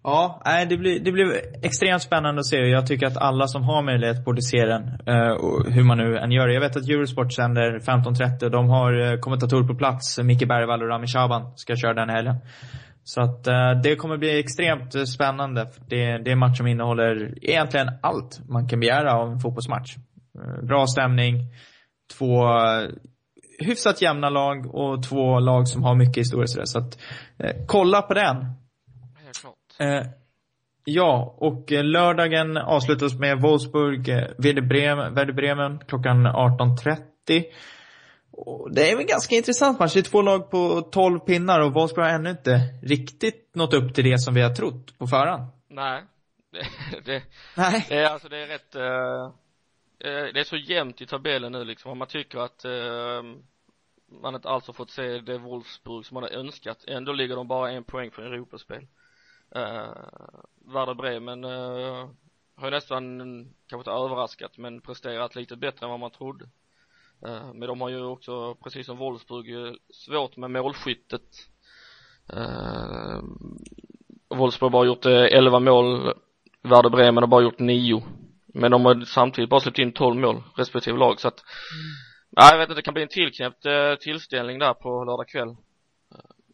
Ja, 0.03 0.41
nej, 0.45 0.65
det 0.65 0.77
blir, 0.77 0.99
det 0.99 1.11
blir 1.11 1.41
extremt 1.63 2.01
spännande 2.01 2.39
att 2.39 2.45
se. 2.45 2.57
Jag 2.57 2.87
tycker 2.87 3.07
att 3.07 3.17
alla 3.17 3.47
som 3.47 3.63
har 3.63 3.81
möjlighet 3.81 4.25
borde 4.25 4.41
se 4.41 4.65
den. 4.65 4.83
Eh, 4.83 5.35
hur 5.67 5.83
man 5.83 5.97
nu 5.97 6.17
än 6.17 6.31
gör 6.31 6.47
det. 6.47 6.53
Jag 6.53 6.61
vet 6.61 6.77
att 6.77 6.89
Eurosport 6.89 7.33
sänder 7.33 7.79
15.30. 7.79 8.49
De 8.49 8.69
har 8.69 9.11
eh, 9.11 9.19
kommentatorer 9.19 9.67
på 9.67 9.75
plats. 9.75 10.19
Micke 10.19 10.47
Bergvall 10.47 10.81
och 10.81 10.89
Rami 10.89 11.07
Shaban 11.07 11.57
ska 11.57 11.75
köra 11.75 11.93
den 11.93 12.09
helgen. 12.09 12.35
Så 13.03 13.21
att 13.21 13.47
uh, 13.47 13.81
det 13.83 13.95
kommer 13.95 14.17
bli 14.17 14.39
extremt 14.39 15.09
spännande. 15.09 15.67
Det, 15.87 16.17
det 16.17 16.29
är 16.29 16.31
en 16.31 16.39
match 16.39 16.57
som 16.57 16.67
innehåller 16.67 17.33
egentligen 17.41 17.87
allt 18.01 18.39
man 18.49 18.67
kan 18.67 18.79
begära 18.79 19.13
av 19.13 19.31
en 19.31 19.39
fotbollsmatch. 19.39 19.95
Uh, 20.39 20.65
bra 20.65 20.87
stämning, 20.87 21.35
två 22.17 22.45
hyfsat 23.59 24.01
jämna 24.01 24.29
lag 24.29 24.75
och 24.75 25.03
två 25.03 25.39
lag 25.39 25.67
som 25.67 25.83
har 25.83 25.95
mycket 25.95 26.17
historia. 26.17 26.47
Så, 26.47 26.61
så 26.65 26.79
att 26.79 26.99
kolla 27.67 28.01
på 28.01 28.13
den. 28.13 28.35
Helt 29.25 29.41
klart. 29.41 30.13
Ja, 30.85 31.35
och 31.37 31.71
lördagen 31.71 32.57
avslutas 32.57 33.19
med 33.19 33.41
Wolfsburg, 33.41 34.03
Bremen, 34.67 35.13
Werder 35.13 35.33
Bremen 35.33 35.79
klockan 35.87 36.27
18.30. 36.27 37.43
Och 38.31 38.73
det 38.73 38.91
är 38.91 38.99
en 38.99 39.05
ganska 39.05 39.35
intressant 39.35 39.79
match. 39.79 39.93
Det 39.93 39.99
är 39.99 40.03
två 40.03 40.21
lag 40.21 40.51
på 40.51 40.81
12 40.81 41.19
pinnar 41.19 41.59
och 41.59 41.73
Wolfsburg 41.73 42.05
har 42.05 42.13
ännu 42.13 42.29
inte 42.29 42.59
riktigt 42.83 43.55
nått 43.55 43.73
upp 43.73 43.93
till 43.93 44.03
det 44.03 44.19
som 44.19 44.33
vi 44.33 44.41
har 44.41 44.49
trott 44.49 44.97
på 44.97 45.07
förhand. 45.07 45.51
Nej. 45.69 46.03
Det, 46.91 47.11
det, 47.11 47.23
Nej. 47.57 47.85
det 47.89 47.95
är 47.95 48.09
alltså 48.09 48.29
det 48.29 48.37
är 48.37 48.47
rätt 48.47 48.75
uh, 48.75 49.31
Eh, 49.99 50.33
det 50.33 50.39
är 50.39 50.43
så 50.43 50.57
jämnt 50.57 51.01
i 51.01 51.05
tabellen 51.05 51.51
nu 51.51 51.63
liksom 51.63 51.97
man 51.97 52.07
tycker 52.07 52.39
att 52.39 52.65
eh 52.65 53.23
man 54.21 54.35
inte 54.35 54.49
alls 54.49 54.67
har 54.67 54.73
fått 54.73 54.91
se 54.91 55.19
det 55.19 55.37
Wolfsburg 55.37 56.05
som 56.05 56.15
man 56.15 56.23
har 56.23 56.29
önskat 56.29 56.85
ändå 56.87 57.13
ligger 57.13 57.35
de 57.35 57.47
bara 57.47 57.71
en 57.71 57.83
poäng 57.83 58.11
från 58.11 58.25
Europaspel 58.25 58.87
eh 59.55 59.93
Werder 60.73 60.93
Bremen 60.93 61.43
eh 61.43 62.09
har 62.57 62.67
ju 62.67 62.71
nästan 62.71 63.19
kanske 63.67 63.89
inte 63.89 64.03
överraskat 64.03 64.57
men 64.57 64.81
presterat 64.81 65.35
lite 65.35 65.55
bättre 65.55 65.85
än 65.85 65.89
vad 65.89 65.99
man 65.99 66.11
trodde 66.11 66.49
Eh, 67.23 67.53
men 67.53 67.67
de 67.67 67.81
har 67.81 67.89
ju 67.89 68.05
också, 68.05 68.55
precis 68.55 68.85
som 68.85 68.97
Wolfsburg, 68.97 69.77
svårt 69.89 70.37
med 70.37 70.51
målskyttet. 70.51 71.49
Uh, 72.33 73.23
Wolfsburg 74.29 74.67
har 74.67 74.69
bara 74.69 74.85
gjort 74.85 75.05
eh, 75.05 75.23
11 75.23 75.59
mål 75.59 76.13
Werder 76.61 76.89
Bremen 76.89 77.23
har 77.23 77.27
bara 77.27 77.43
gjort 77.43 77.59
nio. 77.59 78.03
Men 78.55 78.71
de 78.71 78.85
har 78.85 79.05
samtidigt 79.05 79.49
bara 79.49 79.59
släppt 79.59 79.79
in 79.79 79.93
12 79.93 80.15
mål 80.15 80.43
respektive 80.57 80.97
lag 80.97 81.19
så 81.19 81.27
att 81.27 81.43
Ja, 82.37 82.51
jag 82.51 82.57
vet 82.57 82.69
inte, 82.69 82.79
det 82.79 82.81
kan 82.81 82.93
bli 82.93 83.03
en 83.03 83.09
tillknäppt 83.09 83.65
eh, 83.65 83.95
tillställning 83.99 84.59
där 84.59 84.73
på 84.73 85.03
lördag 85.03 85.27
kväll. 85.27 85.55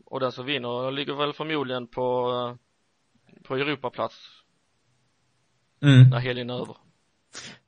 Och 0.05 0.19
den 0.19 0.31
som 0.31 0.45
vinner 0.45 0.91
ligger 0.91 1.13
väl 1.13 1.33
förmodligen 1.33 1.87
på, 1.87 2.31
eh, 2.31 3.43
på 3.43 3.55
Europaplats. 3.55 4.15
Mm. 5.83 6.09
När 6.09 6.19
helgen 6.19 6.49
är 6.49 6.53
över. 6.53 6.75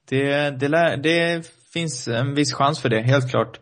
Det, 0.09 0.49
det, 0.59 0.67
lär, 0.67 0.97
det 0.97 1.47
finns 1.73 2.07
en 2.07 2.35
viss 2.35 2.53
chans 2.53 2.81
för 2.81 2.89
det, 2.89 3.01
helt 3.01 3.31
klart. 3.31 3.59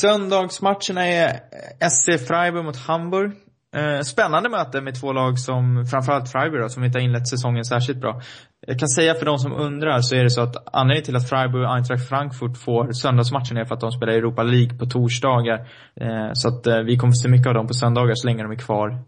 Söndagsmatcherna 0.00 1.06
är 1.06 1.40
SC 1.88 2.28
Freiburg 2.28 2.64
mot 2.64 2.76
Hamburg. 2.76 3.32
Eh, 3.76 4.00
spännande 4.00 4.48
möte 4.48 4.80
med 4.80 4.94
två 4.94 5.12
lag 5.12 5.38
som, 5.38 5.86
framförallt 5.86 6.32
Freiburg 6.32 6.62
då, 6.62 6.68
som 6.68 6.84
inte 6.84 6.98
har 6.98 7.04
inlett 7.04 7.28
säsongen 7.28 7.64
särskilt 7.64 8.00
bra. 8.00 8.20
Jag 8.66 8.78
kan 8.78 8.88
säga 8.88 9.14
för 9.14 9.26
de 9.26 9.38
som 9.38 9.52
undrar 9.52 10.00
så 10.00 10.14
är 10.14 10.24
det 10.24 10.30
så 10.30 10.42
att 10.42 10.56
anledningen 10.76 11.04
till 11.04 11.16
att 11.16 11.28
Freiburg 11.28 11.64
och 11.64 11.74
Eintracht 11.74 12.08
Frankfurt 12.08 12.56
får 12.56 12.92
söndagsmatchen 12.92 13.56
är 13.56 13.64
för 13.64 13.74
att 13.74 13.80
de 13.80 13.92
spelar 13.92 14.12
Europa 14.12 14.42
League 14.42 14.78
på 14.78 14.86
torsdagar. 14.86 15.68
Eh, 16.00 16.30
så 16.32 16.48
att 16.48 16.66
eh, 16.66 16.78
vi 16.78 16.96
kommer 16.96 17.10
få 17.10 17.22
se 17.22 17.28
mycket 17.28 17.46
av 17.46 17.54
dem 17.54 17.66
på 17.66 17.74
söndagar 17.74 18.14
så 18.14 18.26
länge 18.26 18.42
de 18.42 18.52
är 18.52 18.56
kvar 18.56 18.98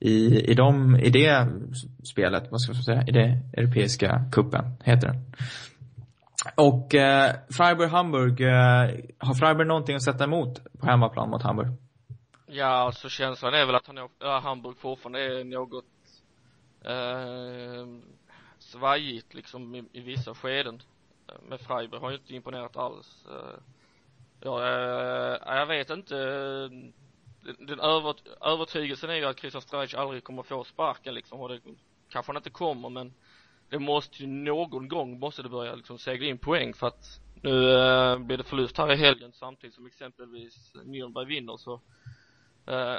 i, 0.00 0.50
i, 0.50 0.54
dem, 0.54 0.96
i 0.96 1.10
det 1.10 1.48
spelet, 2.04 2.44
vad 2.50 2.60
ska 2.60 2.72
man 2.72 2.82
säga, 2.82 3.04
i 3.06 3.12
det 3.12 3.40
europeiska 3.56 4.24
kuppen 4.32 4.64
heter 4.84 5.06
den. 5.06 5.16
Och 6.54 6.94
eh, 6.94 7.32
Freiburg-Hamburg, 7.56 8.40
eh, 8.40 8.90
har 9.18 9.34
Freiburg 9.34 9.68
någonting 9.68 9.96
att 9.96 10.02
sätta 10.02 10.24
emot 10.24 10.60
på 10.80 10.86
hemmaplan 10.86 11.30
mot 11.30 11.42
Hamburg? 11.42 11.68
Ja, 12.56 12.66
alltså 12.66 13.08
känslan 13.08 13.54
är 13.54 13.66
väl 13.66 13.74
att 13.74 13.86
han, 13.86 14.08
ja, 14.18 14.38
Hamburg 14.38 14.76
fortfarande 14.76 15.20
är 15.20 15.44
något 15.44 15.84
eh, 16.84 17.86
svajigt 18.58 19.34
liksom 19.34 19.74
i, 19.74 19.84
i 19.92 20.00
vissa 20.00 20.34
skeden. 20.34 20.82
Men 21.48 21.58
Freiburg 21.58 22.00
har 22.00 22.10
ju 22.10 22.16
inte 22.16 22.34
imponerat 22.34 22.76
alls. 22.76 23.26
Eh, 23.26 23.58
ja, 24.40 24.62
eh, 24.62 25.56
jag 25.56 25.66
vet 25.66 25.90
inte. 25.90 26.14
Den 27.58 27.80
över, 27.80 28.14
övertygelsen 28.40 29.10
är 29.10 29.14
ju 29.14 29.24
att 29.24 29.40
Christian 29.40 29.62
Streich 29.62 29.94
aldrig 29.94 30.24
kommer 30.24 30.42
få 30.42 30.64
sparken 30.64 31.14
liksom 31.14 31.40
och 31.40 31.48
det 31.48 31.60
kanske 32.08 32.32
han 32.32 32.36
inte 32.36 32.50
kommer 32.50 32.88
men 32.88 33.14
det 33.70 33.78
måste 33.78 34.22
ju 34.22 34.26
någon 34.26 34.88
gång 34.88 35.18
måste 35.18 35.42
det 35.42 35.48
börja 35.48 35.74
liksom 35.74 35.98
segla 35.98 36.26
in 36.26 36.38
poäng 36.38 36.74
för 36.74 36.86
att 36.86 37.20
nu 37.42 37.70
eh, 37.70 38.18
blir 38.18 38.36
det 38.36 38.44
förlust 38.44 38.78
här 38.78 38.92
i 38.92 38.96
helgen 38.96 39.32
samtidigt 39.32 39.74
som 39.74 39.86
exempelvis 39.86 40.72
Nürnberg 40.74 41.26
vinner 41.26 41.56
så 41.56 41.80
eh, 42.66 42.98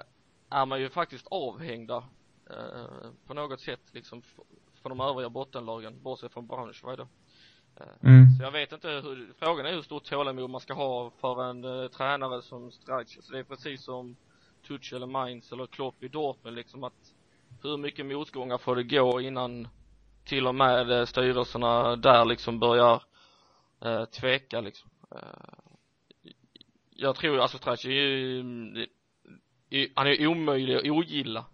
är 0.49 0.65
man 0.65 0.81
ju 0.81 0.89
faktiskt 0.89 1.27
avhängda 1.27 2.03
eh, 2.49 3.09
på 3.27 3.33
något 3.33 3.61
sätt 3.61 3.81
liksom 3.91 4.21
för 4.81 4.89
de 4.89 5.01
övriga 5.01 5.29
bottenlagen 5.29 6.03
bortsett 6.03 6.33
från 6.33 6.47
Braunschweig 6.47 6.97
då. 6.97 7.07
Eh, 7.75 8.09
mm. 8.09 8.25
Så 8.37 8.43
jag 8.43 8.51
vet 8.51 8.71
inte 8.71 8.87
hur, 8.87 9.33
frågan 9.39 9.65
är 9.65 9.71
hur 9.71 9.81
stort 9.81 10.03
tålamod 10.03 10.49
man 10.49 10.61
ska 10.61 10.73
ha 10.73 11.11
för 11.21 11.43
en 11.43 11.65
uh, 11.65 11.87
tränare 11.87 12.41
som 12.41 12.71
Streich. 12.71 13.17
Så 13.21 13.31
det 13.31 13.39
är 13.39 13.43
precis 13.43 13.83
som 13.83 14.15
Tuchel 14.67 14.95
eller 14.95 15.07
Mainz 15.07 15.51
eller 15.51 15.67
Klopp 15.67 16.03
i 16.03 16.07
Dortmund 16.07 16.55
liksom 16.55 16.83
att 16.83 17.13
hur 17.61 17.77
mycket 17.77 18.05
motgångar 18.05 18.57
får 18.57 18.75
det 18.75 18.83
gå 18.83 19.21
innan 19.21 19.67
till 20.25 20.47
och 20.47 20.55
med 20.55 20.91
uh, 20.91 21.05
styrelserna 21.05 21.95
där 21.95 22.25
liksom 22.25 22.59
börjar 22.59 23.03
uh, 23.85 24.05
tveka 24.05 24.61
liksom. 24.61 24.89
Uh, 25.15 25.21
jag 26.89 27.15
tror 27.15 27.39
alltså 27.39 27.57
Streich 27.57 27.85
är 27.85 27.89
ju, 27.89 28.43
han 29.95 30.07
är 30.07 30.27
omöjlig 30.27 30.75
att 30.75 30.83
ogilla. 30.83 31.45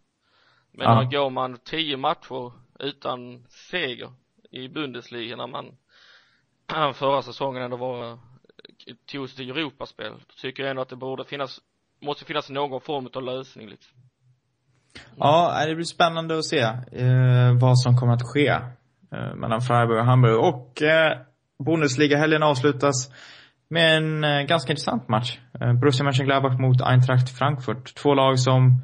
Men 0.72 0.88
ja. 0.88 1.04
går 1.04 1.30
man 1.30 1.58
tio 1.58 1.98
matcher 1.98 2.52
utan 2.80 3.46
seger 3.50 4.12
i 4.52 4.68
Bundesliga 4.68 5.36
när 5.36 5.48
man 5.48 5.78
förra 6.94 7.22
säsongen 7.22 7.64
ändå 7.64 7.78
var 7.78 8.20
tog 9.12 9.30
sig 9.30 9.38
till 9.38 9.58
Europaspel. 9.58 10.12
Då 10.12 10.34
tycker 10.42 10.64
jag 10.64 10.70
ändå 10.70 10.82
att 10.82 10.90
det 10.90 10.96
borde 10.96 11.26
finnas, 11.26 11.60
måste 12.02 12.26
finnas 12.26 12.50
någon 12.50 12.82
form 12.82 13.10
av 13.14 13.24
lösning 13.24 13.70
liksom. 13.70 13.98
Ja, 15.18 15.66
det 15.68 15.76
blir 15.76 15.86
spännande 15.86 16.38
att 16.38 16.46
se 16.46 16.60
eh, 16.92 17.60
vad 17.62 17.80
som 17.80 17.98
kommer 17.98 18.14
att 18.14 18.34
ske 18.34 18.48
eh, 18.48 19.36
mellan 19.36 19.62
Freiburg 19.62 20.00
och 20.00 20.06
Hamburg. 20.06 20.40
Och 20.40 20.82
eh, 20.82 21.18
Bundesliga-helgen 21.66 22.44
avslutas 22.44 23.12
med 23.72 23.98
en 23.98 24.24
eh, 24.24 24.42
ganska 24.42 24.72
intressant 24.72 25.08
match. 25.08 25.40
Eh, 25.62 25.74
Borussia 25.74 26.04
Mönchengladbach 26.04 26.60
mot 26.60 26.82
Eintracht 26.82 27.38
Frankfurt. 27.38 27.96
Två 27.96 28.14
lag 28.14 28.40
som 28.40 28.82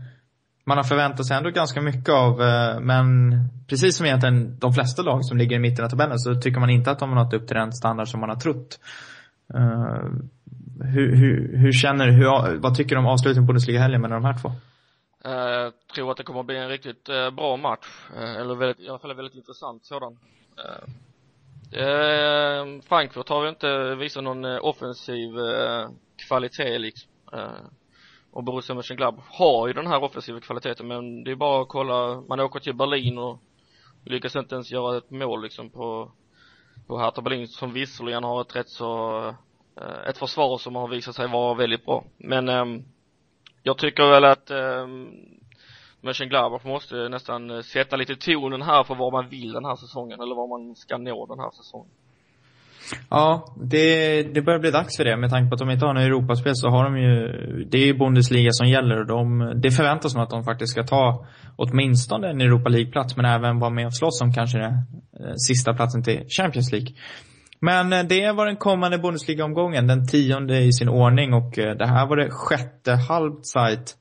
man 0.66 0.78
har 0.78 0.84
förväntat 0.84 1.26
sig 1.26 1.38
ändå 1.38 1.50
ganska 1.50 1.82
mycket 1.82 2.10
av. 2.10 2.42
Eh, 2.42 2.80
men 2.80 3.34
precis 3.70 3.98
som 3.98 4.06
egentligen 4.06 4.60
de 4.60 4.74
flesta 4.74 5.02
lag 5.02 5.26
som 5.26 5.38
ligger 5.38 5.56
i 5.56 5.60
mitten 5.60 5.86
av 5.86 5.90
tabellen 5.90 6.20
så 6.20 6.36
tycker 6.36 6.60
man 6.60 6.70
inte 6.70 6.92
att 6.92 7.00
de 7.00 7.10
har 7.10 7.24
nått 7.24 7.34
upp 7.34 7.48
till 7.48 7.56
den 7.56 7.72
standard 7.72 8.08
som 8.08 8.20
man 8.20 8.30
har 8.30 8.36
trott. 8.36 8.80
Hur, 10.84 11.16
hur, 11.16 11.58
hur, 11.58 11.72
känner 11.72 12.12
hur, 12.12 12.58
vad 12.58 12.76
tycker 12.76 12.96
du 12.96 13.00
om 13.00 13.08
avslutningen 13.08 13.48
på 13.48 13.48
Bundesliga-helgen 13.48 14.02
mellan 14.02 14.22
de 14.22 14.28
här 14.28 14.42
två? 14.42 14.52
Jag 15.24 15.74
tror 15.96 16.12
att 16.12 16.18
det 16.18 16.24
kommer 16.24 16.40
att 16.40 16.46
bli 16.46 16.58
en 16.58 16.70
riktigt 16.70 17.06
bra 17.36 17.58
match. 17.58 17.88
eller 18.16 18.56
väldigt, 18.56 18.80
i 18.80 18.90
alla 18.90 19.00
fall 19.00 19.12
en 19.12 19.18
väldigt 19.18 19.36
intressant 19.36 19.86
sådan. 19.86 20.18
Eh, 21.72 22.82
Frankfurt 22.82 23.30
har 23.30 23.44
ju 23.44 23.50
inte 23.50 23.96
visat 23.96 24.24
någon 24.24 24.46
eh, 24.46 24.66
offensiv 24.66 25.40
eh, 25.40 25.90
kvalitet 26.28 26.78
liksom. 26.78 27.12
Eh 27.34 27.68
och 28.32 28.44
Borussia 28.44 28.76
Mönchengladbach 28.76 29.26
har 29.30 29.68
ju 29.68 29.74
den 29.74 29.88
här 29.88 30.04
offensiva 30.04 30.40
kvaliteten 30.40 30.88
men 30.88 31.24
det 31.24 31.32
är 31.32 31.36
bara 31.36 31.62
att 31.62 31.68
kolla, 31.68 32.22
man 32.22 32.40
åker 32.40 32.60
till 32.60 32.76
Berlin 32.76 33.18
och 33.18 33.40
lyckas 34.06 34.36
inte 34.36 34.56
ens 34.56 34.72
göra 34.72 34.98
ett 34.98 35.12
mål 35.12 35.44
liksom 35.44 35.70
på 35.70 36.12
på 36.88 36.98
Hertha 36.98 37.22
Berlin 37.22 37.48
som 37.48 37.74
visserligen 37.74 38.24
har 38.24 38.42
ett 38.42 38.56
rätt 38.56 38.70
så 38.70 39.18
eh, 39.82 40.10
ett 40.10 40.18
försvar 40.18 40.58
som 40.58 40.76
har 40.76 40.88
visat 40.88 41.16
sig 41.16 41.28
vara 41.28 41.54
väldigt 41.54 41.86
bra. 41.86 42.04
Men 42.18 42.50
eh, 42.50 42.66
jag 43.64 43.78
tycker 43.78 44.10
väl 44.10 44.26
att 44.26 44.50
eh 44.50 44.88
Mönchengladbach 46.08 46.66
måste 46.66 47.10
nästan 47.10 47.50
eh, 47.50 47.62
sätta 47.62 47.96
lite 47.96 48.16
tonen 48.16 48.62
här 48.62 48.84
för 48.84 48.96
vad 48.96 49.12
man 49.14 49.30
vill 49.30 49.52
den 49.52 49.66
här 49.66 49.76
säsongen 49.76 50.22
eller 50.22 50.36
vad 50.36 50.50
man 50.50 50.76
ska 50.76 50.98
nå 50.98 51.26
den 51.26 51.40
här 51.40 51.52
säsongen 51.52 51.92
Ja, 53.10 53.56
det, 53.62 54.24
det 54.24 54.42
börjar 54.42 54.60
bli 54.60 54.72
dags 54.72 54.98
för 54.98 55.04
det. 55.04 55.18
Med 55.18 55.30
tanke 55.30 55.50
på 55.50 55.54
att 55.54 55.60
de 55.60 55.70
inte 55.70 55.86
har 55.86 55.94
något 55.94 56.04
Europaspel 56.04 56.56
så 56.56 56.70
har 56.70 56.84
de 56.84 56.98
ju, 56.98 57.14
det 57.72 57.78
är 57.78 57.86
ju 57.86 57.94
Bundesliga 57.94 58.50
som 58.52 58.68
gäller 58.68 59.00
och 59.00 59.08
de, 59.08 59.54
det 59.62 59.72
förväntas 59.72 60.12
som 60.12 60.22
att 60.22 60.30
de 60.30 60.44
faktiskt 60.44 60.72
ska 60.72 60.84
ta 60.84 61.26
åtminstone 61.56 62.30
en 62.30 62.42
Europa 62.42 62.70
League-plats 62.70 63.18
men 63.18 63.26
även 63.26 63.60
vara 63.60 63.70
med 63.70 63.86
och 63.86 63.96
slåss 63.96 64.22
om 64.22 64.34
kanske 64.34 64.58
den 64.58 64.74
eh, 64.74 65.34
sista 65.48 65.74
platsen 65.74 66.04
till 66.04 66.26
Champions 66.38 66.72
League. 66.72 66.90
Men 67.60 67.94
eh, 67.94 68.04
det 68.04 68.32
var 68.32 68.46
den 68.46 68.58
kommande 68.58 68.98
Bundesliga-omgången, 68.98 69.88
den 69.88 70.08
tionde 70.08 70.60
i 70.60 70.74
sin 70.74 70.90
ordning 70.90 71.34
och 71.34 71.52
det 71.56 71.88
här 71.88 72.08
var 72.08 72.18
det 72.18 72.30
sjätte 72.32 72.92
halvsajt 72.94 73.96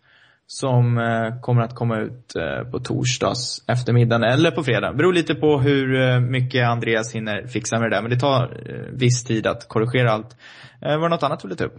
som 0.46 0.98
eh, 0.98 1.40
kommer 1.40 1.62
att 1.62 1.74
komma 1.74 1.98
ut 1.98 2.36
eh, 2.36 2.70
på 2.70 2.78
torsdags 2.78 3.64
eftermiddagen 3.68 4.22
eller 4.22 4.50
på 4.50 4.62
fredag. 4.62 4.92
Beror 4.92 5.12
lite 5.12 5.34
på 5.34 5.58
hur 5.58 6.00
eh, 6.00 6.20
mycket 6.20 6.68
Andreas 6.68 7.14
hinner 7.14 7.46
fixa 7.46 7.78
med 7.78 7.90
det 7.90 7.96
där. 7.96 8.02
Men 8.02 8.10
det 8.10 8.20
tar 8.20 8.62
viss 8.92 9.24
tid 9.24 9.46
att 9.46 9.68
korrigera 9.68 10.12
allt. 10.12 10.36
Var 10.80 10.98
det 10.98 11.08
något 11.08 11.22
annat 11.22 11.40
du 11.40 11.48
ville 11.48 11.58
ta 11.58 11.64
upp? 11.64 11.76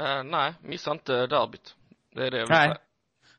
Uh, 0.00 0.30
nej, 0.30 0.52
missa 0.62 0.90
inte 0.90 1.12
derbyt. 1.12 1.74
Det 2.14 2.26
är 2.26 2.30
det 2.30 2.38
jag 2.38 2.46
vill 2.46 2.56
Nej. 2.56 2.76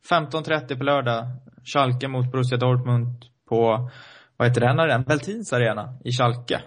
15.30 0.10 0.78
på 0.78 0.84
lördag. 0.84 1.26
Schalke 1.66 2.08
mot 2.08 2.32
Borussia 2.32 2.58
Dortmund 2.58 3.26
på, 3.50 3.90
vad 4.38 4.48
heter 4.48 4.62
den 4.62 4.80
arenan? 4.80 5.04
Veltins 5.04 5.54
arena 5.54 5.94
i 6.04 6.12
Schalke. 6.12 6.62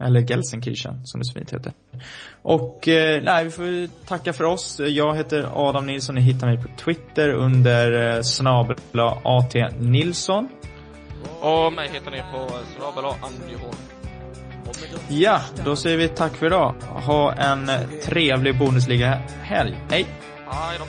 Eller 0.00 0.20
Gelsenkirchen, 0.20 1.06
som 1.06 1.20
det 1.20 1.26
så 1.26 1.32
fint 1.32 1.52
heter. 1.52 1.72
Och 2.42 2.88
eh, 2.88 3.22
nej, 3.22 3.44
vi 3.44 3.50
får 3.50 4.04
tacka 4.06 4.32
för 4.32 4.44
oss. 4.44 4.80
Jag 4.84 5.16
heter 5.16 5.50
Adam 5.54 5.86
Nilsson. 5.86 6.14
Ni 6.14 6.20
hittar 6.20 6.46
mig 6.46 6.56
på 6.56 6.68
Twitter 6.84 7.28
under 7.28 8.16
eh, 8.16 8.22
snabela 8.22 9.18
AT 9.24 9.54
Nilsson. 9.78 10.48
Och 11.40 11.72
mig 11.72 11.88
hittar 11.92 12.10
ni 12.10 12.22
på 12.32 12.50
snabela 12.76 13.08
Andyholm. 13.08 13.76
Ja, 15.08 15.40
då 15.64 15.76
säger 15.76 15.96
vi 15.96 16.08
tack 16.08 16.36
för 16.36 16.46
idag. 16.46 16.74
Ha 16.82 17.32
en 17.32 17.70
trevlig 18.04 18.58
Bundesliga-helg. 18.58 19.78
Hej! 19.90 20.06
Hej 20.46 20.78
då. 20.78 20.84